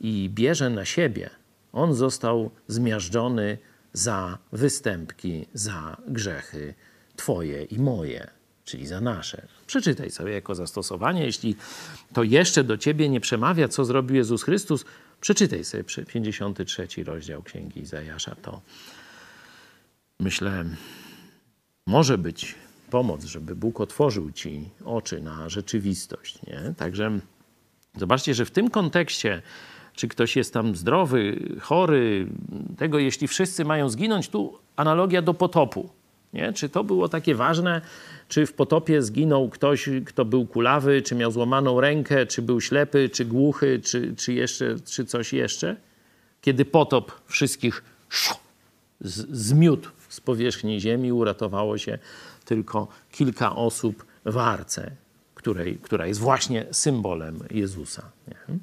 i 0.00 0.30
bierze 0.34 0.70
na 0.70 0.84
siebie. 0.84 1.30
On 1.72 1.94
został 1.94 2.50
zmiażdżony 2.68 3.58
za 3.92 4.38
występki, 4.52 5.46
za 5.54 5.96
grzechy 6.08 6.74
Twoje 7.16 7.64
i 7.64 7.78
moje, 7.78 8.30
czyli 8.64 8.86
za 8.86 9.00
nasze. 9.00 9.46
Przeczytaj 9.66 10.10
sobie 10.10 10.32
jako 10.32 10.54
zastosowanie. 10.54 11.24
Jeśli 11.24 11.56
to 12.12 12.22
jeszcze 12.22 12.64
do 12.64 12.78
Ciebie 12.78 13.08
nie 13.08 13.20
przemawia, 13.20 13.68
co 13.68 13.84
zrobił 13.84 14.16
Jezus 14.16 14.42
Chrystus, 14.42 14.84
przeczytaj 15.20 15.64
sobie 15.64 15.84
53 15.84 16.86
rozdział 17.04 17.42
Księgi 17.42 17.80
Izajasza. 17.80 18.34
To 18.42 18.60
myślę, 20.22 20.64
może 21.86 22.18
być 22.18 22.54
pomoc, 22.90 23.24
żeby 23.24 23.56
Bóg 23.56 23.80
otworzył 23.80 24.32
ci 24.32 24.68
oczy 24.84 25.20
na 25.20 25.48
rzeczywistość. 25.48 26.46
Nie? 26.46 26.74
Także 26.76 27.18
zobaczcie, 27.96 28.34
że 28.34 28.44
w 28.44 28.50
tym 28.50 28.70
kontekście, 28.70 29.42
czy 29.94 30.08
ktoś 30.08 30.36
jest 30.36 30.54
tam 30.54 30.76
zdrowy, 30.76 31.38
chory, 31.60 32.26
tego 32.78 32.98
jeśli 32.98 33.28
wszyscy 33.28 33.64
mają 33.64 33.88
zginąć, 33.88 34.28
tu 34.28 34.58
analogia 34.76 35.22
do 35.22 35.34
potopu. 35.34 35.90
Nie? 36.32 36.52
Czy 36.52 36.68
to 36.68 36.84
było 36.84 37.08
takie 37.08 37.34
ważne, 37.34 37.80
czy 38.28 38.46
w 38.46 38.52
potopie 38.52 39.02
zginął 39.02 39.48
ktoś, 39.48 39.88
kto 40.06 40.24
był 40.24 40.46
kulawy, 40.46 41.02
czy 41.02 41.14
miał 41.14 41.30
złamaną 41.30 41.80
rękę, 41.80 42.26
czy 42.26 42.42
był 42.42 42.60
ślepy, 42.60 43.08
czy 43.08 43.24
głuchy, 43.24 43.80
czy, 43.84 44.14
czy, 44.16 44.32
jeszcze, 44.32 44.76
czy 44.80 45.04
coś 45.04 45.32
jeszcze? 45.32 45.76
Kiedy 46.40 46.64
potop 46.64 47.12
wszystkich 47.26 47.84
zmiótł 49.30 49.90
z 50.12 50.20
powierzchni 50.20 50.80
ziemi 50.80 51.12
uratowało 51.12 51.78
się 51.78 51.98
tylko 52.44 52.88
kilka 53.12 53.56
osób 53.56 54.04
w 54.24 54.36
arce, 54.38 54.90
której, 55.34 55.78
która 55.82 56.06
jest 56.06 56.20
właśnie 56.20 56.66
symbolem 56.70 57.38
Jezusa. 57.50 58.10
Nie? 58.28 58.58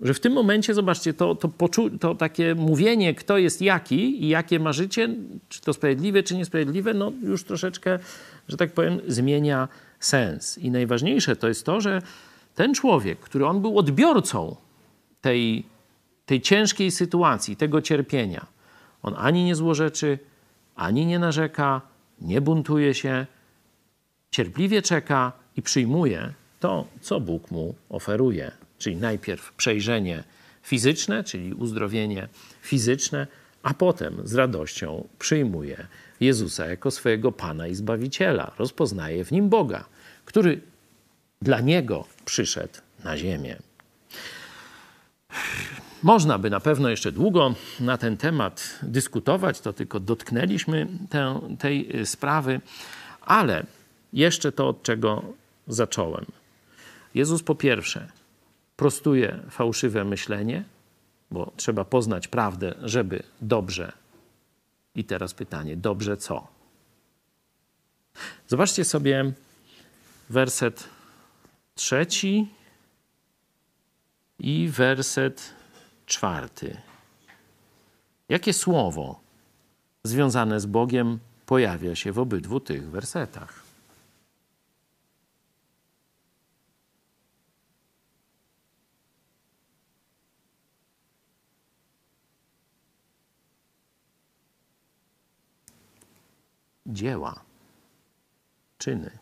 Że 0.00 0.14
w 0.14 0.20
tym 0.20 0.32
momencie, 0.32 0.74
zobaczcie, 0.74 1.14
to, 1.14 1.34
to, 1.34 1.48
poczu- 1.48 1.98
to 1.98 2.14
takie 2.14 2.54
mówienie, 2.54 3.14
kto 3.14 3.38
jest 3.38 3.62
jaki 3.62 4.24
i 4.24 4.28
jakie 4.28 4.60
ma 4.60 4.72
życie, 4.72 5.08
czy 5.48 5.60
to 5.60 5.72
sprawiedliwe, 5.72 6.22
czy 6.22 6.36
niesprawiedliwe, 6.36 6.94
no 6.94 7.12
już 7.22 7.44
troszeczkę, 7.44 7.98
że 8.48 8.56
tak 8.56 8.72
powiem, 8.72 9.00
zmienia 9.06 9.68
sens. 9.98 10.58
I 10.58 10.70
najważniejsze 10.70 11.36
to 11.36 11.48
jest 11.48 11.66
to, 11.66 11.80
że 11.80 12.02
ten 12.54 12.74
człowiek, 12.74 13.18
który 13.18 13.46
on 13.46 13.60
był 13.60 13.78
odbiorcą 13.78 14.56
tej, 15.20 15.64
tej 16.26 16.40
ciężkiej 16.40 16.90
sytuacji, 16.90 17.56
tego 17.56 17.82
cierpienia, 17.82 18.46
on 19.02 19.14
ani 19.18 19.44
nie 19.44 19.54
złorzeczy, 19.54 20.18
ani 20.76 21.06
nie 21.06 21.18
narzeka, 21.18 21.80
nie 22.20 22.40
buntuje 22.40 22.94
się, 22.94 23.26
cierpliwie 24.30 24.82
czeka 24.82 25.32
i 25.56 25.62
przyjmuje 25.62 26.32
to, 26.60 26.86
co 27.00 27.20
Bóg 27.20 27.50
mu 27.50 27.74
oferuje. 27.88 28.52
Czyli 28.78 28.96
najpierw 28.96 29.52
przejrzenie 29.52 30.24
fizyczne, 30.62 31.24
czyli 31.24 31.54
uzdrowienie 31.54 32.28
fizyczne, 32.62 33.26
a 33.62 33.74
potem 33.74 34.20
z 34.24 34.34
radością 34.34 35.08
przyjmuje 35.18 35.86
Jezusa 36.20 36.66
jako 36.66 36.90
swojego 36.90 37.32
Pana 37.32 37.66
i 37.66 37.74
Zbawiciela. 37.74 38.52
Rozpoznaje 38.58 39.24
w 39.24 39.32
nim 39.32 39.48
Boga, 39.48 39.84
który 40.24 40.60
dla 41.42 41.60
niego 41.60 42.04
przyszedł 42.24 42.78
na 43.04 43.16
ziemię. 43.16 43.56
Można 46.02 46.38
by 46.38 46.50
na 46.50 46.60
pewno 46.60 46.88
jeszcze 46.88 47.12
długo 47.12 47.54
na 47.80 47.98
ten 47.98 48.16
temat 48.16 48.78
dyskutować, 48.82 49.60
to 49.60 49.72
tylko 49.72 50.00
dotknęliśmy 50.00 50.86
tej 51.58 52.06
sprawy, 52.06 52.60
ale 53.20 53.66
jeszcze 54.12 54.52
to, 54.52 54.68
od 54.68 54.82
czego 54.82 55.22
zacząłem. 55.68 56.26
Jezus 57.14 57.42
po 57.42 57.54
pierwsze 57.54 58.08
prostuje 58.76 59.38
fałszywe 59.50 60.04
myślenie, 60.04 60.64
bo 61.30 61.52
trzeba 61.56 61.84
poznać 61.84 62.28
prawdę, 62.28 62.74
żeby 62.82 63.22
dobrze. 63.40 63.92
I 64.94 65.04
teraz 65.04 65.34
pytanie, 65.34 65.76
dobrze 65.76 66.16
co? 66.16 66.46
Zobaczcie 68.48 68.84
sobie 68.84 69.32
werset 70.30 70.88
trzeci 71.74 72.48
i 74.38 74.68
werset 74.68 75.59
czwarty. 76.10 76.76
Jakie 78.28 78.52
słowo 78.52 79.20
związane 80.04 80.60
z 80.60 80.66
Bogiem 80.66 81.18
pojawia 81.46 81.94
się 81.94 82.12
w 82.12 82.18
obydwu 82.18 82.60
tych 82.60 82.90
wersetach? 82.90 83.62
dzieła, 96.86 97.44
czyny. 98.78 99.18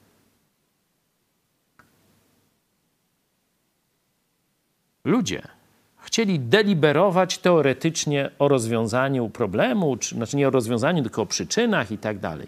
Ludzie 5.04 5.57
chcieli 6.08 6.40
deliberować 6.40 7.38
teoretycznie 7.38 8.30
o 8.38 8.48
rozwiązaniu 8.48 9.30
problemu, 9.30 9.96
czy, 9.96 10.14
znaczy 10.14 10.36
nie 10.36 10.48
o 10.48 10.50
rozwiązaniu, 10.50 11.02
tylko 11.02 11.22
o 11.22 11.26
przyczynach 11.26 11.90
i 11.90 11.98
tak 11.98 12.18
dalej. 12.18 12.46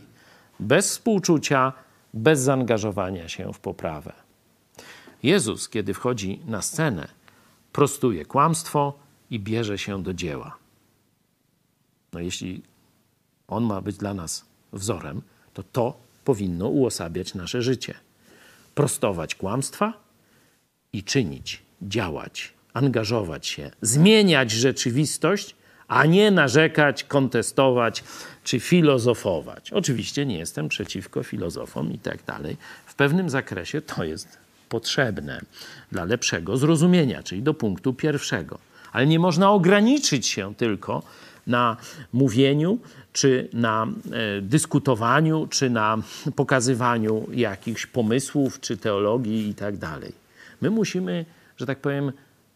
Bez 0.61 0.90
współczucia, 0.90 1.72
bez 2.14 2.40
zaangażowania 2.40 3.28
się 3.28 3.52
w 3.52 3.58
poprawę. 3.58 4.12
Jezus, 5.22 5.68
kiedy 5.68 5.94
wchodzi 5.94 6.40
na 6.46 6.62
scenę, 6.62 7.08
prostuje 7.72 8.24
kłamstwo 8.24 8.98
i 9.30 9.40
bierze 9.40 9.78
się 9.78 10.02
do 10.02 10.14
dzieła. 10.14 10.56
No 12.12 12.20
jeśli 12.20 12.62
on 13.48 13.64
ma 13.64 13.80
być 13.80 13.96
dla 13.96 14.14
nas 14.14 14.44
wzorem, 14.72 15.22
to 15.54 15.62
to 15.62 15.96
powinno 16.24 16.68
uosabiać 16.68 17.34
nasze 17.34 17.62
życie. 17.62 17.94
Prostować 18.74 19.34
kłamstwa 19.34 19.92
i 20.92 21.04
czynić, 21.04 21.62
działać, 21.82 22.59
angażować 22.75 23.47
się, 23.47 23.71
zmieniać 23.83 24.51
rzeczywistość, 24.51 25.55
a 25.89 26.07
nie 26.07 26.31
narzekać, 26.31 27.05
kontestować 27.05 28.05
czy 28.45 28.61
filozofować. 28.61 29.73
Oczywiście 29.73 30.27
nie 30.27 30.39
jestem 30.39 30.68
przeciwko 30.68 31.23
filozofom 31.23 31.93
i 31.93 31.99
tak 31.99 32.25
dalej. 32.25 32.57
W 32.87 32.95
pewnym 32.95 33.31
zakresie 33.31 33.81
to 33.81 34.05
jest 34.05 34.39
potrzebne 34.68 35.41
dla 35.93 36.05
lepszego 36.05 36.57
zrozumienia, 36.57 37.23
czyli 37.23 37.43
do 37.43 37.55
punktu 37.55 37.95
pierwszego. 37.95 38.59
Ale 38.93 39.07
nie 39.07 39.18
można 39.18 39.51
ograniczyć 39.51 40.27
się 40.27 40.55
tylko 40.55 41.03
na 41.47 41.77
mówieniu, 42.12 42.79
czy 43.12 43.49
na 43.53 43.87
e, 43.87 44.43
dyskutowaniu, 44.43 45.47
czy 45.47 45.71
na 45.71 45.99
pokazywaniu 46.37 47.27
jakichś 47.33 47.87
pomysłów, 47.87 48.61
czy 48.61 48.77
teologii 48.77 49.49
i 49.49 49.55
tak 49.55 49.77
dalej. 49.77 50.12
My 50.61 50.71
musimy, 50.71 51.25
że 51.57 51.66
tak 51.66 51.79
powiem, 51.79 52.12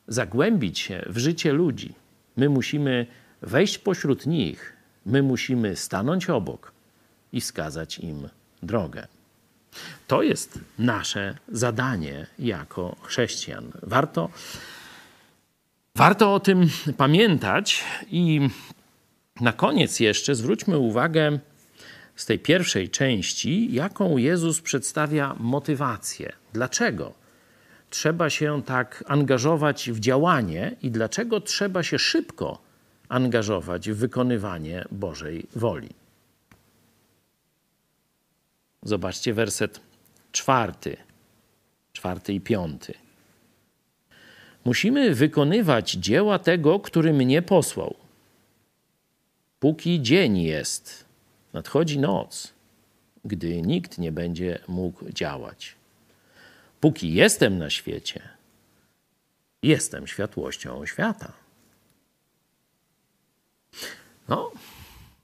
zagłębić 0.09 0.79
się 0.79 1.05
w 1.07 1.19
życie 1.19 1.53
ludzi. 1.53 1.95
My 2.37 2.49
musimy 2.49 3.07
wejść 3.43 3.79
pośród 3.79 4.27
nich, 4.27 4.73
my 5.07 5.23
musimy 5.23 5.77
stanąć 5.77 6.31
obok 6.31 6.73
i 7.33 7.41
wskazać 7.41 7.99
im 7.99 8.29
drogę. 8.63 9.07
To 10.07 10.23
jest 10.23 10.59
nasze 10.79 11.39
zadanie 11.49 12.27
jako 12.39 12.97
chrześcijan. 13.03 13.73
Warto, 13.83 14.29
warto 15.95 16.35
o 16.35 16.41
tym 16.41 16.69
pamiętać 16.97 17.85
i 18.11 18.49
na 19.41 19.53
koniec 19.53 20.01
jeszcze 20.01 20.35
zwróćmy 20.35 20.79
uwagę 20.79 21.39
z 22.17 22.27
tej 22.27 22.39
pierwszej 22.39 22.91
części, 22.91 23.73
jaką 23.73 24.17
Jezus 24.17 24.61
przedstawia 24.61 25.37
motywację. 25.39 26.33
Dlaczego 26.53 27.24
trzeba 27.95 28.31
się 28.31 28.63
tak 28.63 29.05
angażować 29.07 29.91
w 29.91 30.01
działanie 30.01 30.77
i 30.83 30.91
dlaczego 30.91 31.41
trzeba 31.41 31.83
się 31.83 31.99
szybko 31.99 32.59
angażować 33.09 33.91
w 33.91 33.97
wykonywanie 33.97 34.85
Bożej 34.91 35.47
woli. 35.57 35.91
Zobaczcie 38.83 39.35
werset 39.35 39.81
czwarty, 40.33 40.97
czwarty 41.93 42.33
i 42.33 42.41
piąty. 42.41 42.95
Musimy 44.65 45.15
wykonywać 45.15 45.91
dzieła 45.93 46.39
tego, 46.39 46.81
który 46.81 47.13
mnie 47.13 47.43
posłał 47.43 47.95
póki 49.61 50.03
dzień 50.03 50.39
jest, 50.39 51.05
nadchodzi 51.53 51.99
noc, 51.99 52.53
gdy 53.25 53.63
nikt 53.63 53.99
nie 53.99 54.13
będzie 54.13 54.59
mógł 54.69 55.13
działać. 55.13 55.84
Póki 56.85 57.15
jestem 57.15 57.59
na 57.59 57.71
świecie, 57.71 58.29
jestem 59.63 60.07
światłością 60.07 60.87
świata. 60.87 61.33
No, 64.29 64.51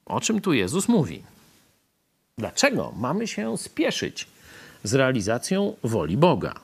o 0.07 0.21
czym 0.21 0.41
tu 0.41 0.53
Jezus 0.53 0.89
mówi? 0.89 1.23
Dlaczego 2.39 2.93
mamy 2.97 3.27
się 3.29 3.59
spieszyć 3.59 4.27
z 4.85 4.95
realizacją 4.95 5.77
woli 5.85 6.17
Boga? 6.17 6.55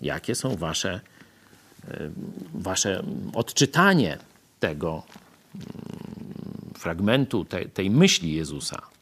Jakie 0.00 0.34
są 0.34 0.56
wasze, 0.56 1.00
wasze 2.54 3.02
odczytanie 3.34 4.18
tego 4.60 5.02
fragmentu 6.78 7.44
tej, 7.44 7.70
tej 7.70 7.90
myśli 7.90 8.34
Jezusa. 8.34 8.93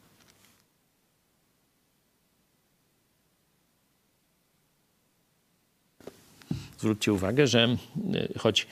Zwróćcie 6.83 7.13
uwagę, 7.13 7.47
że 7.47 7.67
y, 8.15 8.39
choć 8.39 8.67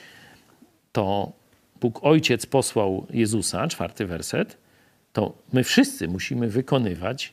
to 0.92 1.32
Bóg 1.80 1.98
Ojciec 2.02 2.46
posłał 2.46 3.06
Jezusa, 3.10 3.68
czwarty 3.68 4.06
werset, 4.06 4.58
to 5.12 5.32
my 5.52 5.64
wszyscy 5.64 6.08
musimy 6.08 6.48
wykonywać 6.48 7.32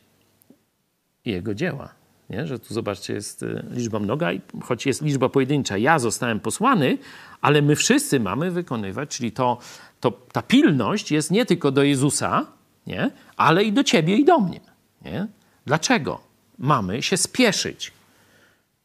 Jego 1.25 1.53
dzieła. 1.55 1.93
Nie? 2.29 2.47
Że 2.47 2.59
tu 2.59 2.73
zobaczcie, 2.73 3.13
jest 3.13 3.43
y, 3.43 3.65
liczba 3.71 3.99
mnoga, 3.99 4.33
i 4.33 4.41
choć 4.63 4.85
jest 4.85 5.01
liczba 5.01 5.29
pojedyncza, 5.29 5.77
ja 5.77 5.99
zostałem 5.99 6.39
posłany, 6.39 6.97
ale 7.41 7.61
my 7.61 7.75
wszyscy 7.75 8.19
mamy 8.19 8.51
wykonywać, 8.51 9.09
czyli 9.09 9.31
to 9.31 9.57
to 9.99 10.11
ta 10.11 10.41
pilność 10.41 11.11
jest 11.11 11.31
nie 11.31 11.45
tylko 11.45 11.71
do 11.71 11.83
Jezusa, 11.83 12.45
nie? 12.87 13.11
ale 13.37 13.63
i 13.63 13.73
do 13.73 13.83
ciebie 13.83 14.15
i 14.15 14.25
do 14.25 14.39
mnie. 14.39 14.59
Nie? 15.05 15.27
Dlaczego 15.65 16.21
mamy 16.57 17.01
się 17.01 17.17
spieszyć, 17.17 17.91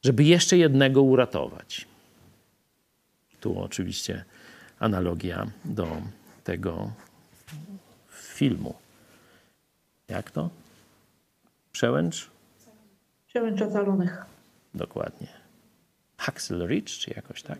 żeby 0.05 0.25
jeszcze 0.25 0.59
jednego 0.59 1.03
uratować? 1.03 1.87
Tu 3.41 3.61
oczywiście 3.61 4.25
analogia 4.79 5.47
do 5.65 6.03
tego 6.45 6.93
filmu. 8.11 8.75
Jak 10.09 10.31
to? 10.31 10.51
Przełęcz? 11.73 12.31
Przełęcz 13.27 13.63
ocalonych. 13.63 14.25
Dokładnie. 14.75 15.29
Haxel 16.19 16.67
Ridge, 16.67 16.99
czy 16.99 17.11
jakoś 17.17 17.43
tak? 17.43 17.59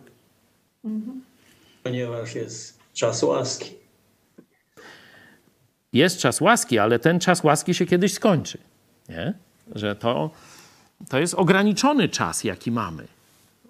Mhm. 0.83 1.21
ponieważ 1.83 2.35
jest 2.35 2.79
czas 2.93 3.23
łaski. 3.23 3.73
Jest 5.93 6.19
czas 6.19 6.41
łaski, 6.41 6.79
ale 6.79 6.99
ten 6.99 7.19
czas 7.19 7.43
łaski 7.43 7.73
się 7.73 7.85
kiedyś 7.85 8.13
skończy. 8.13 8.57
Nie? 9.09 9.33
Że 9.75 9.95
to, 9.95 10.31
to 11.09 11.19
jest 11.19 11.33
ograniczony 11.33 12.09
czas, 12.09 12.43
jaki 12.43 12.71
mamy. 12.71 13.07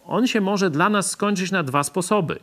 On 0.06 0.28
się 0.28 0.42
może 0.42 0.70
dla 0.70 0.90
nas 0.90 1.12
skończyć 1.12 1.52
na 1.52 1.64
dwa 1.64 1.84
sposoby. 1.84 2.40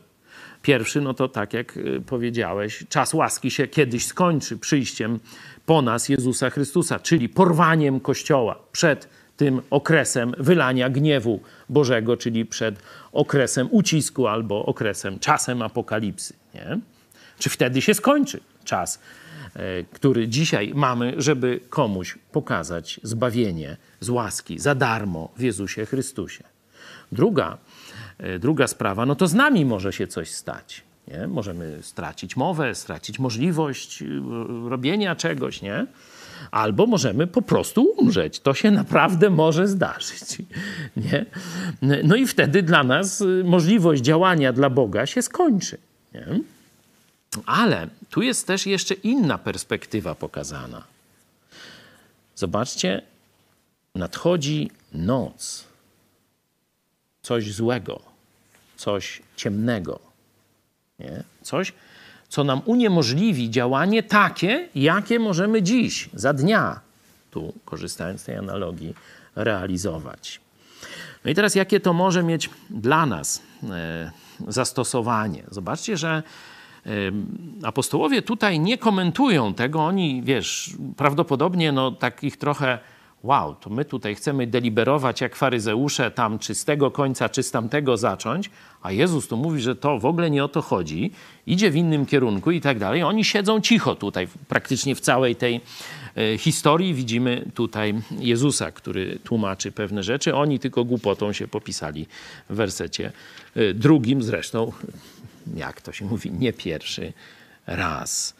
Pierwszy, 0.61 1.01
no 1.01 1.13
to 1.13 1.27
tak 1.27 1.53
jak 1.53 1.77
y, 1.77 2.01
powiedziałeś, 2.05 2.83
czas 2.89 3.13
łaski 3.13 3.51
się 3.51 3.67
kiedyś 3.67 4.05
skończy 4.05 4.57
przyjściem 4.57 5.19
po 5.65 5.81
nas 5.81 6.09
Jezusa 6.09 6.49
Chrystusa, 6.49 6.99
czyli 6.99 7.29
porwaniem 7.29 7.99
Kościoła 7.99 8.55
przed 8.71 9.09
tym 9.37 9.61
okresem 9.69 10.33
wylania 10.37 10.89
gniewu 10.89 11.39
Bożego, 11.69 12.17
czyli 12.17 12.45
przed 12.45 12.75
okresem 13.11 13.67
ucisku 13.71 14.27
albo 14.27 14.65
okresem, 14.65 15.19
czasem 15.19 15.61
apokalipsy. 15.61 16.33
Nie? 16.53 16.79
Czy 17.39 17.49
wtedy 17.49 17.81
się 17.81 17.93
skończy 17.93 18.39
czas, 18.63 18.99
który 19.91 20.27
dzisiaj 20.27 20.71
mamy, 20.75 21.13
żeby 21.17 21.59
komuś 21.69 22.17
pokazać 22.31 22.99
zbawienie 23.03 23.77
z 23.99 24.09
łaski 24.09 24.59
za 24.59 24.75
darmo 24.75 25.29
w 25.37 25.41
Jezusie 25.41 25.85
Chrystusie? 25.85 26.43
Druga, 27.11 27.57
e, 28.17 28.39
druga 28.39 28.67
sprawa, 28.67 29.05
no 29.05 29.15
to 29.15 29.27
z 29.27 29.33
nami 29.33 29.65
może 29.65 29.93
się 29.93 30.07
coś 30.07 30.31
stać. 30.31 30.83
Nie? 31.07 31.27
Możemy 31.27 31.77
stracić 31.81 32.35
mowę, 32.35 32.75
stracić 32.75 33.19
możliwość 33.19 34.01
y, 34.01 34.05
robienia 34.69 35.15
czegoś, 35.15 35.61
nie? 35.61 35.85
Albo 36.51 36.85
możemy 36.85 37.27
po 37.27 37.41
prostu 37.41 37.83
umrzeć. 37.97 38.39
To 38.39 38.53
się 38.53 38.71
naprawdę 38.71 39.29
może 39.29 39.67
zdarzyć. 39.67 40.37
Nie? 41.11 41.25
No 42.03 42.15
i 42.15 42.27
wtedy 42.27 42.63
dla 42.63 42.83
nas 42.83 43.23
możliwość 43.43 44.01
działania 44.01 44.53
dla 44.53 44.69
Boga 44.69 45.05
się 45.05 45.21
skończy. 45.21 45.77
Nie? 46.13 46.39
Ale 47.45 47.87
tu 48.09 48.21
jest 48.21 48.47
też 48.47 48.65
jeszcze 48.65 48.93
inna 48.93 49.37
perspektywa 49.37 50.15
pokazana. 50.15 50.83
Zobaczcie, 52.35 53.01
nadchodzi 53.95 54.71
noc. 54.93 55.63
Coś 57.21 57.53
złego, 57.53 58.01
coś 58.77 59.21
ciemnego. 59.35 59.99
Nie? 60.99 61.23
Coś, 61.41 61.73
co 62.29 62.43
nam 62.43 62.61
uniemożliwi 62.65 63.49
działanie 63.49 64.03
takie, 64.03 64.69
jakie 64.75 65.19
możemy 65.19 65.63
dziś, 65.63 66.09
za 66.13 66.33
dnia, 66.33 66.79
tu 67.31 67.53
korzystając 67.65 68.21
z 68.21 68.23
tej 68.23 68.35
analogii, 68.35 68.93
realizować. 69.35 70.39
No 71.25 71.31
i 71.31 71.35
teraz, 71.35 71.55
jakie 71.55 71.79
to 71.79 71.93
może 71.93 72.23
mieć 72.23 72.49
dla 72.69 73.05
nas 73.05 73.41
e, 73.69 74.11
zastosowanie? 74.47 75.43
Zobaczcie, 75.51 75.97
że 75.97 76.23
apostołowie 77.63 78.21
tutaj 78.21 78.59
nie 78.59 78.77
komentują 78.77 79.53
tego, 79.53 79.81
oni, 79.81 80.21
wiesz, 80.23 80.75
prawdopodobnie 80.97 81.71
no, 81.71 81.91
takich 81.91 82.37
trochę 82.37 82.79
wow, 83.23 83.55
to 83.55 83.69
my 83.69 83.85
tutaj 83.85 84.15
chcemy 84.15 84.47
deliberować 84.47 85.21
jak 85.21 85.35
faryzeusze 85.35 86.11
tam, 86.11 86.39
czy 86.39 86.55
z 86.55 86.65
tego 86.65 86.91
końca, 86.91 87.29
czy 87.29 87.43
z 87.43 87.51
tamtego 87.51 87.97
zacząć, 87.97 88.49
a 88.81 88.91
Jezus 88.91 89.27
tu 89.27 89.37
mówi, 89.37 89.61
że 89.61 89.75
to 89.75 89.99
w 89.99 90.05
ogóle 90.05 90.31
nie 90.31 90.43
o 90.43 90.47
to 90.47 90.61
chodzi, 90.61 91.11
idzie 91.47 91.71
w 91.71 91.75
innym 91.75 92.05
kierunku 92.05 92.51
i 92.51 92.61
tak 92.61 92.79
dalej. 92.79 93.03
Oni 93.03 93.23
siedzą 93.23 93.61
cicho 93.61 93.95
tutaj, 93.95 94.27
praktycznie 94.47 94.95
w 94.95 94.99
całej 94.99 95.35
tej 95.35 95.61
e, 96.15 96.37
historii. 96.37 96.93
Widzimy 96.93 97.45
tutaj 97.53 97.93
Jezusa, 98.19 98.71
który 98.71 99.19
tłumaczy 99.23 99.71
pewne 99.71 100.03
rzeczy. 100.03 100.35
Oni 100.35 100.59
tylko 100.59 100.85
głupotą 100.85 101.33
się 101.33 101.47
popisali 101.47 102.07
w 102.49 102.55
wersecie 102.55 103.11
e, 103.55 103.73
drugim, 103.73 104.23
zresztą, 104.23 104.71
jak 105.55 105.81
to 105.81 105.91
się 105.91 106.05
mówi, 106.05 106.31
nie 106.31 106.53
pierwszy 106.53 107.13
raz. 107.67 108.35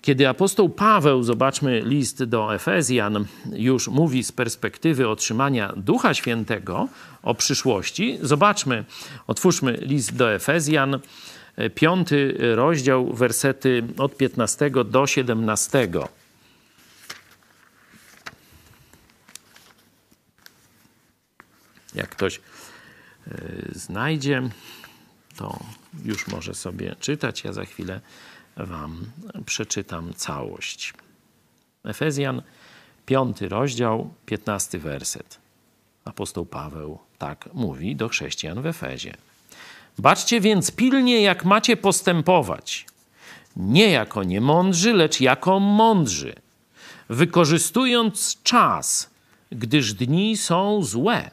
Kiedy 0.00 0.28
apostoł 0.28 0.68
Paweł, 0.68 1.22
zobaczmy 1.22 1.80
list 1.80 2.24
do 2.24 2.54
Efezjan, 2.54 3.24
już 3.52 3.88
mówi 3.88 4.24
z 4.24 4.32
perspektywy 4.32 5.08
otrzymania 5.08 5.72
Ducha 5.76 6.14
Świętego 6.14 6.88
o 7.22 7.34
przyszłości, 7.34 8.18
zobaczmy, 8.22 8.84
otwórzmy 9.26 9.72
list 9.72 10.16
do 10.16 10.34
Efezjan, 10.34 11.00
piąty 11.74 12.36
rozdział, 12.54 13.12
wersety 13.12 13.82
od 13.98 14.16
15 14.16 14.70
do 14.84 15.06
17. 15.06 15.88
Jak 21.94 22.08
ktoś 22.08 22.36
e, 22.36 22.40
znajdzie, 23.72 24.42
to 25.36 25.58
już 26.04 26.26
może 26.26 26.54
sobie 26.54 26.96
czytać. 27.00 27.44
Ja 27.44 27.52
za 27.52 27.64
chwilę 27.64 28.00
Wam 28.56 29.06
przeczytam 29.46 30.14
całość. 30.14 30.94
Efezjan, 31.84 32.42
piąty 33.06 33.48
rozdział, 33.48 34.10
piętnasty 34.26 34.78
werset. 34.78 35.38
Apostoł 36.04 36.46
Paweł 36.46 36.98
tak 37.18 37.48
mówi 37.54 37.96
do 37.96 38.08
chrześcijan 38.08 38.62
w 38.62 38.66
Efezie. 38.66 39.14
Baczcie 39.98 40.40
więc 40.40 40.70
pilnie, 40.70 41.22
jak 41.22 41.44
macie 41.44 41.76
postępować. 41.76 42.86
Nie 43.56 43.90
jako 43.90 44.22
niemądrzy, 44.22 44.92
lecz 44.92 45.20
jako 45.20 45.60
mądrzy, 45.60 46.34
wykorzystując 47.08 48.42
czas, 48.42 49.10
gdyż 49.52 49.94
dni 49.94 50.36
są 50.36 50.82
złe. 50.82 51.30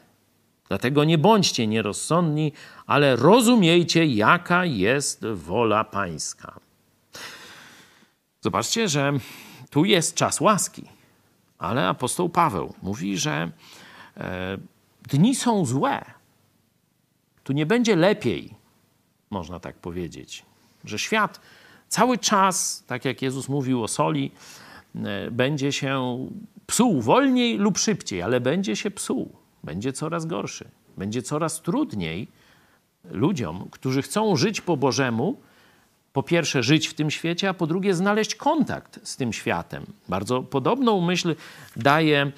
Dlatego 0.72 1.04
nie 1.04 1.18
bądźcie 1.18 1.66
nierozsądni, 1.66 2.52
ale 2.86 3.16
rozumiejcie, 3.16 4.06
jaka 4.06 4.64
jest 4.64 5.26
wola 5.26 5.84
Pańska. 5.84 6.60
Zobaczcie, 8.40 8.88
że 8.88 9.12
tu 9.70 9.84
jest 9.84 10.14
czas 10.14 10.40
łaski, 10.40 10.84
ale 11.58 11.88
apostoł 11.88 12.28
Paweł 12.28 12.74
mówi, 12.82 13.18
że 13.18 13.50
e, 14.16 14.58
dni 15.02 15.34
są 15.34 15.64
złe. 15.64 16.04
Tu 17.44 17.52
nie 17.52 17.66
będzie 17.66 17.96
lepiej, 17.96 18.54
można 19.30 19.60
tak 19.60 19.76
powiedzieć, 19.76 20.44
że 20.84 20.98
świat 20.98 21.40
cały 21.88 22.18
czas, 22.18 22.84
tak 22.86 23.04
jak 23.04 23.22
Jezus 23.22 23.48
mówił 23.48 23.82
o 23.84 23.88
soli, 23.88 24.30
e, 24.94 25.30
będzie 25.30 25.72
się 25.72 26.18
psuł 26.66 27.02
wolniej 27.02 27.58
lub 27.58 27.78
szybciej, 27.78 28.22
ale 28.22 28.40
będzie 28.40 28.76
się 28.76 28.90
psuł, 28.90 29.41
będzie 29.64 29.92
coraz 29.92 30.26
gorszy, 30.26 30.64
będzie 30.96 31.22
coraz 31.22 31.62
trudniej 31.62 32.28
ludziom, 33.10 33.68
którzy 33.70 34.02
chcą 34.02 34.36
żyć 34.36 34.60
po 34.60 34.76
Bożemu, 34.76 35.36
po 36.12 36.22
pierwsze 36.22 36.62
żyć 36.62 36.88
w 36.88 36.94
tym 36.94 37.10
świecie, 37.10 37.48
a 37.48 37.54
po 37.54 37.66
drugie 37.66 37.94
znaleźć 37.94 38.34
kontakt 38.34 39.00
z 39.02 39.16
tym 39.16 39.32
światem. 39.32 39.86
Bardzo 40.08 40.42
podobną 40.42 41.00
myśl 41.00 41.34
daje 41.76 42.32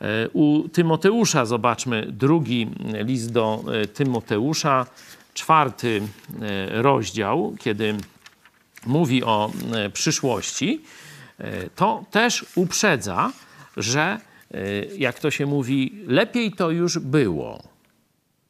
e, 0.00 0.28
u 0.32 0.68
Tymoteusza. 0.68 1.44
Zobaczmy 1.44 2.06
drugi 2.12 2.70
list 3.04 3.32
do 3.32 3.64
e, 3.72 3.86
Tymoteusza, 3.86 4.86
czwarty 5.34 6.02
e, 6.40 6.82
rozdział, 6.82 7.54
kiedy 7.58 7.96
mówi 8.86 9.24
o 9.24 9.52
przyszłości, 9.92 10.80
to 11.76 12.04
też 12.10 12.46
uprzedza, 12.54 13.32
że 13.76 14.20
jak 14.98 15.18
to 15.18 15.30
się 15.30 15.46
mówi, 15.46 16.02
lepiej 16.06 16.52
to 16.52 16.70
już 16.70 16.98
było. 16.98 17.62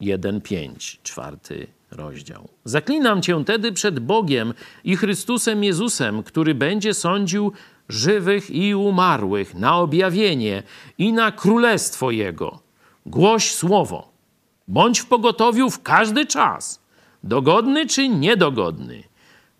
1,5, 0.01 0.98
czwarty 1.03 1.66
rozdział. 1.90 2.48
Zaklinam 2.64 3.22
cię 3.22 3.44
tedy 3.44 3.72
przed 3.72 4.01
Bogiem 4.01 4.55
i 4.84 4.96
Chrystusem 4.96 5.64
Jezusem, 5.64 6.22
który 6.22 6.55
będzie 6.55 6.94
sądził 6.94 7.53
żywych 7.88 8.51
i 8.51 8.74
umarłych 8.74 9.55
na 9.55 9.76
objawienie 9.76 10.62
i 10.98 11.12
na 11.12 11.32
królestwo 11.32 12.11
Jego. 12.11 12.59
Głoś 13.07 13.55
słowo. 13.55 14.12
Bądź 14.68 15.01
w 15.01 15.07
pogotowiu 15.07 15.70
w 15.70 15.82
każdy 15.82 16.26
czas, 16.26 16.82
dogodny 17.24 17.86
czy 17.86 18.09
niedogodny. 18.09 19.03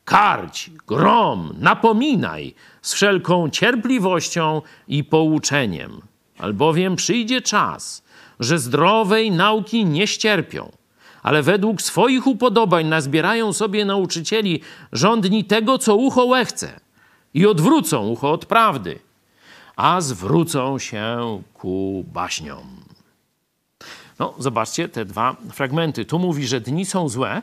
Karć, 0.05 0.70
grom, 0.86 1.55
napominaj 1.59 2.55
z 2.82 2.93
wszelką 2.95 3.51
cierpliwością 3.51 4.62
i 4.88 5.05
pouczeniem, 5.05 6.01
albowiem 6.41 6.97
przyjdzie 6.97 7.43
czas, 7.43 8.03
że 8.41 8.59
zdrowej 8.59 9.30
nauki 9.30 9.84
nie 9.84 10.07
ścierpią 10.07 10.80
ale 11.22 11.43
według 11.43 11.82
swoich 11.82 12.26
upodobań 12.26 12.86
nazbierają 12.86 13.53
sobie 13.53 13.84
nauczycieli 13.84 14.61
rządni 14.93 15.45
tego, 15.45 15.78
co 15.78 15.97
ucho 15.97 16.24
łechce 16.24 16.80
i 17.34 17.47
odwrócą 17.47 18.09
ucho 18.09 18.32
od 18.32 18.47
prawdy, 18.47 18.99
a 19.76 20.01
zwrócą 20.01 20.78
się 20.78 21.43
ku 21.55 22.05
baśniom. 22.12 22.66
No, 24.18 24.34
zobaczcie 24.38 24.88
te 24.88 25.05
dwa 25.05 25.36
fragmenty. 25.53 26.05
Tu 26.05 26.18
mówi, 26.18 26.47
że 26.47 26.61
dni 26.61 26.86
są 26.86 27.09
złe, 27.09 27.43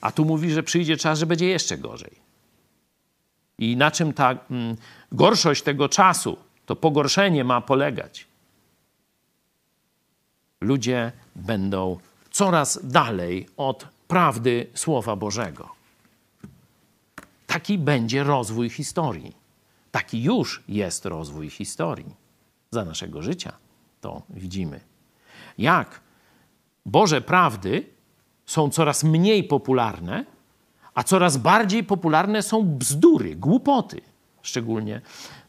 a 0.00 0.12
tu 0.12 0.24
mówi, 0.24 0.50
że 0.50 0.62
przyjdzie 0.62 0.96
czas, 0.96 1.18
że 1.18 1.26
będzie 1.26 1.46
jeszcze 1.46 1.78
gorzej. 1.78 2.22
I 3.58 3.76
na 3.76 3.90
czym 3.90 4.12
ta 4.12 4.36
mm, 4.50 4.76
gorszość 5.12 5.62
tego 5.62 5.88
czasu, 5.88 6.36
to 6.66 6.76
pogorszenie 6.76 7.44
ma 7.44 7.60
polegać? 7.60 8.26
Ludzie 10.62 11.12
będą 11.36 11.98
coraz 12.30 12.80
dalej 12.84 13.48
od 13.56 13.86
prawdy 14.08 14.66
Słowa 14.74 15.16
Bożego. 15.16 15.68
taki 17.46 17.78
będzie 17.78 18.24
rozwój 18.24 18.70
historii. 18.70 19.36
Taki 19.90 20.22
już 20.22 20.62
jest 20.68 21.06
rozwój 21.06 21.50
historii. 21.50 22.14
Za 22.70 22.84
naszego 22.84 23.22
życia 23.22 23.52
to 24.00 24.22
widzimy. 24.30 24.80
Jak 25.58 26.00
Boże 26.86 27.20
prawdy 27.20 27.86
są 28.46 28.70
coraz 28.70 29.04
mniej 29.04 29.44
popularne, 29.44 30.24
a 30.94 31.02
coraz 31.02 31.36
bardziej 31.36 31.84
popularne 31.84 32.42
są 32.42 32.64
bzdury, 32.64 33.36
głupoty. 33.36 34.00
Szczególnie, 34.42 35.00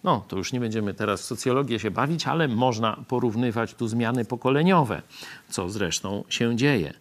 no 0.04 0.26
to 0.28 0.38
już 0.38 0.54
nie 0.54 0.60
będziemy 0.60 0.94
teraz 0.94 1.22
w 1.22 1.26
socjologię 1.26 1.80
się 1.80 1.92
bawić, 1.92 2.28
ale 2.28 2.48
można 2.48 2.98
porównywać 3.08 3.74
tu 3.74 3.88
zmiany 3.88 4.26
pokoleniowe, 4.26 5.02
co 5.50 5.70
zresztą 5.70 6.24
się 6.30 6.56
dzieje. 6.56 6.94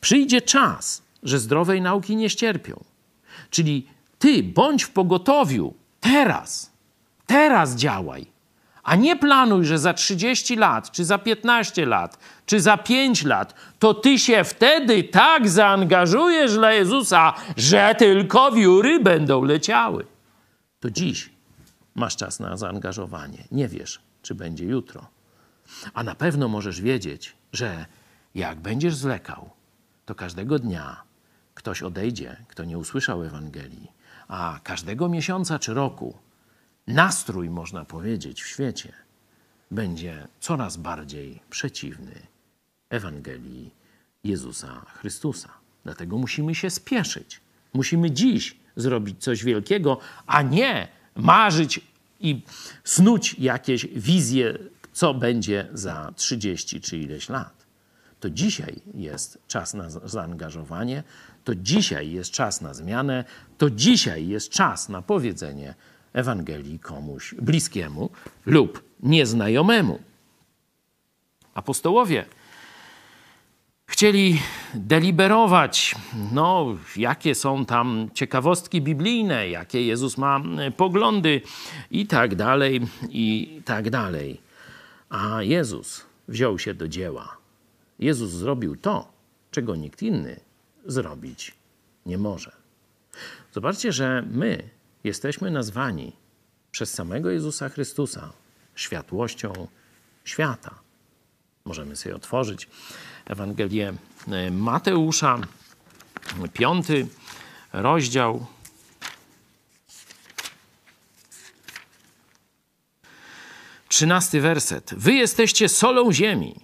Przyjdzie 0.00 0.42
czas, 0.42 1.02
że 1.22 1.38
zdrowej 1.38 1.80
nauki 1.80 2.16
nie 2.16 2.30
ścierpią. 2.30 2.84
Czyli 3.50 3.86
ty 4.18 4.42
bądź 4.42 4.84
w 4.84 4.90
pogotowiu 4.90 5.74
teraz, 6.00 6.70
teraz 7.26 7.76
działaj, 7.76 8.26
a 8.82 8.96
nie 8.96 9.16
planuj, 9.16 9.64
że 9.64 9.78
za 9.78 9.94
30 9.94 10.56
lat, 10.56 10.90
czy 10.90 11.04
za 11.04 11.18
15 11.18 11.86
lat, 11.86 12.18
czy 12.46 12.60
za 12.60 12.76
5 12.76 13.24
lat, 13.24 13.54
to 13.78 13.94
ty 13.94 14.18
się 14.18 14.44
wtedy 14.44 15.04
tak 15.04 15.48
zaangażujesz 15.48 16.54
dla 16.54 16.72
Jezusa, 16.72 17.34
że 17.56 17.94
tylko 17.98 18.52
wióry 18.52 19.00
będą 19.00 19.44
leciały. 19.44 20.04
To 20.80 20.90
dziś 20.90 21.30
masz 21.94 22.16
czas 22.16 22.40
na 22.40 22.56
zaangażowanie. 22.56 23.44
Nie 23.52 23.68
wiesz, 23.68 24.00
czy 24.22 24.34
będzie 24.34 24.64
jutro. 24.64 25.08
A 25.94 26.02
na 26.02 26.14
pewno 26.14 26.48
możesz 26.48 26.80
wiedzieć, 26.80 27.36
że 27.52 27.86
jak 28.34 28.60
będziesz 28.60 28.94
zwlekał, 28.94 29.50
to 30.06 30.14
każdego 30.14 30.58
dnia 30.58 31.02
ktoś 31.54 31.82
odejdzie, 31.82 32.36
kto 32.48 32.64
nie 32.64 32.78
usłyszał 32.78 33.24
Ewangelii, 33.24 33.92
a 34.28 34.60
każdego 34.64 35.08
miesiąca 35.08 35.58
czy 35.58 35.74
roku 35.74 36.18
nastrój, 36.86 37.50
można 37.50 37.84
powiedzieć, 37.84 38.42
w 38.42 38.48
świecie 38.48 38.92
będzie 39.70 40.28
coraz 40.40 40.76
bardziej 40.76 41.40
przeciwny 41.50 42.26
Ewangelii 42.90 43.74
Jezusa 44.24 44.84
Chrystusa. 44.94 45.48
Dlatego 45.84 46.18
musimy 46.18 46.54
się 46.54 46.70
spieszyć. 46.70 47.40
Musimy 47.72 48.10
dziś 48.10 48.57
zrobić 48.78 49.22
coś 49.22 49.44
wielkiego, 49.44 49.98
a 50.26 50.42
nie 50.42 50.88
marzyć 51.16 51.80
i 52.20 52.42
snuć 52.84 53.36
jakieś 53.38 53.86
wizje, 53.86 54.58
co 54.92 55.14
będzie 55.14 55.68
za 55.72 56.12
30 56.16 56.80
czy 56.80 56.98
ileś 56.98 57.28
lat. 57.28 57.66
To 58.20 58.30
dzisiaj 58.30 58.80
jest 58.94 59.38
czas 59.48 59.74
na 59.74 59.90
zaangażowanie, 59.90 61.02
to 61.44 61.54
dzisiaj 61.54 62.10
jest 62.10 62.30
czas 62.30 62.60
na 62.60 62.74
zmianę, 62.74 63.24
to 63.58 63.70
dzisiaj 63.70 64.28
jest 64.28 64.50
czas 64.50 64.88
na 64.88 65.02
powiedzenie 65.02 65.74
Ewangelii 66.12 66.78
komuś 66.78 67.34
bliskiemu 67.34 68.10
lub 68.46 68.82
nieznajomemu. 69.02 69.98
Apostołowie 71.54 72.24
chcieli 73.98 74.40
deliberować, 74.74 75.94
no, 76.32 76.76
jakie 76.96 77.34
są 77.34 77.64
tam 77.64 78.10
ciekawostki 78.14 78.82
biblijne, 78.82 79.48
jakie 79.48 79.86
Jezus 79.86 80.18
ma 80.18 80.40
poglądy 80.76 81.40
i 81.90 82.06
tak 82.06 82.34
dalej, 82.34 82.80
i 83.08 83.60
tak 83.64 83.90
dalej. 83.90 84.40
A 85.08 85.42
Jezus 85.42 86.04
wziął 86.28 86.58
się 86.58 86.74
do 86.74 86.88
dzieła. 86.88 87.36
Jezus 87.98 88.30
zrobił 88.30 88.76
to, 88.76 89.12
czego 89.50 89.76
nikt 89.76 90.02
inny 90.02 90.40
zrobić 90.86 91.54
nie 92.06 92.18
może. 92.18 92.52
Zobaczcie, 93.52 93.92
że 93.92 94.24
my 94.30 94.68
jesteśmy 95.04 95.50
nazwani 95.50 96.12
przez 96.70 96.94
samego 96.94 97.30
Jezusa 97.30 97.68
Chrystusa 97.68 98.32
światłością 98.74 99.68
świata. 100.24 100.74
Możemy 101.64 101.96
sobie 101.96 102.16
otworzyć 102.16 102.68
Ewangelię 103.28 103.92
e, 104.28 104.50
Mateusza, 104.50 105.38
piąty 106.52 107.06
rozdział. 107.72 108.46
Trzynasty 113.88 114.40
werset. 114.40 114.94
Wy 114.96 115.12
jesteście 115.12 115.68
solą 115.68 116.12
ziemi. 116.12 116.54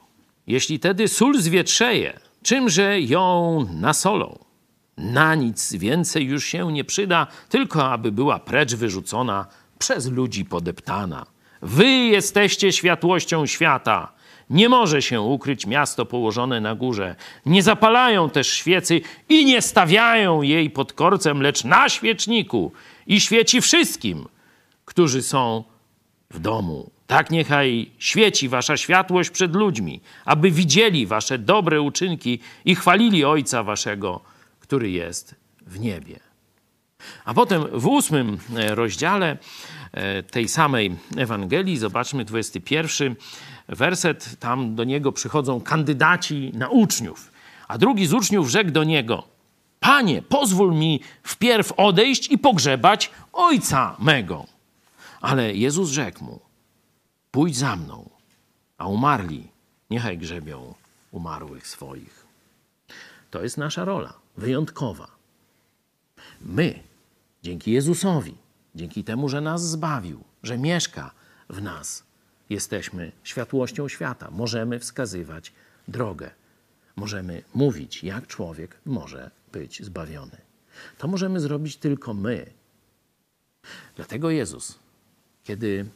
Jeśli 0.46 0.80
tedy 0.80 1.08
sól 1.08 1.40
zwietrzeje, 1.40 2.20
czymże 2.42 3.00
ją 3.00 3.66
nasolą? 3.72 4.38
Na 4.96 5.34
nic 5.34 5.72
więcej 5.72 6.24
już 6.24 6.44
się 6.44 6.72
nie 6.72 6.84
przyda, 6.84 7.26
tylko 7.48 7.90
aby 7.90 8.12
była 8.12 8.38
precz 8.38 8.74
wyrzucona, 8.74 9.46
przez 9.78 10.06
ludzi 10.06 10.44
podeptana. 10.44 11.26
Wy 11.62 11.86
jesteście 11.86 12.72
światłością 12.72 13.46
świata. 13.46 14.12
Nie 14.50 14.68
może 14.68 15.02
się 15.02 15.20
ukryć 15.20 15.66
miasto 15.66 16.06
położone 16.06 16.60
na 16.60 16.74
górze. 16.74 17.16
Nie 17.46 17.62
zapalają 17.62 18.30
też 18.30 18.48
świecy 18.52 19.00
i 19.28 19.44
nie 19.44 19.62
stawiają 19.62 20.42
jej 20.42 20.70
pod 20.70 20.92
korcem, 20.92 21.42
lecz 21.42 21.64
na 21.64 21.88
świeczniku 21.88 22.72
i 23.06 23.20
świeci 23.20 23.60
wszystkim, 23.60 24.28
którzy 24.84 25.22
są 25.22 25.64
w 26.30 26.38
domu. 26.38 26.90
Tak 27.06 27.30
niechaj 27.30 27.90
świeci 27.98 28.48
wasza 28.48 28.76
światłość 28.76 29.30
przed 29.30 29.54
ludźmi, 29.56 30.00
aby 30.24 30.50
widzieli 30.50 31.06
wasze 31.06 31.38
dobre 31.38 31.80
uczynki 31.80 32.38
i 32.64 32.74
chwalili 32.74 33.24
Ojca 33.24 33.62
waszego, 33.62 34.20
który 34.60 34.90
jest 34.90 35.34
w 35.66 35.80
niebie. 35.80 36.20
A 37.24 37.34
potem 37.34 37.64
w 37.72 37.86
ósmym 37.86 38.38
e, 38.56 38.74
rozdziale 38.74 39.38
e, 39.92 40.22
tej 40.22 40.48
samej 40.48 40.96
Ewangelii, 41.16 41.78
zobaczmy 41.78 42.24
21 42.24 43.16
werset, 43.68 44.36
tam 44.40 44.74
do 44.74 44.84
niego 44.84 45.12
przychodzą 45.12 45.60
kandydaci 45.60 46.52
na 46.54 46.68
uczniów. 46.68 47.32
A 47.68 47.78
drugi 47.78 48.06
z 48.06 48.12
uczniów 48.12 48.48
rzekł 48.48 48.70
do 48.70 48.84
niego: 48.84 49.22
Panie, 49.80 50.22
pozwól 50.22 50.74
mi 50.74 51.00
wpierw 51.22 51.72
odejść 51.76 52.30
i 52.30 52.38
pogrzebać 52.38 53.10
ojca 53.32 53.96
mego. 53.98 54.46
Ale 55.20 55.54
Jezus 55.54 55.90
rzekł 55.90 56.24
mu: 56.24 56.40
Pójdź 57.30 57.56
za 57.56 57.76
mną, 57.76 58.10
a 58.78 58.86
umarli 58.86 59.48
niechaj 59.90 60.18
grzebią 60.18 60.74
umarłych 61.12 61.66
swoich. 61.66 62.26
To 63.30 63.42
jest 63.42 63.58
nasza 63.58 63.84
rola, 63.84 64.12
wyjątkowa. 64.36 65.06
My, 66.40 66.78
dzięki 67.42 67.72
Jezusowi, 67.72 68.34
dzięki 68.74 69.04
temu, 69.04 69.28
że 69.28 69.40
nas 69.40 69.68
zbawił, 69.70 70.24
że 70.42 70.58
mieszka 70.58 71.10
w 71.48 71.62
nas, 71.62 72.03
jesteśmy 72.54 73.12
światłością 73.24 73.88
świata. 73.88 74.30
Możemy 74.30 74.78
wskazywać 74.78 75.52
drogę. 75.88 76.30
Możemy 76.96 77.42
mówić, 77.54 78.04
jak 78.04 78.26
człowiek 78.26 78.76
może 78.86 79.30
być 79.52 79.82
zbawiony. 79.82 80.36
To 80.98 81.08
możemy 81.08 81.40
zrobić 81.40 81.76
tylko 81.76 82.14
my. 82.14 82.50
Dlatego 83.96 84.30
Jezus, 84.30 84.78
kiedy 85.44 85.86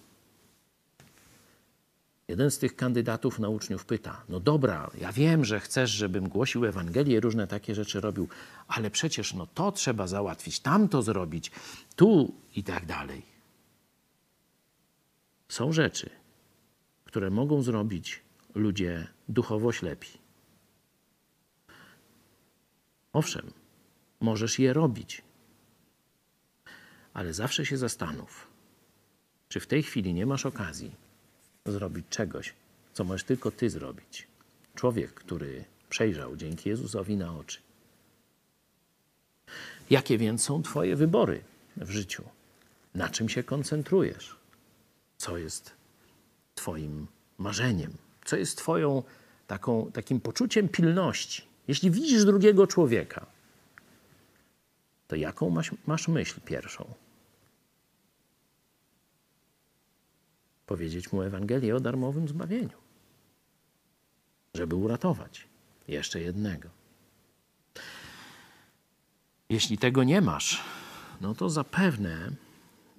jeden 2.29 2.51
z 2.51 2.59
tych 2.59 2.77
kandydatów 2.77 3.39
na 3.39 3.49
uczniów 3.49 3.85
pyta: 3.85 4.23
No 4.29 4.41
dobra, 4.41 4.91
ja 5.01 5.13
wiem, 5.13 5.45
że 5.45 5.61
chcesz, 5.61 5.91
żebym 5.91 6.29
głosił 6.29 6.65
Ewangelię, 6.65 7.21
różne 7.21 7.47
takie 7.47 7.75
rzeczy 7.75 8.01
robił, 8.01 8.29
ale 8.69 8.91
przecież 8.91 9.35
no 9.35 9.47
to 9.47 9.73
trzeba 9.73 10.07
załatwić, 10.07 10.61
tamto 10.61 11.03
zrobić, 11.03 11.51
tu 11.97 12.35
i 12.57 12.63
tak 12.63 12.87
dalej. 12.87 13.23
Są 15.49 15.73
rzeczy, 15.73 16.11
które 17.19 17.31
mogą 17.31 17.63
zrobić 17.63 18.23
ludzie 18.55 19.07
duchowo 19.29 19.73
ślepi. 19.73 20.09
Owszem, 23.13 23.53
możesz 24.21 24.59
je 24.59 24.73
robić, 24.73 25.23
ale 27.15 27.35
zawsze 27.35 27.67
się 27.67 27.77
zastanów, 27.77 28.49
czy 29.49 29.61
w 29.61 29.67
tej 29.67 29.83
chwili 29.83 30.15
nie 30.15 30.27
masz 30.27 30.47
okazji 30.47 30.91
zrobić 31.67 32.07
czegoś, 32.11 32.55
co 32.93 33.05
możesz 33.05 33.25
tylko 33.25 33.51
ty 33.51 33.71
zrobić. 33.71 34.27
Człowiek, 34.75 35.15
który 35.15 35.65
przejrzał 35.91 36.37
dzięki 36.37 36.69
Jezusowi 36.69 37.17
na 37.17 37.37
oczy. 37.37 37.59
Jakie 39.91 40.19
więc 40.19 40.43
są 40.45 40.63
Twoje 40.63 40.97
wybory 40.97 41.45
w 41.77 41.91
życiu? 41.91 42.25
Na 42.95 43.09
czym 43.09 43.29
się 43.29 43.43
koncentrujesz? 43.43 44.37
Co 45.17 45.39
jest 45.39 45.78
Twoim 46.59 47.07
marzeniem? 47.39 47.93
Co 48.25 48.37
jest 48.37 48.59
Twoją 48.59 49.03
taką, 49.47 49.91
takim 49.93 50.21
poczuciem 50.21 50.69
pilności? 50.69 51.43
Jeśli 51.69 51.91
widzisz 51.91 52.25
drugiego 52.25 52.67
człowieka, 52.67 53.27
to 55.09 55.17
jaką 55.17 55.51
masz, 55.51 55.71
masz 55.87 56.09
myśl 56.09 56.41
pierwszą? 56.45 56.95
Powiedzieć 60.67 61.13
mu 61.13 61.23
Ewangelię 61.23 61.77
o 61.77 61.81
darmowym 61.81 62.29
zbawieniu, 62.29 62.79
żeby 64.55 64.77
uratować 64.77 65.47
jeszcze 65.89 66.21
jednego. 66.21 66.69
Jeśli 69.49 69.79
tego 69.79 70.05
nie 70.05 70.21
masz, 70.21 70.65
no 71.21 71.35
to 71.35 71.51
zapewne 71.51 72.31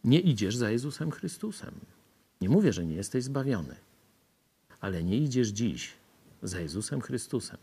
nie 0.03 0.19
idziesz 0.19 0.55
za 0.55 0.71
Jezusem 0.71 1.11
Chrystusem. 1.11 1.73
Nie 2.41 2.49
mówię, 2.49 2.73
że 2.73 2.85
nie 2.85 2.95
jesteś 2.95 3.23
zbawiony, 3.23 3.75
ale 4.81 5.03
nie 5.03 5.17
idziesz 5.17 5.47
dziś 5.47 5.93
za 6.43 6.59
Jezusem 6.59 7.01
Chrystusem. 7.01 7.57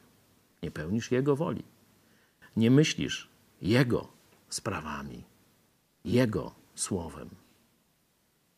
Nie 0.62 0.70
pełnisz 0.70 1.11
Jego 1.11 1.37
woli. 1.37 1.64
Nie 2.57 2.70
myślisz 2.70 3.29
Jego 3.62 4.09
sprawami, 4.49 5.24
Jego 6.05 6.55
słowem. 6.74 7.29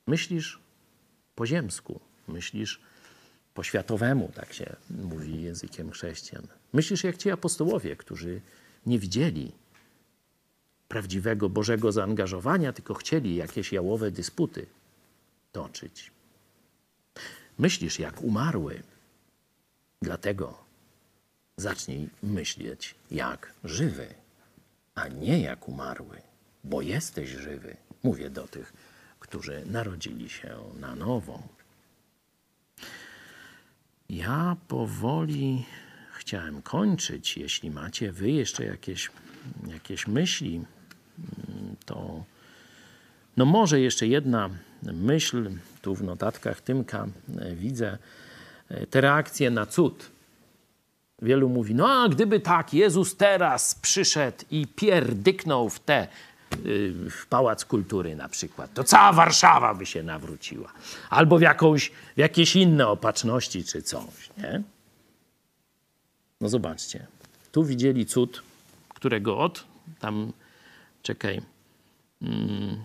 Myślisz 0.07 0.61
po 1.35 1.47
ziemsku, 1.47 2.01
myślisz 2.29 2.81
po 3.55 3.63
światowemu, 3.63 4.31
tak 4.35 4.53
się 4.53 4.77
mówi 4.91 5.43
językiem 5.43 5.91
chrześcijan. 5.91 6.47
Myślisz 6.73 7.05
jak 7.05 7.17
ci 7.17 7.31
apostołowie, 7.31 7.97
którzy 7.97 8.41
nie 8.87 8.99
widzieli 8.99 9.53
prawdziwego 10.89 11.49
Bożego 11.49 11.93
zaangażowania, 11.93 12.73
tylko 12.73 12.95
chcieli 12.95 13.37
jakieś 13.37 13.73
jałowe 13.73 14.11
dysputy 14.11 14.67
toczyć. 15.53 16.11
Myślisz 17.59 17.99
jak 17.99 18.23
umarły, 18.23 18.83
dlatego 20.03 20.65
zacznij 21.57 22.09
myśleć 22.23 22.95
jak 23.11 23.53
żywy, 23.65 24.15
a 24.95 25.09
nie 25.09 25.41
jak 25.41 25.69
umarły, 25.69 26.21
bo 26.65 26.83
jesteś 26.83 27.31
żywy. 27.31 27.77
Mówię 28.03 28.31
do 28.31 28.49
tych, 28.49 28.73
którzy 29.21 29.63
narodzili 29.67 30.29
się 30.29 30.59
na 30.81 30.95
nowo. 30.95 31.43
Ja 34.09 34.57
powoli 34.69 35.65
chciałem 36.13 36.63
kończyć. 36.63 37.37
Jeśli 37.37 37.71
macie 37.71 38.13
wy 38.13 38.31
jeszcze 38.31 38.65
jakieś, 38.65 39.11
jakieś 39.67 40.07
myśli, 40.07 40.65
to 41.87 42.25
no 43.39 43.45
może 43.45 43.81
jeszcze 43.81 44.07
jedna 44.07 44.51
myśl. 44.83 45.51
Tu 45.83 45.95
w 45.95 46.03
notatkach 46.03 46.61
Tymka 46.61 47.07
e, 47.39 47.55
widzę 47.55 47.99
e, 48.69 48.87
te 48.87 49.01
reakcje 49.01 49.51
na 49.51 49.67
cud. 49.67 50.11
Wielu 51.23 51.49
mówi, 51.49 51.75
no 51.75 51.89
a 51.89 52.09
gdyby 52.09 52.41
tak, 52.41 52.75
Jezus 52.75 53.17
teraz 53.17 53.75
przyszedł 53.75 54.45
i 54.51 54.67
pierdyknął 54.67 55.71
w 55.71 55.81
te 55.81 56.09
y, 56.67 56.93
w 57.11 57.27
Pałac 57.27 57.65
Kultury 57.65 58.17
na 58.17 58.29
przykład, 58.29 58.75
to 58.75 58.85
cała 58.85 59.13
Warszawa 59.13 59.75
by 59.75 59.87
się 59.87 60.03
nawróciła. 60.03 60.73
Albo 61.11 61.39
w, 61.39 61.41
jakąś, 61.41 61.91
w 62.17 62.19
jakieś 62.19 62.57
inne 62.57 62.89
opatrzności 62.89 63.65
czy 63.65 63.83
coś, 63.83 64.31
nie? 64.39 64.63
No 66.41 66.49
zobaczcie, 66.49 67.07
tu 67.53 67.65
widzieli 67.65 68.07
cud, 68.07 68.43
którego 68.89 69.39
od, 69.39 69.65
tam, 70.01 70.33
czekaj, 71.03 71.41
mm, 72.23 72.77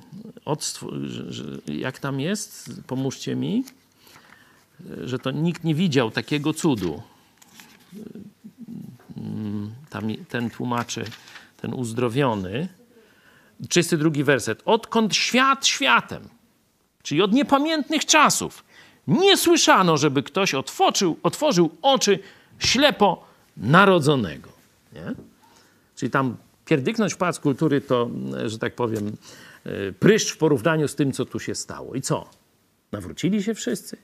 jak 1.68 2.00
tam 2.00 2.20
jest, 2.20 2.72
pomóżcie 2.88 3.36
mi, 3.36 3.64
że 5.04 5.20
to 5.20 5.32
nikt 5.32 5.64
nie 5.64 5.76
widział 5.76 6.12
takiego 6.12 6.54
cudu. 6.54 7.02
Mm, 9.18 9.74
tam 9.90 10.04
ten 10.30 10.50
tłumaczy, 10.50 11.06
ten 11.62 11.74
uzdrowiony. 11.74 12.68
32 13.70 14.24
werset. 14.24 14.62
Odkąd 14.66 15.16
świat 15.16 15.68
światem, 15.68 16.30
czyli 17.04 17.22
od 17.22 17.34
niepamiętnych 17.34 18.06
czasów, 18.06 18.64
nie 19.08 19.38
słyszano, 19.38 19.98
żeby 19.98 20.24
ktoś 20.24 20.54
otworzył, 20.54 21.18
otworzył 21.24 21.70
oczy 21.82 22.20
ślepo 22.60 23.26
narodzonego. 23.58 24.50
Nie? 24.94 25.14
Czyli 25.96 26.10
tam 26.12 26.38
pierdyknąć 26.66 27.16
Pałac 27.16 27.40
Kultury 27.40 27.82
to, 27.82 28.10
że 28.46 28.60
tak 28.60 28.76
powiem, 28.76 29.18
e, 29.66 29.92
pryszcz 29.92 30.34
w 30.34 30.38
porównaniu 30.38 30.88
z 30.88 30.96
tym, 30.96 31.12
co 31.12 31.26
tu 31.26 31.40
się 31.40 31.56
stało. 31.56 31.96
I 31.96 32.02
co? 32.02 32.30
Nawrócili 32.92 33.44
się 33.44 33.54
wszyscy? 33.54 33.98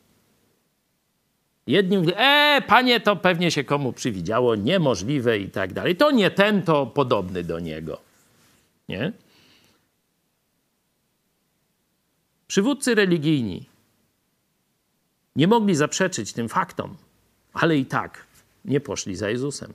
Jedni 1.68 1.98
mówili, 1.98 2.16
e, 2.18 2.62
panie, 2.68 3.00
to 3.00 3.16
pewnie 3.16 3.52
się 3.52 3.64
komu 3.64 3.94
przywidziało, 3.94 4.56
niemożliwe 4.56 5.40
i 5.40 5.50
tak 5.50 5.74
dalej. 5.74 5.96
To 5.96 6.12
nie 6.12 6.32
ten, 6.32 6.62
to 6.62 6.86
podobny 6.86 7.44
do 7.44 7.60
niego. 7.60 8.02
Nie? 8.90 9.12
Przywódcy 12.48 12.96
religijni 12.96 13.66
nie 15.36 15.48
mogli 15.48 15.76
zaprzeczyć 15.76 16.34
tym 16.34 16.50
faktom, 16.50 16.98
ale 17.54 17.78
i 17.78 17.86
tak 17.86 18.26
nie 18.66 18.80
poszli 18.80 19.16
za 19.16 19.30
Jezusem. 19.30 19.74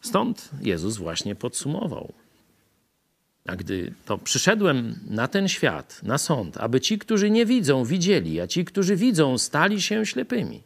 Stąd 0.00 0.50
Jezus 0.62 0.96
właśnie 0.96 1.34
podsumował. 1.34 2.12
A 3.46 3.56
gdy 3.56 3.92
to 4.06 4.18
przyszedłem 4.18 4.98
na 5.10 5.28
ten 5.28 5.48
świat, 5.48 6.00
na 6.02 6.18
sąd, 6.18 6.56
aby 6.56 6.80
ci, 6.80 6.98
którzy 6.98 7.30
nie 7.30 7.46
widzą, 7.46 7.84
widzieli, 7.84 8.40
a 8.40 8.46
ci, 8.46 8.64
którzy 8.64 8.96
widzą, 8.96 9.38
stali 9.38 9.82
się 9.82 10.06
ślepymi. 10.06 10.62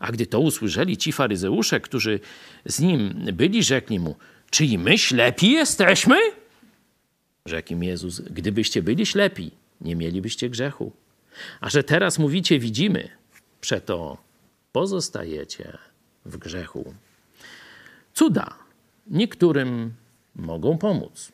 A 0.00 0.12
gdy 0.12 0.26
to 0.26 0.40
usłyszeli 0.40 0.96
ci 0.96 1.12
faryzeusze, 1.12 1.80
którzy 1.80 2.20
z 2.66 2.80
nim 2.80 3.24
byli, 3.32 3.62
rzekli 3.62 3.98
mu: 3.98 4.16
Czy 4.50 4.64
i 4.64 4.78
my 4.78 4.98
ślepi 4.98 5.50
jesteśmy? 5.50 6.16
Rzekł 7.46 7.72
im 7.72 7.82
Jezus: 7.84 8.20
Gdybyście 8.20 8.82
byli 8.82 9.06
ślepi, 9.06 9.50
nie 9.80 9.96
mielibyście 9.96 10.50
grzechu. 10.50 10.92
A 11.60 11.70
że 11.70 11.84
teraz 11.84 12.18
mówicie, 12.18 12.58
widzimy, 12.58 13.08
przeto 13.60 14.18
pozostajecie 14.72 15.78
w 16.24 16.36
grzechu. 16.36 16.94
Cuda 18.14 18.65
niektórym 19.06 19.94
mogą 20.34 20.78
pomóc. 20.78 21.32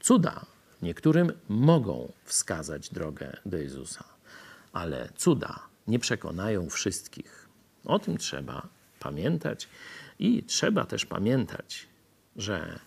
Cuda 0.00 0.46
niektórym 0.82 1.32
mogą 1.48 2.12
wskazać 2.24 2.90
drogę 2.90 3.36
do 3.46 3.56
Jezusa, 3.56 4.04
ale 4.72 5.08
cuda 5.16 5.60
nie 5.86 5.98
przekonają 5.98 6.70
wszystkich. 6.70 7.48
O 7.84 7.98
tym 7.98 8.18
trzeba 8.18 8.68
pamiętać 9.00 9.68
i 10.18 10.42
trzeba 10.42 10.84
też 10.84 11.06
pamiętać, 11.06 11.86
że 12.36 12.78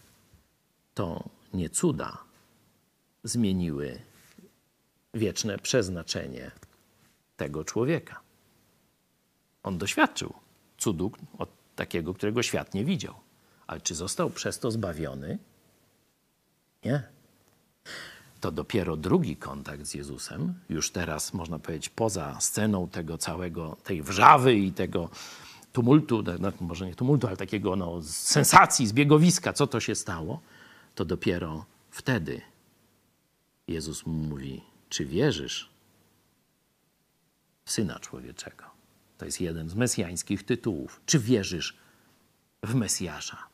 to 0.94 1.30
nie 1.54 1.70
cuda 1.70 2.18
zmieniły 3.24 4.02
wieczne 5.14 5.58
przeznaczenie 5.58 6.52
tego 7.38 7.64
człowieka. 7.64 8.20
On 9.64 9.78
doświadczył 9.78 10.34
cudu 10.78 11.12
od 11.38 11.50
takiego, 11.76 12.14
którego 12.14 12.44
świat 12.44 12.74
nie 12.74 12.86
widział. 12.86 13.27
Ale 13.68 13.82
czy 13.82 13.96
został 13.96 14.30
przez 14.30 14.60
to 14.60 14.72
zbawiony? 14.72 15.38
Nie. 16.86 17.04
To 18.42 18.52
dopiero 18.52 18.98
drugi 18.98 19.36
kontakt 19.36 19.86
z 19.86 19.94
Jezusem, 19.94 20.54
już 20.70 20.92
teraz 20.92 21.34
można 21.34 21.60
powiedzieć 21.60 21.90
poza 21.90 22.40
sceną 22.40 22.88
tego 22.88 23.18
całego, 23.18 23.78
tej 23.84 24.02
wrzawy 24.02 24.56
i 24.56 24.72
tego 24.72 25.10
tumultu, 25.74 26.24
no, 26.40 26.52
może 26.60 26.86
nie 26.86 26.96
tumultu, 26.96 27.28
ale 27.28 27.38
takiego 27.38 27.76
no, 27.76 28.02
sensacji, 28.04 28.88
zbiegowiska, 28.88 29.54
co 29.54 29.68
to 29.68 29.80
się 29.80 29.96
stało, 29.96 30.42
to 30.96 31.06
dopiero 31.06 31.66
wtedy 31.92 32.42
Jezus 33.68 34.06
mówi, 34.06 34.62
czy 34.90 35.06
wierzysz 35.06 35.70
w 37.66 37.72
Syna 37.72 38.00
Człowieczego? 38.00 38.64
To 39.18 39.26
jest 39.26 39.42
jeden 39.42 39.70
z 39.70 39.76
mesjańskich 39.76 40.44
tytułów. 40.44 41.02
Czy 41.06 41.20
wierzysz 41.20 41.78
w 42.64 42.76
Mesjasza? 42.76 43.47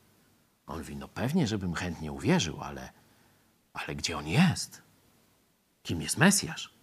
On 0.67 0.77
mówi, 0.77 0.95
no 0.95 1.07
pewnie, 1.07 1.47
żebym 1.47 1.73
chętnie 1.73 2.11
uwierzył, 2.11 2.61
ale, 2.61 2.89
ale 3.73 3.95
gdzie 3.95 4.17
on 4.17 4.27
jest? 4.27 4.81
Kim 5.83 6.01
jest 6.01 6.17
Mesjasz? 6.17 6.73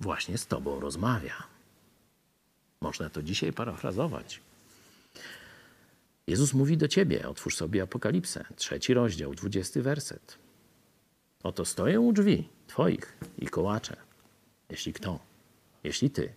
Właśnie 0.00 0.38
z 0.38 0.46
tobą 0.46 0.80
rozmawia. 0.80 1.34
Można 2.80 3.10
to 3.10 3.22
dzisiaj 3.22 3.52
parafrazować. 3.52 4.40
Jezus 6.26 6.54
mówi 6.54 6.76
do 6.76 6.88
ciebie, 6.88 7.28
otwórz 7.28 7.56
sobie 7.56 7.82
Apokalipsę, 7.82 8.44
trzeci 8.56 8.94
rozdział, 8.94 9.34
dwudziesty 9.34 9.82
werset. 9.82 10.38
Oto 11.42 11.64
stoję 11.64 12.00
u 12.00 12.12
drzwi 12.12 12.48
twoich 12.66 13.18
i 13.38 13.46
kołaczę. 13.46 13.96
Jeśli 14.68 14.92
kto, 14.92 15.18
jeśli 15.84 16.10
ty 16.10 16.32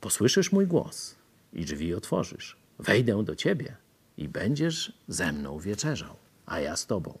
posłyszysz 0.00 0.52
mój 0.52 0.66
głos 0.66 1.14
i 1.52 1.64
drzwi 1.64 1.94
otworzysz, 1.94 2.56
wejdę 2.78 3.24
do 3.24 3.36
ciebie 3.36 3.76
i 4.16 4.28
będziesz 4.28 4.92
ze 5.08 5.32
mną 5.32 5.58
wieczerzał, 5.58 6.16
a 6.46 6.60
ja 6.60 6.76
z 6.76 6.86
tobą. 6.86 7.18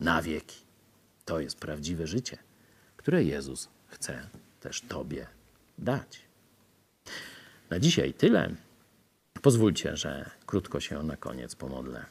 Na 0.00 0.22
wieki. 0.22 0.56
To 1.24 1.40
jest 1.40 1.58
prawdziwe 1.58 2.06
życie, 2.06 2.38
które 2.96 3.24
Jezus 3.24 3.68
chce 3.86 4.28
też 4.60 4.80
tobie 4.80 5.26
dać. 5.78 6.20
Na 7.70 7.80
dzisiaj 7.80 8.14
tyle. 8.14 8.54
Pozwólcie, 9.42 9.96
że 9.96 10.30
krótko 10.46 10.80
się 10.80 11.02
na 11.02 11.16
koniec 11.16 11.54
pomodlę. 11.54 12.06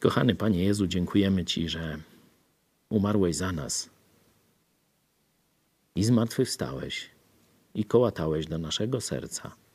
Kochany 0.00 0.34
Panie 0.34 0.64
Jezu, 0.64 0.86
dziękujemy 0.86 1.44
Ci, 1.44 1.68
że 1.68 1.98
umarłeś 2.88 3.36
za 3.36 3.52
nas 3.52 3.90
i 5.94 6.04
zmartwychwstałeś 6.04 7.10
i 7.74 7.84
kołatałeś 7.84 8.46
do 8.46 8.58
naszego 8.58 9.00
serca. 9.00 9.65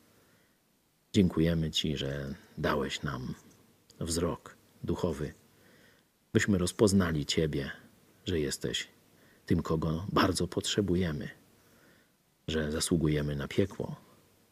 Dziękujemy 1.14 1.70
Ci, 1.70 1.96
że 1.96 2.34
dałeś 2.58 3.02
nam 3.02 3.34
wzrok 4.00 4.56
duchowy, 4.84 5.34
byśmy 6.32 6.58
rozpoznali 6.58 7.26
Ciebie, 7.26 7.70
że 8.24 8.40
jesteś 8.40 8.88
tym, 9.46 9.62
kogo 9.62 10.06
bardzo 10.12 10.48
potrzebujemy, 10.48 11.28
że 12.48 12.72
zasługujemy 12.72 13.36
na 13.36 13.48
piekło, 13.48 13.96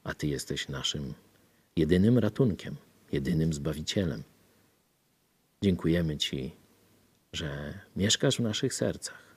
a 0.05 0.15
Ty 0.15 0.27
jesteś 0.27 0.69
naszym 0.69 1.15
jedynym 1.77 2.19
ratunkiem, 2.19 2.77
jedynym 3.13 3.53
zbawicielem. 3.53 4.23
Dziękujemy 5.63 6.17
Ci, 6.17 6.57
że 7.33 7.79
mieszkasz 7.97 8.37
w 8.37 8.41
naszych 8.41 8.75
sercach, 8.75 9.37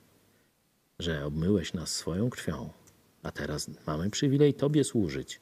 że 1.00 1.26
obmyłeś 1.26 1.74
nas 1.74 1.96
swoją 1.96 2.30
krwią, 2.30 2.70
a 3.24 3.32
teraz 3.32 3.70
mamy 3.88 4.10
przywilej 4.10 4.54
Tobie 4.54 4.84
służyć. 4.84 5.40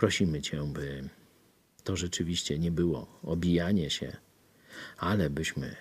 Prosimy 0.00 0.42
Cię, 0.42 0.64
by 0.72 1.08
to 1.84 1.96
rzeczywiście 1.96 2.58
nie 2.58 2.70
było 2.70 3.20
obijanie 3.22 3.90
się, 3.90 4.16
ale 4.96 5.30
byśmy 5.30 5.76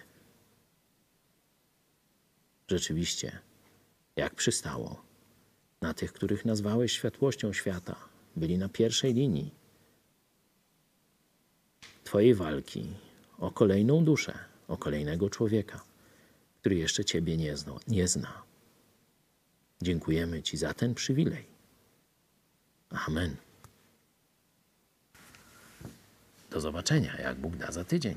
rzeczywiście, 2.67 3.39
jak 4.15 4.35
przystało, 4.35 5.03
na 5.81 5.93
tych, 5.93 6.13
których 6.13 6.45
nazwałeś 6.45 6.91
światłością 6.91 7.53
świata, 7.53 7.95
byli 8.35 8.57
na 8.57 8.69
pierwszej 8.69 9.13
linii 9.13 9.51
Twojej 12.03 12.33
walki 12.35 12.87
o 13.37 13.51
kolejną 13.51 14.05
duszę, 14.05 14.39
o 14.67 14.77
kolejnego 14.77 15.29
człowieka, 15.29 15.83
który 16.59 16.75
jeszcze 16.75 17.05
Ciebie 17.05 17.37
nie, 17.37 17.57
zna, 17.57 17.73
nie 17.87 18.07
zna. 18.07 18.43
Dziękujemy 19.81 20.43
Ci 20.43 20.57
za 20.57 20.73
ten 20.73 20.95
przywilej. 20.95 21.45
Amen. 22.89 23.48
Do 26.51 26.59
zobaczenia, 26.59 27.17
jak 27.21 27.37
Bóg 27.37 27.55
da 27.55 27.71
za 27.71 27.83
tydzień. 27.83 28.15